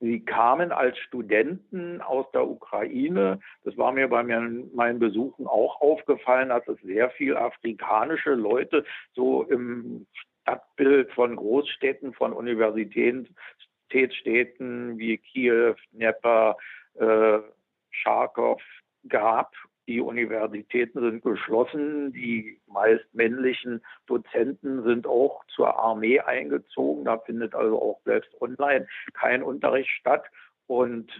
Sie 0.00 0.18
kamen 0.20 0.72
als 0.72 0.98
Studenten 0.98 2.02
aus 2.02 2.30
der 2.32 2.46
Ukraine. 2.46 3.40
Das 3.62 3.78
war 3.78 3.92
mir 3.92 4.08
bei 4.08 4.22
meinen 4.22 4.98
Besuchen 4.98 5.46
auch 5.46 5.80
aufgefallen, 5.80 6.50
dass 6.50 6.68
es 6.68 6.78
sehr 6.82 7.08
viel 7.10 7.34
afrikanische 7.36 8.34
Leute 8.34 8.84
so 9.14 9.44
im 9.44 10.06
Stadtbild 10.42 11.10
von 11.12 11.36
Großstädten, 11.36 12.12
von 12.12 12.34
Universitätsstädten 12.34 14.98
wie 14.98 15.16
Kiew, 15.18 15.76
Dnepr, 15.92 16.56
äh, 16.96 17.38
Charkow 17.90 18.60
gab 19.08 19.54
die 19.86 20.00
Universitäten 20.00 21.00
sind 21.00 21.22
geschlossen. 21.22 22.12
Die 22.12 22.60
meist 22.66 23.04
männlichen 23.12 23.84
Dozenten 24.06 24.82
sind 24.84 25.06
auch 25.06 25.44
zur 25.46 25.78
Armee 25.78 26.20
eingezogen. 26.20 27.04
Da 27.04 27.18
findet 27.18 27.54
also 27.54 27.80
auch 27.80 28.00
selbst 28.04 28.30
online 28.40 28.86
kein 29.12 29.42
Unterricht 29.42 29.90
statt. 29.90 30.24
Und 30.66 31.10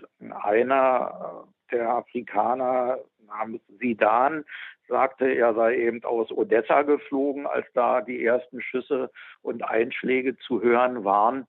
einer 0.42 1.46
der 1.70 1.90
Afrikaner 1.90 2.98
namens 3.26 3.62
Sidan 3.78 4.44
sagte, 4.88 5.26
er 5.26 5.54
sei 5.54 5.76
eben 5.76 6.02
aus 6.04 6.30
Odessa 6.30 6.82
geflogen, 6.82 7.46
als 7.46 7.66
da 7.74 8.00
die 8.00 8.24
ersten 8.24 8.60
Schüsse 8.60 9.10
und 9.42 9.62
Einschläge 9.62 10.36
zu 10.38 10.62
hören 10.62 11.04
waren 11.04 11.46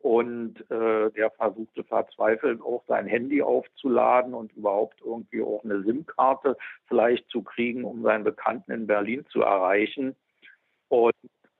und 0.00 0.60
äh, 0.70 1.10
der 1.10 1.30
versuchte 1.32 1.82
verzweifelt 1.84 2.60
auch 2.62 2.84
sein 2.86 3.06
Handy 3.06 3.42
aufzuladen 3.42 4.32
und 4.32 4.52
überhaupt 4.52 5.00
irgendwie 5.04 5.42
auch 5.42 5.64
eine 5.64 5.82
SIM-Karte 5.82 6.56
vielleicht 6.86 7.28
zu 7.30 7.42
kriegen, 7.42 7.84
um 7.84 8.02
seinen 8.02 8.24
Bekannten 8.24 8.70
in 8.70 8.86
Berlin 8.86 9.26
zu 9.30 9.42
erreichen. 9.42 10.14
Und 10.88 11.14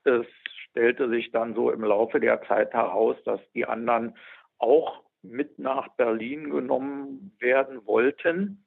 es 0.05 0.26
stellte 0.70 1.09
sich 1.09 1.32
dann 1.32 1.55
so 1.55 1.70
im 1.72 1.82
Laufe 1.82 2.20
der 2.20 2.41
Zeit 2.43 2.72
heraus, 2.72 3.16
dass 3.24 3.41
die 3.55 3.66
anderen 3.66 4.16
auch 4.59 5.03
mit 5.22 5.59
nach 5.59 5.89
Berlin 5.97 6.51
genommen 6.51 7.36
werden 7.41 7.84
wollten. 7.86 8.64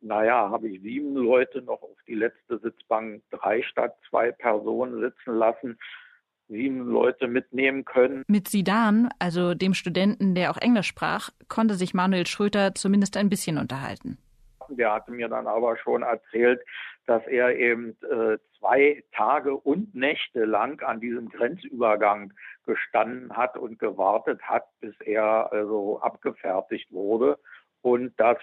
Naja, 0.00 0.50
habe 0.50 0.68
ich 0.68 0.82
sieben 0.82 1.14
Leute 1.14 1.62
noch 1.62 1.80
auf 1.80 1.96
die 2.06 2.14
letzte 2.14 2.58
Sitzbank 2.58 3.22
drei 3.30 3.62
statt 3.62 3.96
zwei 4.10 4.32
Personen 4.32 5.00
sitzen 5.00 5.34
lassen 5.34 5.78
sieben 6.48 6.86
Leute 6.86 7.26
mitnehmen 7.28 7.84
können. 7.84 8.24
Mit 8.28 8.48
Sidan, 8.48 9.08
also 9.18 9.54
dem 9.54 9.74
Studenten, 9.74 10.34
der 10.34 10.50
auch 10.50 10.58
Englisch 10.58 10.86
sprach, 10.86 11.30
konnte 11.48 11.74
sich 11.74 11.94
Manuel 11.94 12.26
Schröter 12.26 12.74
zumindest 12.74 13.16
ein 13.16 13.28
bisschen 13.28 13.58
unterhalten. 13.58 14.18
Der 14.68 14.92
hatte 14.92 15.10
mir 15.10 15.28
dann 15.28 15.46
aber 15.46 15.76
schon 15.76 16.02
erzählt, 16.02 16.60
dass 17.06 17.26
er 17.26 17.54
eben 17.56 17.96
äh, 18.02 18.38
zwei 18.58 19.04
Tage 19.12 19.54
und 19.54 19.94
Nächte 19.94 20.44
lang 20.44 20.80
an 20.82 21.00
diesem 21.00 21.28
Grenzübergang 21.28 22.32
gestanden 22.64 23.36
hat 23.36 23.58
und 23.58 23.78
gewartet 23.78 24.40
hat, 24.42 24.64
bis 24.80 24.94
er 25.00 25.52
also 25.52 26.00
abgefertigt 26.00 26.90
wurde 26.92 27.38
und 27.82 28.18
dass 28.18 28.38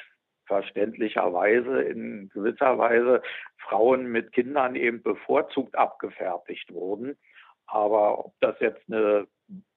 verständlicherweise 0.46 1.82
in 1.82 2.30
gewisser 2.34 2.78
Weise 2.78 3.22
Frauen 3.58 4.12
mit 4.12 4.32
Kindern 4.32 4.76
eben 4.76 5.02
bevorzugt 5.02 5.76
abgefertigt 5.76 6.72
wurden. 6.74 7.18
Aber 7.72 8.26
ob 8.26 8.34
das 8.42 8.56
jetzt 8.60 8.82
eine 8.90 9.28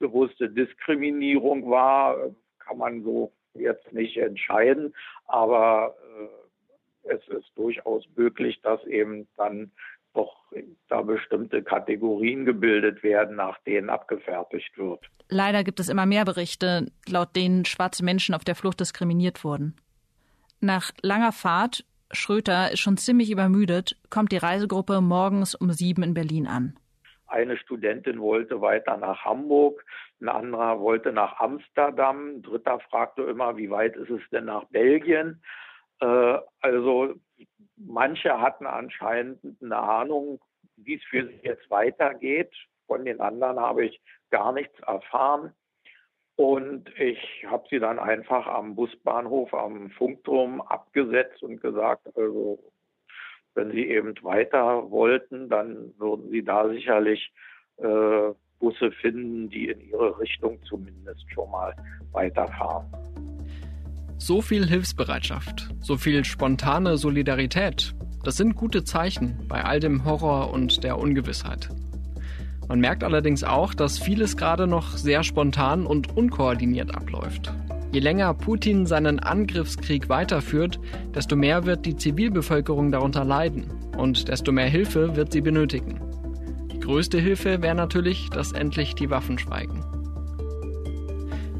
bewusste 0.00 0.50
Diskriminierung 0.50 1.70
war, 1.70 2.16
kann 2.58 2.78
man 2.78 3.04
so 3.04 3.32
jetzt 3.54 3.92
nicht 3.92 4.16
entscheiden. 4.16 4.92
Aber 5.26 5.94
äh, 7.04 7.14
es 7.14 7.28
ist 7.28 7.50
durchaus 7.54 8.04
möglich, 8.16 8.60
dass 8.62 8.84
eben 8.84 9.28
dann 9.36 9.70
doch 10.12 10.34
da 10.88 11.02
bestimmte 11.02 11.62
Kategorien 11.62 12.44
gebildet 12.44 13.02
werden, 13.02 13.36
nach 13.36 13.58
denen 13.64 13.90
abgefertigt 13.90 14.76
wird. 14.76 15.00
Leider 15.28 15.62
gibt 15.62 15.78
es 15.80 15.88
immer 15.88 16.06
mehr 16.06 16.24
Berichte, 16.24 16.90
laut 17.08 17.34
denen 17.36 17.64
schwarze 17.64 18.04
Menschen 18.04 18.34
auf 18.34 18.44
der 18.44 18.54
Flucht 18.56 18.80
diskriminiert 18.80 19.44
wurden. 19.44 19.76
Nach 20.60 20.92
langer 21.02 21.32
Fahrt, 21.32 21.84
Schröter 22.10 22.72
ist 22.72 22.80
schon 22.80 22.96
ziemlich 22.96 23.30
übermüdet, 23.30 23.96
kommt 24.10 24.32
die 24.32 24.36
Reisegruppe 24.36 25.00
morgens 25.00 25.54
um 25.54 25.70
sieben 25.72 26.02
in 26.02 26.14
Berlin 26.14 26.46
an. 26.46 26.76
Eine 27.34 27.56
Studentin 27.56 28.20
wollte 28.20 28.60
weiter 28.60 28.96
nach 28.96 29.24
Hamburg, 29.24 29.84
ein 30.20 30.28
anderer 30.28 30.78
wollte 30.78 31.10
nach 31.12 31.40
Amsterdam, 31.40 32.36
ein 32.36 32.42
dritter 32.42 32.78
fragte 32.78 33.22
immer, 33.22 33.56
wie 33.56 33.70
weit 33.70 33.96
ist 33.96 34.10
es 34.10 34.22
denn 34.30 34.44
nach 34.44 34.62
Belgien? 34.66 35.42
Äh, 36.00 36.38
also 36.60 37.14
manche 37.76 38.40
hatten 38.40 38.66
anscheinend 38.66 39.40
eine 39.60 39.76
Ahnung, 39.76 40.40
wie 40.76 40.94
es 40.94 41.02
für 41.10 41.26
sie 41.26 41.40
jetzt 41.42 41.68
weitergeht. 41.72 42.54
Von 42.86 43.04
den 43.04 43.20
anderen 43.20 43.58
habe 43.58 43.84
ich 43.84 44.00
gar 44.30 44.52
nichts 44.52 44.78
erfahren. 44.86 45.52
Und 46.36 46.88
ich 47.00 47.44
habe 47.48 47.66
sie 47.68 47.80
dann 47.80 47.98
einfach 47.98 48.46
am 48.46 48.76
Busbahnhof, 48.76 49.52
am 49.54 49.90
Funkturm 49.90 50.60
abgesetzt 50.60 51.42
und 51.42 51.60
gesagt, 51.60 52.06
also 52.16 52.60
wenn 53.54 53.70
sie 53.70 53.86
eben 53.86 54.14
weiter 54.22 54.90
wollten, 54.90 55.48
dann 55.48 55.92
würden 55.98 56.30
sie 56.30 56.42
da 56.42 56.68
sicherlich 56.68 57.32
äh, 57.78 58.32
Busse 58.58 58.92
finden, 59.00 59.48
die 59.50 59.68
in 59.68 59.80
ihre 59.80 60.18
Richtung 60.18 60.58
zumindest 60.68 61.24
schon 61.32 61.50
mal 61.50 61.74
weiterfahren. 62.12 62.86
So 64.16 64.40
viel 64.40 64.66
Hilfsbereitschaft, 64.66 65.68
so 65.80 65.96
viel 65.96 66.24
spontane 66.24 66.96
Solidarität, 66.96 67.94
das 68.22 68.36
sind 68.36 68.54
gute 68.54 68.84
Zeichen 68.84 69.44
bei 69.48 69.64
all 69.64 69.80
dem 69.80 70.04
Horror 70.04 70.50
und 70.52 70.82
der 70.82 70.98
Ungewissheit. 70.98 71.68
Man 72.68 72.80
merkt 72.80 73.04
allerdings 73.04 73.44
auch, 73.44 73.74
dass 73.74 73.98
vieles 73.98 74.38
gerade 74.38 74.66
noch 74.66 74.96
sehr 74.96 75.22
spontan 75.22 75.84
und 75.84 76.16
unkoordiniert 76.16 76.94
abläuft. 76.94 77.52
Je 77.94 78.00
länger 78.00 78.34
Putin 78.34 78.86
seinen 78.86 79.20
Angriffskrieg 79.20 80.08
weiterführt, 80.08 80.80
desto 81.14 81.36
mehr 81.36 81.64
wird 81.64 81.86
die 81.86 81.94
Zivilbevölkerung 81.94 82.90
darunter 82.90 83.24
leiden 83.24 83.66
und 83.96 84.26
desto 84.26 84.50
mehr 84.50 84.66
Hilfe 84.66 85.14
wird 85.14 85.30
sie 85.30 85.40
benötigen. 85.40 86.00
Die 86.72 86.80
größte 86.80 87.20
Hilfe 87.20 87.62
wäre 87.62 87.76
natürlich, 87.76 88.30
dass 88.30 88.50
endlich 88.50 88.96
die 88.96 89.10
Waffen 89.10 89.38
schweigen. 89.38 89.84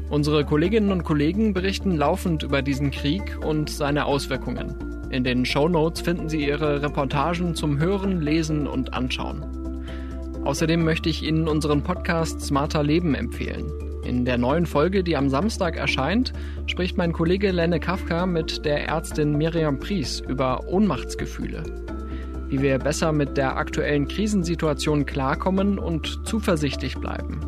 Unsere 0.09 0.43
Kolleginnen 0.43 0.91
und 0.91 1.05
Kollegen 1.05 1.53
berichten 1.53 1.95
laufend 1.95 2.43
über 2.43 2.61
diesen 2.61 2.91
Krieg 2.91 3.37
und 3.41 3.69
seine 3.69 4.03
Auswirkungen. 4.03 5.07
In 5.11 5.23
den 5.23 5.45
Show 5.45 5.69
Notes 5.69 6.01
finden 6.01 6.27
Sie 6.27 6.45
Ihre 6.45 6.81
Reportagen 6.81 7.55
zum 7.55 7.79
Hören, 7.79 8.19
Lesen 8.19 8.67
und 8.67 8.93
Anschauen. 8.93 9.45
Außerdem 10.43 10.83
möchte 10.83 11.07
ich 11.07 11.23
Ihnen 11.23 11.47
unseren 11.47 11.81
Podcast 11.81 12.41
Smarter 12.41 12.83
Leben 12.83 13.15
empfehlen. 13.15 13.84
In 14.05 14.23
der 14.23 14.37
neuen 14.37 14.67
Folge, 14.67 15.03
die 15.03 15.17
am 15.17 15.29
Samstag 15.29 15.77
erscheint, 15.77 16.31
spricht 16.67 16.95
mein 16.95 17.11
Kollege 17.11 17.49
Lenne 17.49 17.79
Kafka 17.79 18.27
mit 18.27 18.63
der 18.63 18.87
Ärztin 18.87 19.35
Miriam 19.35 19.79
Pries 19.79 20.19
über 20.19 20.67
Ohnmachtsgefühle. 20.67 21.63
Wie 22.47 22.61
wir 22.61 22.77
besser 22.77 23.11
mit 23.11 23.35
der 23.35 23.57
aktuellen 23.57 24.07
Krisensituation 24.07 25.07
klarkommen 25.07 25.79
und 25.79 26.21
zuversichtlich 26.23 26.95
bleiben. 26.97 27.39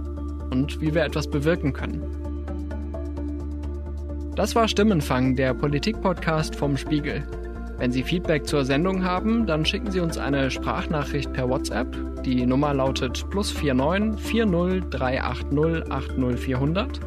Und 0.49 0.82
wie 0.82 0.95
wir 0.95 1.03
etwas 1.03 1.30
bewirken 1.30 1.74
können. 1.74 2.01
Das 4.36 4.55
war 4.55 4.68
Stimmenfang, 4.68 5.36
der 5.36 5.53
Politik-Podcast 5.53 6.55
vom 6.55 6.76
Spiegel. 6.76 7.24
Wenn 7.78 7.91
Sie 7.91 8.01
Feedback 8.01 8.47
zur 8.47 8.65
Sendung 8.65 9.03
haben, 9.03 9.45
dann 9.45 9.63
schicken 9.63 9.91
Sie 9.91 9.99
uns 9.99 10.17
eine 10.17 10.49
Sprachnachricht 10.49 11.32
per 11.34 11.47
WhatsApp. 11.47 11.95
Die 12.23 12.43
Nummer 12.45 12.73
lautet 12.73 13.30
plus 13.30 13.53
49 13.53 14.19
40 14.19 14.89
380 14.89 15.91
80 15.91 16.39
400. 16.39 16.99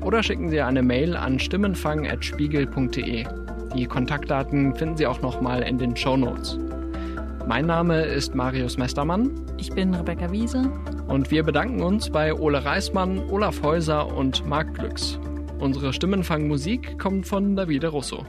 Oder 0.00 0.22
schicken 0.22 0.48
Sie 0.48 0.62
eine 0.62 0.82
Mail 0.82 1.14
an 1.14 1.38
stimmenfang.spiegel.de. 1.38 3.26
Die 3.76 3.86
Kontaktdaten 3.86 4.74
finden 4.74 4.96
Sie 4.96 5.06
auch 5.06 5.20
nochmal 5.20 5.62
in 5.62 5.76
den 5.76 5.94
Show 5.94 6.16
Notes. 6.16 6.58
Mein 7.46 7.66
Name 7.66 8.02
ist 8.02 8.34
Marius 8.34 8.78
Mestermann. 8.78 9.30
Ich 9.58 9.70
bin 9.70 9.94
Rebecca 9.94 10.32
Wiese. 10.32 10.70
Und 11.06 11.30
wir 11.30 11.42
bedanken 11.42 11.82
uns 11.82 12.08
bei 12.08 12.32
Ole 12.32 12.64
Reismann, 12.64 13.18
Olaf 13.30 13.62
Häuser 13.62 14.14
und 14.16 14.46
Marc 14.46 14.74
Glücks. 14.74 15.18
Unsere 15.58 15.92
Stimmenfangmusik 15.92 16.98
kommt 16.98 17.26
von 17.26 17.56
Davide 17.56 17.88
Russo. 17.88 18.24